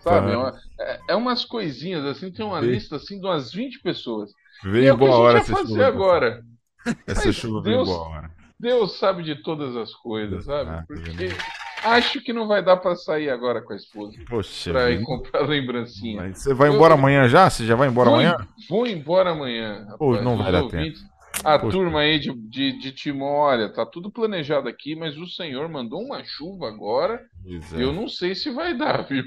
sabe? 0.00 0.32
É, 0.32 0.36
uma- 0.36 0.52
é- 0.78 1.00
é 1.10 1.16
umas 1.16 1.44
coisinhas 1.44 2.04
assim, 2.04 2.30
tem 2.30 2.44
uma 2.44 2.60
lista 2.60 2.96
assim 2.96 3.18
de 3.18 3.24
umas 3.26 3.52
20 3.52 3.80
pessoas. 3.80 4.30
Veio 4.64 4.88
é 4.88 4.92
o 4.92 4.98
que 4.98 5.04
a 5.04 5.06
boa 5.06 5.10
gente 5.16 5.24
hora 5.26 5.38
essa 5.38 5.52
fazer 5.52 5.68
chuva. 5.72 5.86
agora. 5.86 6.42
Essa 7.06 7.26
Mas 7.26 7.36
chuva 7.36 7.62
veio 7.62 7.76
Deus- 7.76 7.88
boa 7.88 8.08
hora. 8.08 8.30
Deus 8.60 8.98
sabe 8.98 9.22
de 9.22 9.42
todas 9.42 9.74
as 9.76 9.94
coisas, 9.94 10.44
sabe? 10.44 10.70
Ah, 10.70 10.84
Porque 10.86 11.10
acho 11.94 12.20
que 12.22 12.32
não 12.32 12.46
vai 12.46 12.62
dar 12.62 12.76
pra 12.76 12.94
sair 12.96 13.30
agora 13.30 13.62
com 13.62 13.72
a 13.72 13.76
esposa 13.76 14.16
Poxa, 14.28 14.70
pra 14.72 14.90
ir 14.90 15.02
comprar 15.02 15.42
lembrancinha. 15.48 16.22
Mas 16.22 16.38
você 16.42 16.54
vai 16.54 16.68
Eu- 16.68 16.74
embora 16.74 16.94
amanhã 16.94 17.28
já? 17.28 17.48
Você 17.48 17.64
já 17.66 17.74
vai 17.74 17.88
embora 17.88 18.10
vou, 18.10 18.18
amanhã? 18.18 18.36
Vou 18.68 18.86
embora 18.86 19.30
amanhã. 19.30 19.80
Rapaz. 19.80 19.98
Pô, 19.98 20.20
não 20.20 20.36
vai 20.36 20.46
Os 20.46 20.52
dar 20.52 20.62
ouvintes, 20.64 21.00
A 21.44 21.58
Poxa. 21.58 21.70
turma 21.76 22.00
aí 22.00 22.18
de, 22.18 22.32
de, 22.48 22.78
de 22.78 22.92
Timó, 22.92 23.46
olha, 23.48 23.68
tá 23.72 23.84
tudo 23.84 24.10
planejado 24.10 24.68
aqui, 24.68 24.96
mas 24.96 25.18
o 25.18 25.26
Senhor 25.26 25.68
mandou 25.68 26.00
uma 26.00 26.24
chuva 26.24 26.66
agora 26.68 27.20
Pois 27.42 27.72
e 27.72 27.76
é. 27.76 27.84
eu 27.84 27.92
não 27.92 28.08
sei 28.08 28.34
se 28.34 28.50
vai 28.50 28.74
dar, 28.76 29.02
viu? 29.02 29.22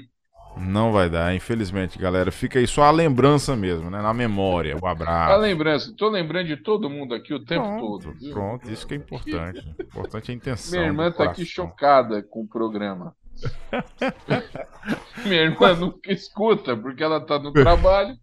Não 0.56 0.92
vai 0.92 1.08
dar, 1.08 1.34
infelizmente, 1.34 1.98
galera. 1.98 2.30
Fica 2.30 2.58
aí 2.58 2.66
só 2.66 2.82
a 2.82 2.90
lembrança 2.90 3.56
mesmo, 3.56 3.88
né? 3.90 4.02
Na 4.02 4.12
memória, 4.12 4.76
o 4.76 4.86
A 4.86 4.90
abraço. 4.92 5.40
lembrança, 5.40 5.94
tô 5.96 6.08
lembrando 6.08 6.48
de 6.48 6.56
todo 6.56 6.90
mundo 6.90 7.14
aqui 7.14 7.32
o 7.32 7.44
tempo 7.44 7.72
Pronto, 7.76 7.98
todo. 8.04 8.14
viu? 8.18 8.32
pronto, 8.32 8.70
isso 8.70 8.86
que 8.86 8.94
é 8.94 8.96
importante. 8.96 9.66
Importante 9.80 10.30
é 10.30 10.32
a 10.34 10.36
intenção. 10.36 10.78
Minha 10.78 10.86
irmã 10.86 11.10
tá 11.12 11.24
aqui 11.24 11.44
chocada 11.44 12.22
com 12.22 12.42
o 12.42 12.48
programa. 12.48 13.14
Minha 15.24 15.42
irmã 15.42 15.74
nunca 15.74 16.12
escuta, 16.12 16.76
porque 16.76 17.02
ela 17.02 17.20
tá 17.24 17.38
no 17.38 17.52
trabalho. 17.52 18.16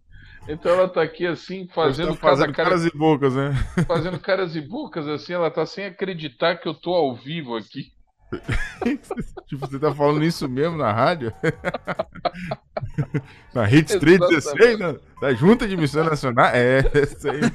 Então 0.48 0.72
ela 0.72 0.88
tá 0.88 1.02
aqui 1.02 1.26
assim, 1.26 1.68
fazendo, 1.68 2.14
Tá 2.16 2.20
fazendo 2.20 2.52
cada 2.52 2.52
cara, 2.52 2.70
caras 2.70 2.84
e 2.86 2.90
bocas, 2.96 3.34
né? 3.34 3.52
fazendo 3.86 4.18
caras 4.20 4.56
e 4.56 4.60
bocas 4.60 5.06
assim, 5.08 5.32
ela 5.34 5.50
tá 5.50 5.66
sem 5.66 5.84
acreditar 5.86 6.56
que 6.56 6.68
eu 6.68 6.74
tô 6.74 6.94
ao 6.94 7.14
vivo 7.14 7.56
aqui. 7.56 7.92
tipo, 9.46 9.66
você 9.66 9.78
tá 9.78 9.94
falando 9.94 10.24
isso 10.24 10.48
mesmo 10.48 10.76
na 10.76 10.92
rádio? 10.92 11.32
na 13.54 13.70
Hits 13.70 13.96
316, 13.96 14.78
da, 14.78 14.96
da 15.20 15.34
Junta 15.34 15.66
de 15.66 15.76
Missão 15.76 16.04
Nacional? 16.04 16.46
É, 16.46 16.80
isso 17.02 17.28
aí. 17.28 17.40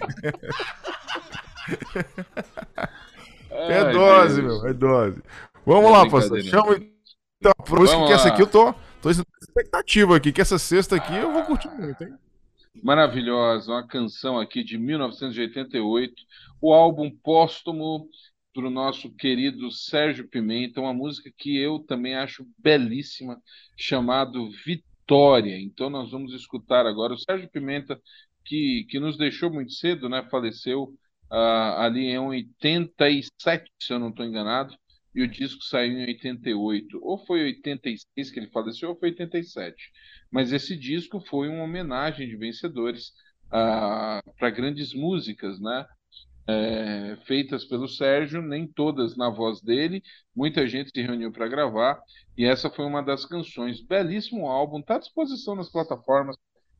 É 3.67 3.79
Ai, 3.79 3.83
dose, 3.83 4.41
Deus. 4.41 4.41
meu, 4.41 4.67
é 4.67 4.73
dose. 4.73 5.21
Vamos 5.65 5.89
É 5.89 5.91
lá, 5.91 6.09
pastor. 6.09 6.41
Chama 6.41 6.75
então 7.39 7.51
a 7.57 7.63
Vamos 7.85 8.07
que 8.07 8.13
essa 8.13 8.29
aqui 8.29 8.41
eu 8.41 8.47
tô, 8.47 8.73
tô 9.01 9.09
expectativa 9.09 10.15
aqui, 10.15 10.31
que 10.31 10.41
essa 10.41 10.57
sexta 10.57 10.95
aqui 10.95 11.15
eu 11.15 11.31
vou 11.31 11.43
curtir 11.43 11.67
muito, 11.69 12.03
hein? 12.03 12.13
Maravilhosa, 12.81 13.71
uma 13.71 13.87
canção 13.87 14.39
aqui 14.39 14.63
de 14.63 14.77
1988, 14.77 16.13
o 16.61 16.73
álbum 16.73 17.11
póstumo 17.11 18.07
para 18.53 18.67
o 18.67 18.69
nosso 18.69 19.13
querido 19.15 19.71
Sérgio 19.71 20.27
Pimenta, 20.29 20.79
uma 20.79 20.93
música 20.93 21.31
que 21.37 21.57
eu 21.57 21.79
também 21.79 22.15
acho 22.15 22.47
belíssima, 22.57 23.41
chamado 23.77 24.49
Vitória. 24.65 25.59
Então 25.59 25.89
nós 25.89 26.11
vamos 26.11 26.33
escutar 26.33 26.85
agora 26.85 27.13
o 27.13 27.17
Sérgio 27.17 27.49
Pimenta, 27.49 27.99
que, 28.45 28.85
que 28.89 28.99
nos 28.99 29.17
deixou 29.17 29.51
muito 29.51 29.73
cedo, 29.73 30.07
né? 30.07 30.27
Faleceu 30.29 30.93
ah, 31.29 31.85
ali 31.85 32.05
em 32.07 32.19
87, 32.19 33.71
se 33.81 33.93
eu 33.93 33.99
não 33.99 34.09
estou 34.09 34.25
enganado, 34.25 34.75
e 35.15 35.21
o 35.21 35.27
disco 35.27 35.63
saiu 35.63 35.93
em 35.93 36.05
88. 36.07 36.99
Ou 37.01 37.17
foi 37.25 37.43
86 37.43 38.31
que 38.31 38.39
ele 38.39 38.49
faleceu, 38.51 38.89
ou 38.89 38.95
foi 38.99 39.09
87. 39.09 39.75
Mas 40.31 40.51
esse 40.51 40.75
disco 40.75 41.19
foi 41.21 41.49
uma 41.49 41.63
homenagem 41.63 42.27
de 42.27 42.35
vencedores 42.35 43.13
para 43.49 44.49
grandes 44.49 44.93
músicas, 44.93 45.59
né? 45.59 45.85
É, 46.45 47.17
feitas 47.25 47.63
pelo 47.63 47.87
Sérgio, 47.87 48.41
nem 48.41 48.67
todas 48.67 49.15
na 49.15 49.29
voz 49.29 49.61
dele, 49.61 50.03
muita 50.35 50.67
gente 50.67 50.91
se 50.93 51.01
reuniu 51.01 51.31
para 51.31 51.47
gravar, 51.47 52.01
e 52.37 52.43
essa 52.43 52.69
foi 52.69 52.85
uma 52.85 53.01
das 53.01 53.25
canções. 53.25 53.81
Belíssimo 53.81 54.47
álbum, 54.47 54.79
está 54.79 54.95
à 54.95 54.99
disposição 54.99 55.55
nas 55.55 55.71
plataformas, 55.71 56.35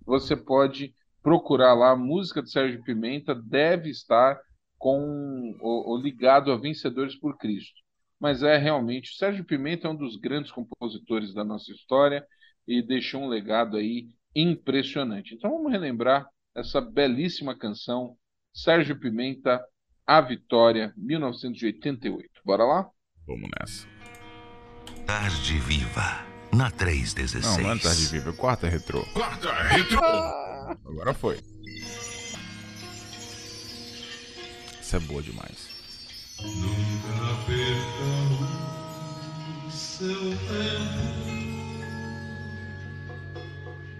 você 0.06 0.36
pode 0.36 0.94
procurar 1.22 1.74
lá, 1.74 1.92
a 1.92 1.96
música 1.96 2.44
de 2.44 2.52
Sérgio 2.52 2.84
Pimenta 2.84 3.34
deve 3.34 3.90
estar 3.90 4.38
com 4.78 5.56
o, 5.62 5.94
o 5.94 5.98
ligado 5.98 6.52
a 6.52 6.58
Vencedores 6.58 7.16
por 7.16 7.38
Cristo. 7.38 7.82
Mas 8.20 8.44
é 8.44 8.58
realmente, 8.58 9.16
Sérgio 9.16 9.46
Pimenta 9.46 9.88
é 9.88 9.92
um 9.92 9.96
dos 9.96 10.18
grandes 10.18 10.52
compositores 10.52 11.34
da 11.34 11.46
nossa 11.46 11.72
história, 11.72 12.26
e 12.68 12.82
deixou 12.82 13.22
um 13.22 13.28
legado 13.28 13.78
aí 13.78 14.10
impressionante. 14.36 15.36
Então 15.36 15.52
vamos 15.52 15.72
relembrar 15.72 16.28
essa 16.56 16.82
belíssima 16.82 17.58
canção, 17.58 18.16
Sérgio 18.54 19.00
Pimenta, 19.00 19.60
A 20.06 20.22
Vitória, 20.22 20.94
1988. 20.96 22.30
Bora 22.46 22.64
lá? 22.64 22.88
Vamos 23.26 23.50
nessa. 23.60 23.88
Tarde 25.08 25.58
Viva, 25.60 26.24
na 26.54 26.70
316. 26.70 27.58
Não, 27.58 27.64
não 27.64 27.72
é 27.76 27.80
Tarde 27.80 28.06
Viva, 28.06 28.30
é 28.30 28.34
Quarta 28.34 28.68
Retrô. 28.70 29.04
Quarta 29.14 29.52
Retrô. 29.54 30.00
Agora 30.86 31.14
foi. 31.14 31.40
Isso 34.80 34.96
é 34.96 35.00
boa 35.00 35.22
demais. 35.22 35.70
Nunca 36.40 37.36
perca 37.48 38.06
o 39.66 39.72
seu 39.72 40.20
tempo 40.20 41.34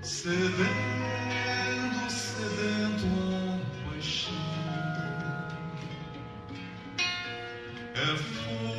cedendo, 0.02 0.70
cedendo 2.10 3.23
É 7.96 8.73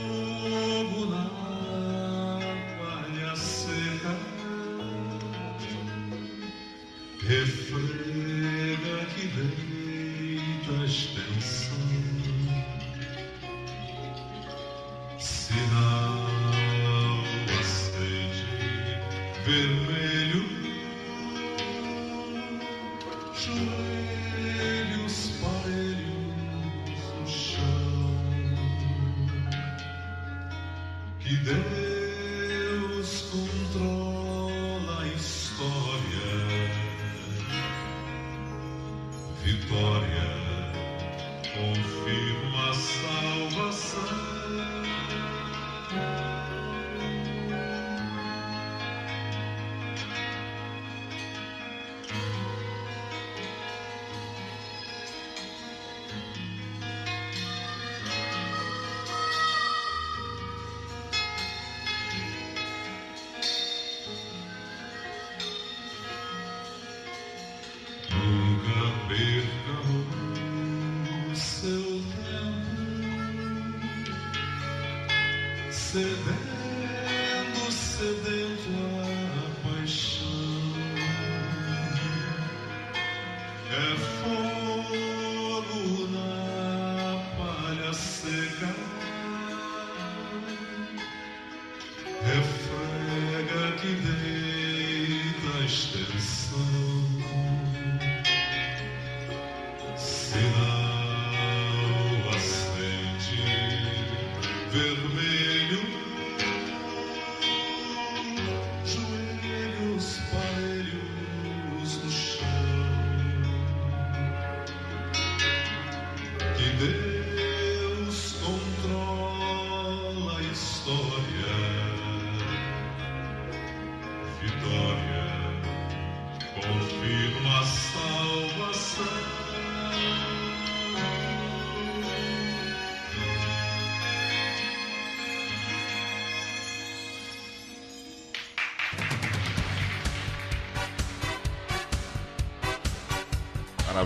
vitória 39.65 40.24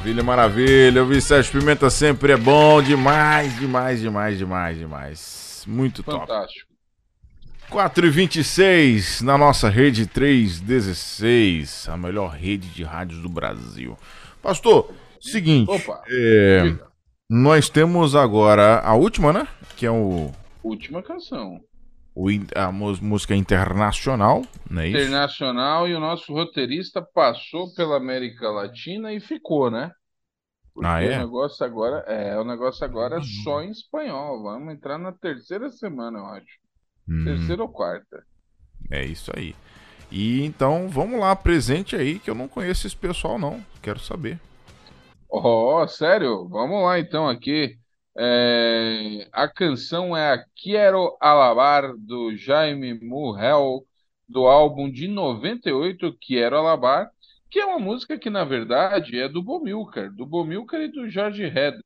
Maravilha, 0.09 0.25
maravilha. 0.25 1.03
O 1.03 1.07
Vicente 1.07 1.51
Pimenta 1.51 1.91
sempre 1.91 2.33
é 2.33 2.37
bom 2.37 2.81
demais, 2.83 3.55
demais, 3.59 4.01
demais, 4.01 4.39
demais, 4.39 4.79
demais. 4.79 5.65
Muito 5.67 6.03
top. 6.03 6.27
Fantástico. 6.27 6.67
4 7.69 8.07
e 8.07 8.11
26 8.11 9.21
na 9.21 9.37
nossa 9.37 9.69
rede 9.69 10.07
316, 10.07 11.91
a 11.91 11.97
melhor 11.99 12.31
rede 12.31 12.69
de 12.69 12.83
rádios 12.85 13.21
do 13.21 13.29
Brasil. 13.29 13.99
Pastor, 14.43 14.91
seguinte, 15.21 15.71
Opa. 15.71 16.03
é, 16.09 16.75
nós 17.29 17.69
temos 17.69 18.17
agora 18.17 18.81
a 18.81 18.95
última, 18.95 19.31
né? 19.31 19.47
Que 19.77 19.85
é 19.85 19.91
o, 19.91 20.33
Última 20.65 21.03
canção. 21.03 21.61
O 22.23 22.29
a 22.57 22.71
música 22.73 23.35
internacional, 23.37 24.43
não 24.71 24.83
é 24.83 24.89
isso? 24.89 25.17
Internacional 25.21 25.89
e 25.89 25.95
o 25.95 26.01
nosso 26.01 26.33
roteirista 26.33 27.01
passou 27.03 27.73
pela 27.75 27.97
América 27.97 28.51
Latina 28.51 29.13
e 29.13 29.21
ficou, 29.21 29.71
né? 29.71 29.93
Porque 30.75 30.95
Ah, 30.95 31.03
é? 31.03 31.09
o 31.09 31.15
negócio 31.15 31.65
agora 31.67 31.99
é, 32.13 32.39
o 32.39 32.45
negócio 32.45 32.85
agora 32.85 33.19
é 33.19 33.23
só 33.23 33.63
em 33.63 33.71
espanhol. 33.71 34.43
Vamos 34.43 34.75
entrar 34.75 34.99
na 34.99 35.13
terceira 35.13 35.71
semana, 35.71 36.19
eu 36.21 36.27
acho. 36.27 36.59
Hum, 37.09 37.23
Terceira 37.23 37.63
ou 37.63 37.71
quarta. 37.73 38.25
é 38.91 39.05
isso 39.05 39.31
aí. 39.37 39.55
E 40.11 40.43
então, 40.43 40.89
vamos 40.89 41.21
lá, 41.21 41.37
presente 41.37 41.95
aí, 41.97 42.19
que 42.19 42.31
eu 42.31 42.35
não 42.35 42.49
conheço 42.49 42.87
esse 42.87 42.97
pessoal 42.97 43.39
não, 43.39 43.65
quero 43.83 44.01
saber. 44.01 44.39
Oh, 45.31 45.87
sério? 45.89 46.49
Vamos 46.49 46.83
lá 46.85 46.99
então 46.99 47.29
aqui. 47.29 47.79
É, 48.21 49.29
a 49.33 49.47
canção 49.49 50.17
é 50.17 50.33
a 50.33 50.45
Quiero 50.57 51.17
Alabar 51.21 51.97
do 51.97 52.37
Jaime 52.37 52.95
Murrell, 52.95 53.87
do 54.29 54.47
álbum 54.47 54.91
de 54.91 55.07
98, 55.07 56.17
Quiero 56.21 56.57
Alabar, 56.57 57.11
que 57.49 57.61
é 57.61 57.67
uma 57.67 57.79
música 57.79 58.19
que 58.19 58.29
na 58.29 58.45
verdade 58.45 59.19
é 59.21 59.29
do 59.29 59.41
Bomilcar, 59.41 60.13
do 60.13 60.27
Bomilcar 60.27 60.81
e 60.81 60.89
do 60.89 61.09
Jorge 61.09 61.45
Heder, 61.45 61.81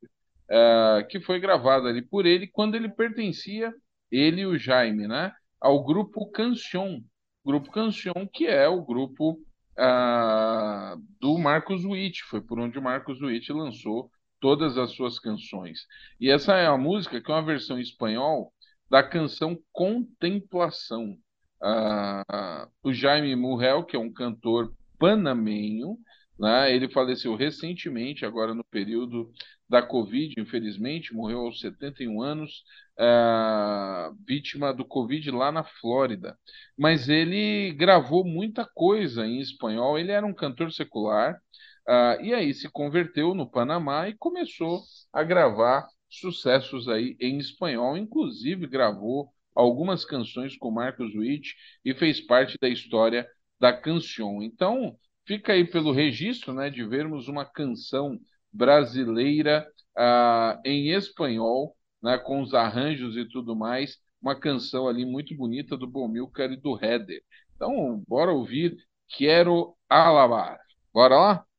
é, 0.48 1.06
que 1.10 1.20
foi 1.20 1.38
gravada 1.38 1.88
ali 1.88 2.00
por 2.00 2.24
ele 2.24 2.46
quando 2.46 2.76
ele 2.76 2.88
pertencia, 2.88 3.72
ele 4.10 4.40
e 4.40 4.46
o 4.46 4.58
Jaime, 4.58 5.06
né, 5.06 5.32
ao 5.60 5.84
grupo 5.84 6.30
Cancion. 6.30 7.00
Grupo 7.44 7.70
Cancion, 7.70 8.26
que 8.32 8.46
é 8.46 8.66
o 8.68 8.82
grupo 8.82 9.38
ah, 9.76 10.96
do 11.20 11.36
Marcos 11.38 11.84
Witt, 11.84 12.22
foi 12.24 12.40
por 12.40 12.58
onde 12.58 12.78
o 12.78 12.82
Marcos 12.82 13.20
Witt 13.20 13.52
lançou 13.52 14.10
todas 14.42 14.76
as 14.76 14.90
suas 14.90 15.20
canções. 15.20 15.86
E 16.20 16.28
essa 16.28 16.56
é 16.56 16.66
a 16.66 16.76
música 16.76 17.20
que 17.20 17.30
é 17.30 17.34
uma 17.34 17.46
versão 17.46 17.78
em 17.78 17.82
espanhol 17.82 18.52
da 18.90 19.02
canção 19.02 19.56
Contemplação. 19.72 21.16
Ah, 21.62 22.68
o 22.82 22.92
Jaime 22.92 23.36
Murrell, 23.36 23.84
que 23.84 23.94
é 23.94 23.98
um 23.98 24.12
cantor 24.12 24.74
panamenho, 24.98 25.96
né, 26.38 26.74
ele 26.74 26.88
faleceu 26.88 27.36
recentemente, 27.36 28.26
agora 28.26 28.52
no 28.52 28.64
período 28.64 29.30
da 29.68 29.80
Covid, 29.80 30.34
infelizmente, 30.38 31.14
morreu 31.14 31.46
aos 31.46 31.60
71 31.60 32.20
anos, 32.20 32.64
ah, 32.98 34.10
vítima 34.26 34.74
do 34.74 34.84
Covid 34.84 35.30
lá 35.30 35.52
na 35.52 35.62
Flórida. 35.62 36.36
Mas 36.76 37.08
ele 37.08 37.72
gravou 37.74 38.24
muita 38.24 38.66
coisa 38.74 39.24
em 39.24 39.38
espanhol, 39.40 39.96
ele 39.96 40.10
era 40.10 40.26
um 40.26 40.34
cantor 40.34 40.72
secular, 40.72 41.40
ah, 41.86 42.16
e 42.20 42.32
aí 42.34 42.54
se 42.54 42.68
converteu 42.70 43.34
no 43.34 43.48
Panamá 43.50 44.08
e 44.08 44.14
começou 44.14 44.82
a 45.12 45.22
gravar 45.22 45.86
sucessos 46.08 46.88
aí 46.88 47.16
em 47.20 47.38
espanhol, 47.38 47.96
inclusive 47.96 48.66
gravou 48.66 49.32
algumas 49.54 50.04
canções 50.04 50.56
com 50.56 50.70
Marcos 50.70 51.14
Witt 51.14 51.54
e 51.84 51.94
fez 51.94 52.20
parte 52.20 52.56
da 52.60 52.68
história 52.68 53.26
da 53.58 53.72
canção. 53.72 54.42
Então, 54.42 54.96
fica 55.26 55.52
aí 55.52 55.64
pelo 55.64 55.92
registro, 55.92 56.52
né, 56.52 56.70
de 56.70 56.84
vermos 56.84 57.28
uma 57.28 57.44
canção 57.44 58.18
brasileira 58.52 59.66
ah, 59.96 60.60
em 60.64 60.90
espanhol, 60.90 61.76
né, 62.02 62.18
com 62.18 62.40
os 62.42 62.54
arranjos 62.54 63.16
e 63.16 63.24
tudo 63.28 63.54
mais, 63.56 63.98
uma 64.20 64.38
canção 64.38 64.88
ali 64.88 65.04
muito 65.04 65.34
bonita 65.36 65.76
do 65.76 65.86
Bomilcar 65.86 66.50
e 66.52 66.56
do 66.56 66.78
Heather. 66.82 67.22
Então, 67.56 68.02
bora 68.08 68.32
ouvir 68.32 68.76
Quero 69.08 69.76
Alabar. 69.88 70.58
Bora 70.92 71.16
lá? 71.18 71.51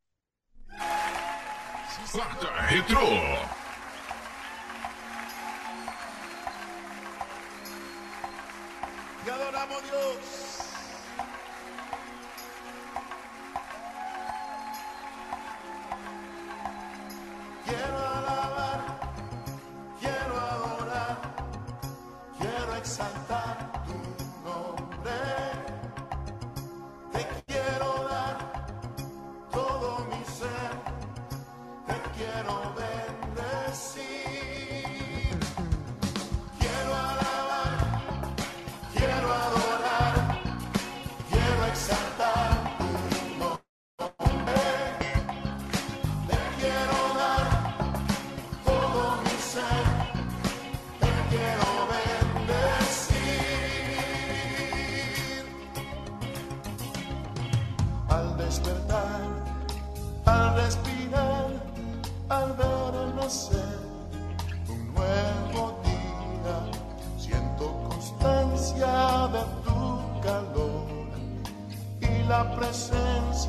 Quarta 2.14 2.48
Retro. 2.70 3.53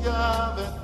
llave 0.05 0.74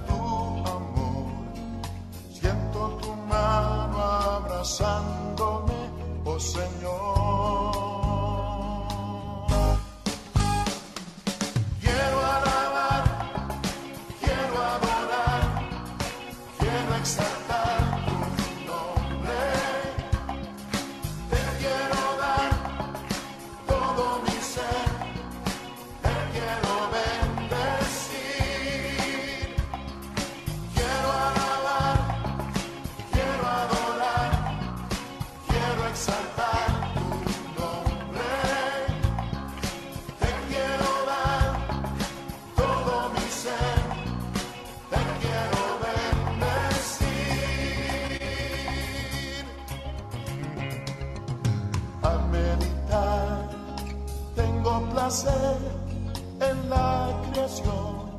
en 56.40 56.70
la 56.70 57.10
creación 57.32 58.12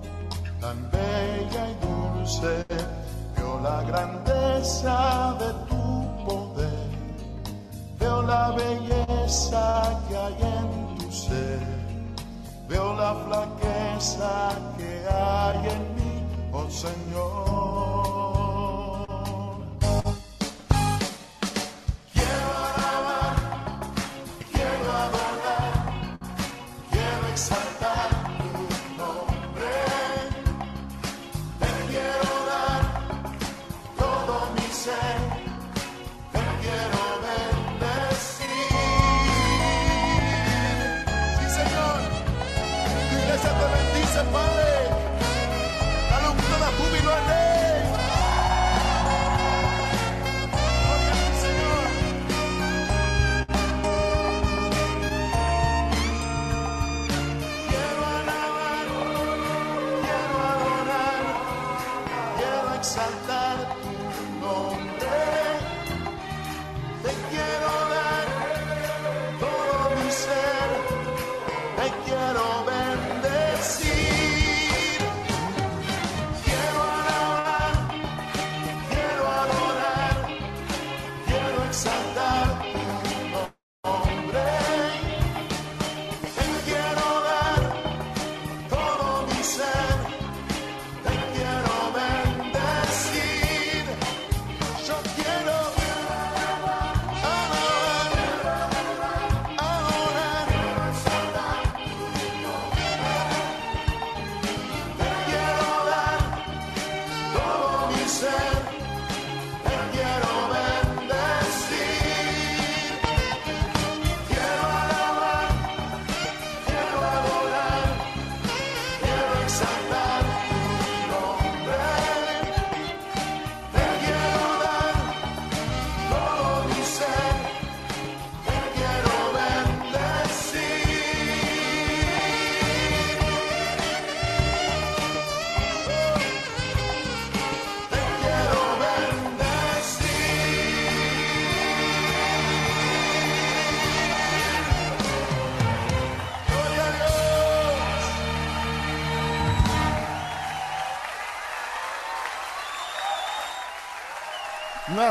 tan 0.61 0.91
bella 0.91 1.71
y 1.71 1.75
dulce. 1.87 2.67
Veo 3.35 3.61
la 3.61 3.83
grandeza 3.85 5.35
de 5.39 5.51
tu 5.69 6.25
poder, 6.27 6.91
veo 7.99 8.21
la 8.23 8.51
belleza 8.51 10.01
que 10.07 10.17
hay 10.19 10.37
en 10.59 10.99
tu 10.99 11.11
ser, 11.11 11.61
veo 12.69 12.95
la 12.95 13.15
flaqueza 13.25 14.51
que 14.77 15.03
hay 15.09 15.69
en 15.75 15.95
mí, 15.97 16.27
oh 16.53 16.69
Señor. 16.69 17.72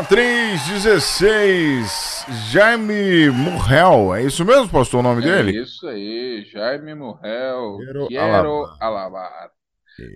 316, 0.08 2.26
Jaime 2.52 3.30
Murrell. 3.30 4.16
É 4.16 4.24
isso 4.24 4.44
mesmo, 4.46 4.70
pastor, 4.70 5.00
o 5.00 5.04
nome 5.04 5.22
é 5.22 5.26
dele? 5.26 5.62
Isso 5.62 5.88
aí, 5.88 6.44
Jaime 6.46 6.96
Murrell. 6.96 7.78
Quero 7.78 8.08
Quero 8.08 8.66
alabar. 8.80 8.80
alabar. 8.80 9.52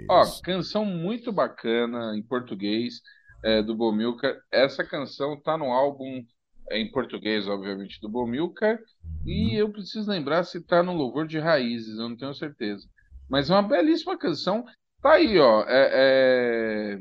Ó, 0.09 0.23
canção 0.43 0.83
muito 0.85 1.31
bacana 1.31 2.15
em 2.17 2.23
português 2.23 3.01
é, 3.43 3.61
do 3.61 3.75
Bomilcar. 3.75 4.33
Essa 4.51 4.83
canção 4.83 5.39
tá 5.39 5.55
no 5.57 5.65
álbum 5.71 6.23
é, 6.71 6.79
em 6.79 6.91
português, 6.91 7.47
obviamente, 7.47 7.99
do 8.01 8.09
Bomilcar. 8.09 8.79
E 9.25 9.55
eu 9.55 9.69
preciso 9.71 10.09
lembrar 10.09 10.43
se 10.43 10.59
tá 10.61 10.81
no 10.81 10.93
Louvor 10.93 11.27
de 11.27 11.37
Raízes, 11.39 11.97
eu 11.99 12.09
não 12.09 12.17
tenho 12.17 12.33
certeza. 12.33 12.87
Mas 13.29 13.49
é 13.49 13.53
uma 13.53 13.61
belíssima 13.63 14.17
canção. 14.17 14.65
Tá 15.01 15.13
aí, 15.13 15.37
ó. 15.39 15.63
é- 15.67 15.89
é, 15.93 16.97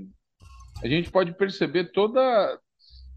A 0.82 0.88
gente 0.88 1.10
pode 1.10 1.32
perceber 1.36 1.92
toda 1.92 2.58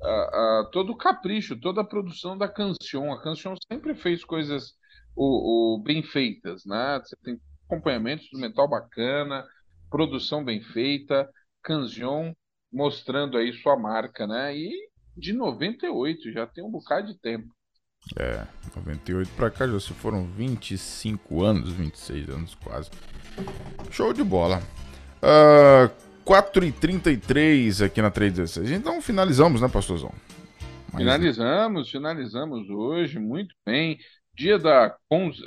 a- 0.01 0.61
a- 0.61 0.69
todo 0.71 0.91
o 0.91 0.97
capricho, 0.97 1.59
toda 1.59 1.81
a 1.81 1.85
produção 1.85 2.37
da 2.37 2.47
canção. 2.47 3.11
A 3.13 3.21
canção 3.21 3.55
sempre 3.71 3.95
fez 3.95 4.23
coisas 4.23 4.73
o, 5.15 5.75
o- 5.75 5.83
bem 5.83 6.03
feitas, 6.03 6.65
né? 6.65 6.99
Você 7.03 7.15
tem 7.23 7.39
acompanhamento 7.69 8.23
instrumental 8.23 8.67
bacana, 8.67 9.45
produção 9.89 10.43
bem 10.43 10.61
feita, 10.61 11.29
canção 11.63 12.35
mostrando 12.71 13.37
aí 13.37 13.53
sua 13.53 13.77
marca, 13.77 14.27
né? 14.27 14.55
E 14.55 14.71
de 15.15 15.33
98, 15.33 16.31
já 16.31 16.45
tem 16.45 16.63
um 16.63 16.71
bocado 16.71 17.07
de 17.07 17.19
tempo. 17.19 17.47
É, 18.15 18.45
98 18.75 19.31
pra 19.35 19.49
cá 19.49 19.67
já 19.67 19.79
se 19.79 19.93
foram 19.93 20.25
25 20.25 21.43
anos, 21.43 21.71
26 21.73 22.29
anos 22.29 22.55
quase. 22.55 22.89
Show 23.91 24.13
de 24.13 24.23
bola. 24.23 24.61
Ah, 25.21 25.89
4h33 26.27 27.81
aqui 27.81 28.01
na 28.01 28.11
316. 28.11 28.71
Então 28.71 29.01
finalizamos, 29.01 29.61
né, 29.61 29.69
pastorzão? 29.69 30.11
Mas- 30.93 31.05
Finalizamos, 31.05 31.89
finalizamos 31.91 32.69
hoje, 32.69 33.19
muito 33.19 33.55
bem. 33.65 33.99
Dia 34.33 34.57
da 34.57 34.97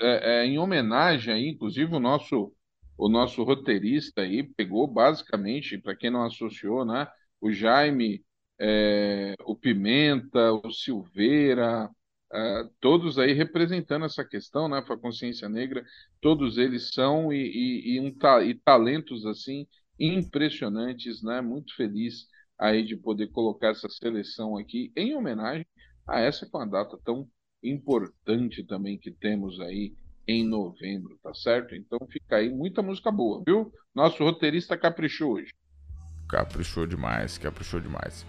é, 0.00 0.42
é, 0.42 0.44
em 0.46 0.58
homenagem 0.58 1.32
aí, 1.34 1.48
inclusive 1.48 1.94
o 1.94 2.00
nosso 2.00 2.52
o 2.96 3.08
nosso 3.08 3.42
roteirista 3.44 4.20
aí 4.22 4.42
pegou 4.42 4.86
basicamente, 4.86 5.78
para 5.78 5.96
quem 5.96 6.10
não 6.10 6.22
associou, 6.24 6.84
né, 6.84 7.08
o 7.40 7.50
Jaime, 7.50 8.22
é, 8.60 9.34
o 9.46 9.56
Pimenta, 9.56 10.52
o 10.52 10.70
Silveira, 10.70 11.88
ah, 12.30 12.68
todos 12.78 13.18
aí 13.18 13.32
representando 13.32 14.04
essa 14.04 14.22
questão, 14.24 14.68
né, 14.68 14.82
para 14.82 14.94
a 14.96 14.98
consciência 14.98 15.48
negra, 15.48 15.82
todos 16.20 16.58
eles 16.58 16.90
são 16.92 17.32
e, 17.32 17.38
e, 17.38 17.96
e 17.96 18.00
um 18.00 18.14
ta- 18.14 18.42
e 18.44 18.54
talentos 18.54 19.24
assim 19.26 19.66
impressionantes, 20.00 21.22
né? 21.22 21.42
Muito 21.42 21.76
feliz 21.76 22.26
aí 22.58 22.84
de 22.84 22.96
poder 22.96 23.28
colocar 23.28 23.68
essa 23.68 23.88
seleção 23.88 24.56
aqui 24.56 24.90
em 24.96 25.14
homenagem 25.14 25.66
a 26.08 26.20
essa 26.20 26.46
com 26.46 26.58
a 26.58 26.64
data 26.64 26.98
tão 27.04 27.28
importante 27.62 28.64
também 28.64 28.98
que 28.98 29.10
temos 29.10 29.60
aí 29.60 29.94
em 30.26 30.46
novembro, 30.46 31.18
tá 31.22 31.34
certo? 31.34 31.74
Então 31.74 31.98
fica 32.10 32.36
aí 32.36 32.48
muita 32.48 32.82
música 32.82 33.10
boa, 33.10 33.42
viu? 33.46 33.72
Nosso 33.94 34.22
roteirista 34.24 34.76
caprichou 34.76 35.34
hoje. 35.34 35.52
Caprichou 36.28 36.86
demais, 36.86 37.36
caprichou 37.36 37.80
demais. 37.80 38.24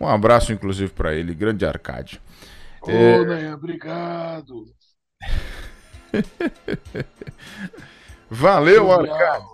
Um 0.00 0.08
abraço, 0.08 0.52
inclusive, 0.52 0.92
pra 0.92 1.14
ele, 1.14 1.34
grande 1.34 1.64
Arcade. 1.64 2.20
Ô, 2.82 2.90
É. 2.90 3.24
Né, 3.24 3.54
obrigado. 3.54 4.64
Valeu, 8.28 8.90
Arcade. 8.90 9.44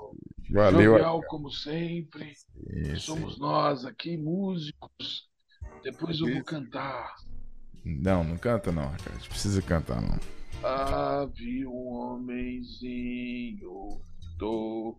Valeu, 0.50 0.92
jovial 0.92 1.22
como 1.22 1.50
sempre. 1.50 2.32
Isso. 2.68 3.06
Somos 3.06 3.38
nós 3.38 3.84
aqui, 3.84 4.16
músicos. 4.16 5.28
Depois 5.82 6.20
eu 6.20 6.32
vou 6.32 6.44
cantar. 6.44 7.14
Não, 7.84 8.24
não 8.24 8.36
canta 8.36 8.72
não, 8.72 8.84
Arcade. 8.84 9.28
Precisa 9.28 9.60
cantar, 9.62 10.00
não. 10.00 10.18
Havia 10.62 11.68
um 11.68 11.94
homenzinho 11.94 14.00
do. 14.38 14.96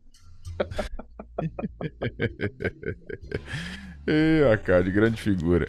Ê, 4.08 4.44
Arcade, 4.50 4.92
grande 4.92 5.22
figura. 5.22 5.68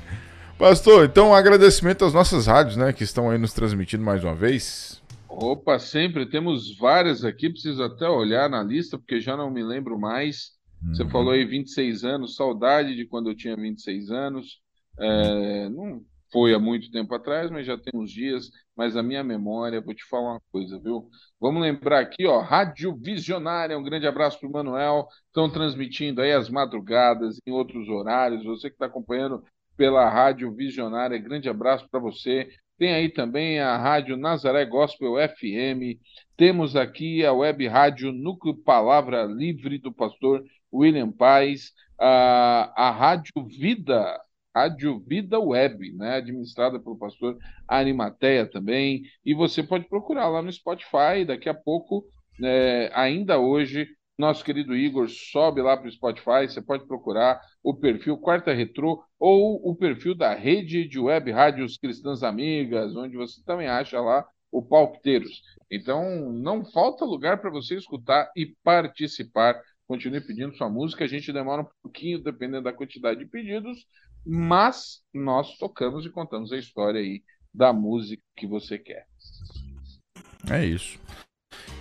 Pastor, 0.59 1.07
então 1.07 1.31
um 1.31 1.35
agradecimento 1.35 2.05
às 2.05 2.15
nossas 2.15 2.47
rádios, 2.47 2.77
né, 2.77 2.93
que 2.93 3.03
estão 3.03 3.29
aí 3.29 3.37
nos 3.37 3.53
transmitindo 3.53 4.05
mais 4.05 4.23
uma 4.23 4.35
vez. 4.35 5.02
Opa, 5.35 5.79
sempre 5.79 6.27
temos 6.29 6.77
várias 6.77 7.25
aqui, 7.25 7.49
preciso 7.49 7.83
até 7.83 8.09
olhar 8.09 8.51
na 8.51 8.63
lista, 8.63 8.99
porque 8.99 9.21
já 9.21 9.37
não 9.37 9.51
me 9.51 9.63
lembro 9.63 9.99
mais. 9.99 10.53
Você 10.93 11.05
Uhum. 11.05 11.11
falou 11.11 11.33
aí 11.33 11.45
26 11.45 12.05
anos, 12.05 12.37
saudade 12.37 12.95
de 12.95 13.07
quando 13.07 13.31
eu 13.31 13.35
tinha 13.37 13.57
26 13.57 14.11
anos. 14.11 14.61
É, 14.99 15.69
não 15.71 16.05
foi 16.31 16.55
há 16.55 16.59
muito 16.59 16.91
tempo 16.91 17.15
atrás, 17.15 17.51
mas 17.51 17.67
já 17.67 17.79
tem 17.79 17.99
uns 17.99 18.11
dias. 18.13 18.51
Mas 18.77 18.95
a 18.97 19.03
minha 19.03 19.25
memória, 19.25 19.81
vou 19.81 19.95
te 19.95 20.05
falar 20.05 20.33
uma 20.33 20.43
coisa, 20.53 20.79
viu? 20.79 21.09
Vamos 21.41 21.63
lembrar 21.63 22.01
aqui, 22.01 22.27
ó, 22.27 22.41
Rádio 22.41 22.95
Visionária, 22.97 23.77
um 23.79 23.83
grande 23.83 24.07
abraço 24.07 24.39
para 24.39 24.49
o 24.49 24.53
Manuel. 24.53 25.09
Estão 25.29 25.51
transmitindo 25.51 26.21
aí 26.21 26.33
as 26.33 26.49
madrugadas, 26.51 27.39
em 27.47 27.53
outros 27.53 27.89
horários. 27.89 28.45
Você 28.45 28.69
que 28.69 28.75
está 28.75 28.87
acompanhando 28.87 29.43
pela 29.77 30.09
Rádio 30.11 30.55
Visionária, 30.55 31.17
grande 31.19 31.49
abraço 31.49 31.89
para 31.91 32.01
você. 32.01 32.49
Tem 32.79 32.93
aí 32.93 33.09
também 33.09 33.61
a 33.61 33.77
Rádio 33.77 34.17
Nazaré 34.17 34.65
Gospel 34.65 35.15
FM. 35.17 36.01
Temos 36.37 36.75
aqui 36.75 37.25
a 37.25 37.33
web 37.33 37.67
rádio 37.69 38.11
Núcleo 38.11 38.57
Palavra 38.57 39.25
Livre 39.25 39.79
do 39.79 39.93
pastor 39.93 40.45
William 40.73 41.13
Paz, 41.13 41.73
a, 41.99 42.73
a 42.77 42.91
Rádio 42.91 43.47
Vida, 43.47 44.19
Rádio 44.55 44.99
Vida 45.07 45.39
Web, 45.39 45.93
né, 45.93 46.17
administrada 46.17 46.81
pelo 46.81 46.99
pastor 46.99 47.39
Arimateia 47.69 48.47
também. 48.47 49.03
E 49.25 49.35
você 49.35 49.63
pode 49.63 49.89
procurar 49.89 50.29
lá 50.29 50.43
no 50.43 50.53
Spotify. 50.53 51.25
Daqui 51.27 51.49
a 51.49 51.55
pouco, 51.55 52.05
é, 52.43 52.91
ainda 52.95 53.39
hoje, 53.39 53.87
nosso 54.23 54.45
querido 54.45 54.77
Igor 54.77 55.09
sobe 55.09 55.61
lá 55.61 55.77
para 55.77 55.89
o 55.89 55.93
Spotify. 55.93 56.47
Você 56.47 56.63
pode 56.63 56.87
procurar 56.87 57.41
o 57.63 57.75
perfil 57.75 58.17
Quarta 58.17 58.53
Retrô 58.53 59.05
ou 59.19 59.61
o 59.69 59.75
perfil 59.75 60.15
da 60.15 60.33
rede 60.33 60.89
de 60.89 60.99
web 60.99 61.31
rádios 61.33 61.77
cristãs 61.77 62.23
amigas, 62.23 62.95
onde 62.97 63.17
você 63.17 63.43
também 63.45 63.67
acha 63.67 64.01
lá 64.01 64.25
o 64.51 64.63
Palpiteiros. 64.63 65.43
Então, 65.69 66.33
não 66.33 66.65
falta 66.65 67.05
lugar 67.05 67.41
para 67.41 67.51
você 67.51 67.77
escutar 67.77 68.31
e 68.37 68.55
participar. 68.63 69.61
Continue 69.89 70.21
pedindo 70.21 70.57
sua 70.57 70.71
música. 70.71 71.05
A 71.05 71.09
gente 71.09 71.33
demora 71.33 71.63
um 71.63 71.69
pouquinho, 71.83 72.23
dependendo 72.23 72.63
da 72.63 72.73
quantidade 72.73 73.19
de 73.19 73.27
pedidos, 73.27 73.85
mas 74.25 75.03
nós 75.13 75.59
tocamos 75.59 76.07
e 76.07 76.11
contamos 76.11 76.53
a 76.53 76.59
história 76.59 77.01
aí 77.01 77.23
da 77.53 77.73
música 77.73 78.23
que 78.37 78.47
você 78.47 78.79
quer. 78.79 79.05
É 80.49 80.65
isso. 80.65 80.99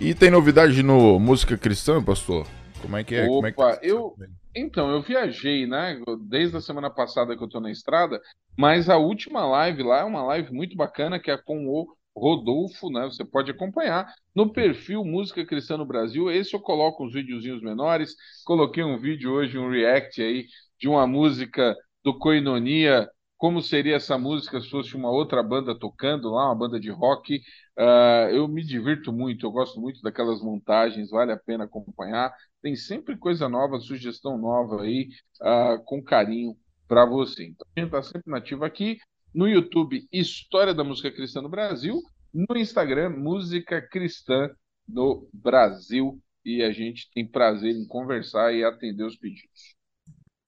E 0.00 0.14
tem 0.14 0.30
novidade 0.30 0.82
no 0.82 1.18
Música 1.18 1.56
Cristã, 1.56 2.02
pastor? 2.02 2.46
Como 2.80 2.96
é 2.96 3.04
que 3.04 3.14
é? 3.14 3.26
Como 3.26 3.46
é 3.46 3.52
que 3.52 3.60
Opa, 3.60 3.76
tá? 3.76 3.80
eu. 3.82 4.14
Então, 4.54 4.90
eu 4.90 5.00
viajei, 5.00 5.66
né? 5.66 6.00
Desde 6.28 6.56
a 6.56 6.60
semana 6.60 6.90
passada 6.90 7.36
que 7.36 7.42
eu 7.42 7.48
tô 7.48 7.60
na 7.60 7.70
estrada, 7.70 8.20
mas 8.58 8.90
a 8.90 8.98
última 8.98 9.46
live 9.46 9.82
lá 9.82 10.00
é 10.00 10.04
uma 10.04 10.22
live 10.24 10.52
muito 10.52 10.76
bacana, 10.76 11.18
que 11.18 11.30
é 11.30 11.36
com 11.36 11.66
o 11.68 11.86
Rodolfo, 12.14 12.90
né? 12.90 13.04
Você 13.04 13.24
pode 13.24 13.50
acompanhar 13.50 14.12
no 14.34 14.52
perfil 14.52 15.04
Música 15.04 15.46
Cristã 15.46 15.76
no 15.76 15.86
Brasil. 15.86 16.30
Esse 16.30 16.54
eu 16.54 16.60
coloco 16.60 17.04
uns 17.04 17.14
videozinhos 17.14 17.62
menores. 17.62 18.14
Coloquei 18.44 18.82
um 18.82 18.98
vídeo 18.98 19.32
hoje, 19.32 19.58
um 19.58 19.70
react 19.70 20.20
aí, 20.20 20.46
de 20.78 20.88
uma 20.88 21.06
música 21.06 21.74
do 22.04 22.18
Koinonia. 22.18 23.08
Como 23.42 23.60
seria 23.60 23.96
essa 23.96 24.16
música 24.16 24.60
se 24.60 24.70
fosse 24.70 24.94
uma 24.94 25.10
outra 25.10 25.42
banda 25.42 25.76
tocando 25.76 26.30
lá, 26.30 26.46
uma 26.46 26.54
banda 26.54 26.78
de 26.78 26.90
rock? 26.90 27.42
Ah, 27.76 28.28
eu 28.30 28.46
me 28.46 28.62
divirto 28.64 29.12
muito, 29.12 29.44
eu 29.44 29.50
gosto 29.50 29.80
muito 29.80 30.00
daquelas 30.00 30.40
montagens, 30.40 31.10
vale 31.10 31.32
a 31.32 31.36
pena 31.36 31.64
acompanhar. 31.64 32.32
Tem 32.62 32.76
sempre 32.76 33.16
coisa 33.16 33.48
nova, 33.48 33.80
sugestão 33.80 34.38
nova 34.38 34.82
aí, 34.82 35.08
ah, 35.40 35.76
com 35.84 36.00
carinho 36.00 36.56
para 36.86 37.04
você. 37.04 37.46
Então, 37.46 37.66
a 37.76 37.80
gente 37.80 37.88
está 37.88 38.02
sempre 38.04 38.30
nativo 38.30 38.64
aqui 38.64 38.98
no 39.34 39.48
YouTube, 39.48 40.06
História 40.12 40.72
da 40.72 40.84
Música 40.84 41.10
Cristã 41.10 41.42
no 41.42 41.48
Brasil, 41.48 42.00
no 42.32 42.56
Instagram, 42.56 43.10
Música 43.10 43.82
Cristã 43.82 44.50
no 44.88 45.28
Brasil, 45.32 46.16
e 46.44 46.62
a 46.62 46.70
gente 46.70 47.10
tem 47.12 47.26
prazer 47.26 47.74
em 47.74 47.88
conversar 47.88 48.54
e 48.54 48.62
atender 48.62 49.02
os 49.02 49.16
pedidos. 49.16 49.81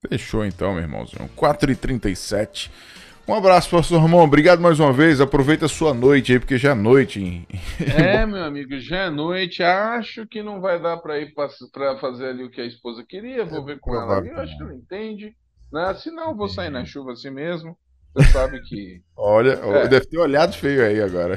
Fechou 0.08 0.44
então, 0.44 0.74
meu 0.74 0.82
irmãozinho. 0.82 1.28
4h37. 1.36 2.70
Um 3.26 3.34
abraço, 3.34 3.70
pastor 3.70 4.02
Ramon. 4.02 4.22
Obrigado 4.22 4.60
mais 4.60 4.78
uma 4.78 4.92
vez. 4.92 5.18
Aproveita 5.18 5.64
a 5.64 5.68
sua 5.68 5.94
noite 5.94 6.32
aí, 6.32 6.38
porque 6.38 6.58
já 6.58 6.72
é 6.72 6.74
noite. 6.74 7.22
Hein? 7.22 7.46
É, 7.80 8.24
meu 8.26 8.44
amigo, 8.44 8.78
já 8.78 9.04
é 9.04 9.10
noite. 9.10 9.62
Acho 9.62 10.26
que 10.26 10.42
não 10.42 10.60
vai 10.60 10.80
dar 10.80 10.98
para 10.98 11.18
ir 11.18 11.32
para 11.32 11.96
fazer 11.98 12.28
ali 12.28 12.44
o 12.44 12.50
que 12.50 12.60
a 12.60 12.66
esposa 12.66 13.02
queria. 13.02 13.46
Vou 13.46 13.64
ver 13.64 13.80
com 13.80 13.94
ela 13.94 14.18
ali. 14.18 14.28
Eu 14.28 14.38
acho 14.40 14.54
que 14.56 14.62
ela 14.62 14.74
entende. 14.74 15.34
Né? 15.72 15.94
Se 15.94 16.10
não, 16.10 16.36
vou 16.36 16.48
sair 16.48 16.70
na 16.70 16.84
chuva 16.84 17.12
assim 17.12 17.30
mesmo. 17.30 17.76
Você 18.14 18.30
sabe 18.30 18.60
que. 18.62 19.02
Olha, 19.16 19.52
é. 19.82 19.88
deve 19.88 20.06
ter 20.06 20.18
olhado 20.18 20.54
feio 20.54 20.84
aí 20.84 21.00
agora. 21.00 21.36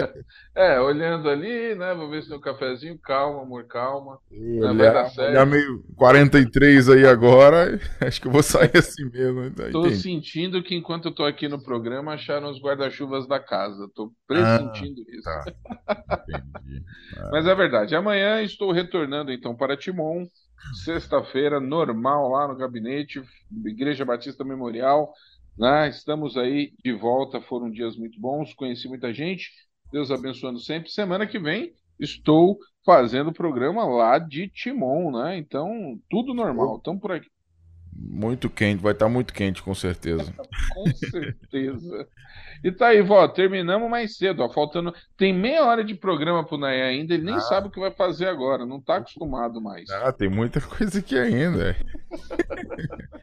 é, 0.54 0.78
olhando 0.78 1.28
ali, 1.28 1.74
né? 1.74 1.94
Vou 1.94 2.10
ver 2.10 2.22
se 2.22 2.28
tem 2.28 2.36
um 2.36 2.40
cafezinho. 2.40 2.98
Calma, 2.98 3.42
amor, 3.42 3.66
calma. 3.66 4.18
Olhar, 4.30 4.74
vai 4.74 4.92
dar 4.92 5.10
certo. 5.10 5.30
Olhar 5.30 5.46
meio 5.46 5.82
43 5.96 6.90
aí 6.90 7.06
agora. 7.06 7.80
Acho 8.00 8.20
que 8.20 8.28
eu 8.28 8.32
vou 8.32 8.42
sair 8.42 8.76
assim 8.76 9.08
mesmo. 9.10 9.44
Estou 9.44 9.86
né? 9.86 9.94
sentindo 9.94 10.62
que 10.62 10.74
enquanto 10.74 11.06
eu 11.06 11.14
tô 11.14 11.24
aqui 11.24 11.48
no 11.48 11.62
programa, 11.62 12.12
acharam 12.12 12.50
os 12.50 12.60
guarda-chuvas 12.60 13.26
da 13.26 13.40
casa. 13.40 13.88
Tô 13.94 14.12
pressentindo 14.26 15.00
ah, 15.00 15.14
isso. 15.14 15.22
Tá. 15.22 15.44
Entendi. 16.28 16.84
Ah. 17.16 17.28
Mas 17.32 17.46
é 17.46 17.54
verdade. 17.54 17.96
Amanhã 17.96 18.42
estou 18.42 18.70
retornando 18.70 19.32
então 19.32 19.56
para 19.56 19.76
Timon. 19.76 20.26
Sexta-feira, 20.84 21.60
normal 21.60 22.28
lá 22.30 22.48
no 22.48 22.56
gabinete, 22.56 23.22
Igreja 23.64 24.04
Batista 24.04 24.44
Memorial. 24.44 25.12
Né? 25.58 25.88
Estamos 25.88 26.36
aí 26.36 26.72
de 26.84 26.92
volta, 26.92 27.40
foram 27.40 27.70
dias 27.70 27.96
muito 27.96 28.20
bons, 28.20 28.54
conheci 28.54 28.88
muita 28.88 29.12
gente, 29.12 29.50
Deus 29.92 30.10
abençoando 30.10 30.60
sempre. 30.60 30.90
Semana 30.90 31.26
que 31.26 31.38
vem 31.38 31.72
estou 31.98 32.58
fazendo 32.84 33.30
o 33.30 33.34
programa 33.34 33.84
lá 33.84 34.18
de 34.18 34.48
Timon, 34.48 35.10
né? 35.10 35.36
Então, 35.36 36.00
tudo 36.08 36.32
normal, 36.32 36.76
estamos 36.76 37.00
por 37.00 37.12
aqui. 37.12 37.28
Muito 38.00 38.48
quente, 38.48 38.80
vai 38.80 38.92
estar 38.92 39.06
tá 39.06 39.10
muito 39.10 39.34
quente, 39.34 39.60
com 39.60 39.74
certeza. 39.74 40.32
com 40.72 40.86
certeza. 40.94 42.06
E 42.62 42.70
tá 42.70 42.88
aí, 42.88 43.02
vó, 43.02 43.26
terminamos 43.26 43.90
mais 43.90 44.16
cedo, 44.16 44.42
ó, 44.42 44.48
faltando. 44.48 44.94
Tem 45.16 45.32
meia 45.32 45.64
hora 45.64 45.82
de 45.82 45.94
programa 45.94 46.44
pro 46.44 46.58
Naya 46.58 46.86
ainda, 46.86 47.14
ele 47.14 47.24
nem 47.24 47.34
ah. 47.34 47.40
sabe 47.40 47.68
o 47.68 47.70
que 47.70 47.80
vai 47.80 47.90
fazer 47.90 48.26
agora, 48.26 48.64
não 48.64 48.80
tá 48.80 48.96
acostumado 48.96 49.60
mais. 49.60 49.90
Ah, 49.90 50.12
tem 50.12 50.28
muita 50.28 50.60
coisa 50.60 51.00
aqui 51.00 51.18
ainda. 51.18 51.76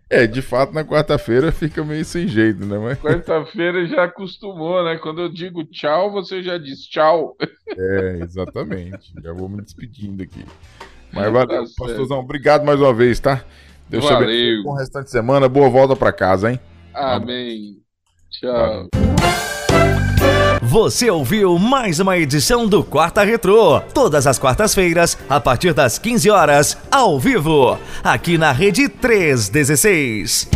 é, 0.10 0.28
de 0.28 0.42
fato, 0.42 0.74
na 0.74 0.84
quarta-feira 0.84 1.52
fica 1.54 1.84
meio 1.84 2.04
sem 2.04 2.28
jeito, 2.28 2.66
né? 2.66 2.78
Mas... 2.78 3.00
Quarta-feira 3.00 3.86
já 3.86 4.04
acostumou, 4.04 4.84
né? 4.84 4.98
Quando 4.98 5.22
eu 5.22 5.30
digo 5.30 5.64
tchau, 5.64 6.12
você 6.12 6.44
já 6.44 6.58
diz 6.58 6.82
tchau. 6.86 7.38
é, 7.78 8.20
exatamente. 8.22 9.14
Já 9.22 9.32
vou 9.32 9.48
me 9.48 9.62
despedindo 9.62 10.22
aqui. 10.22 10.46
Mas 11.14 11.32
valeu, 11.32 11.48
tá 11.48 11.72
pastorzão, 11.78 12.20
obrigado 12.20 12.66
mais 12.66 12.80
uma 12.80 12.94
vez, 12.94 13.22
tá? 13.22 13.44
Deus 13.90 14.04
Valeu. 14.04 14.20
te 14.20 14.24
abençoe. 14.24 14.64
Bom 14.64 14.74
restante 14.74 15.06
de 15.06 15.12
semana, 15.12 15.48
boa 15.48 15.70
volta 15.70 15.96
para 15.96 16.12
casa, 16.12 16.52
hein? 16.52 16.60
Amém. 16.94 17.78
Tchau. 18.32 18.88
Você 20.62 21.10
ouviu 21.10 21.58
mais 21.60 22.00
uma 22.00 22.18
edição 22.18 22.68
do 22.68 22.84
Quarta 22.84 23.24
Retrô, 23.24 23.80
todas 23.94 24.26
as 24.28 24.40
quartas-feiras, 24.40 25.18
a 25.30 25.40
partir 25.40 25.74
das 25.74 25.98
15 25.98 26.30
horas, 26.30 26.78
ao 26.92 27.20
vivo, 27.20 27.78
aqui 28.04 28.38
na 28.38 28.52
Rede 28.52 28.90
316. 28.90 30.50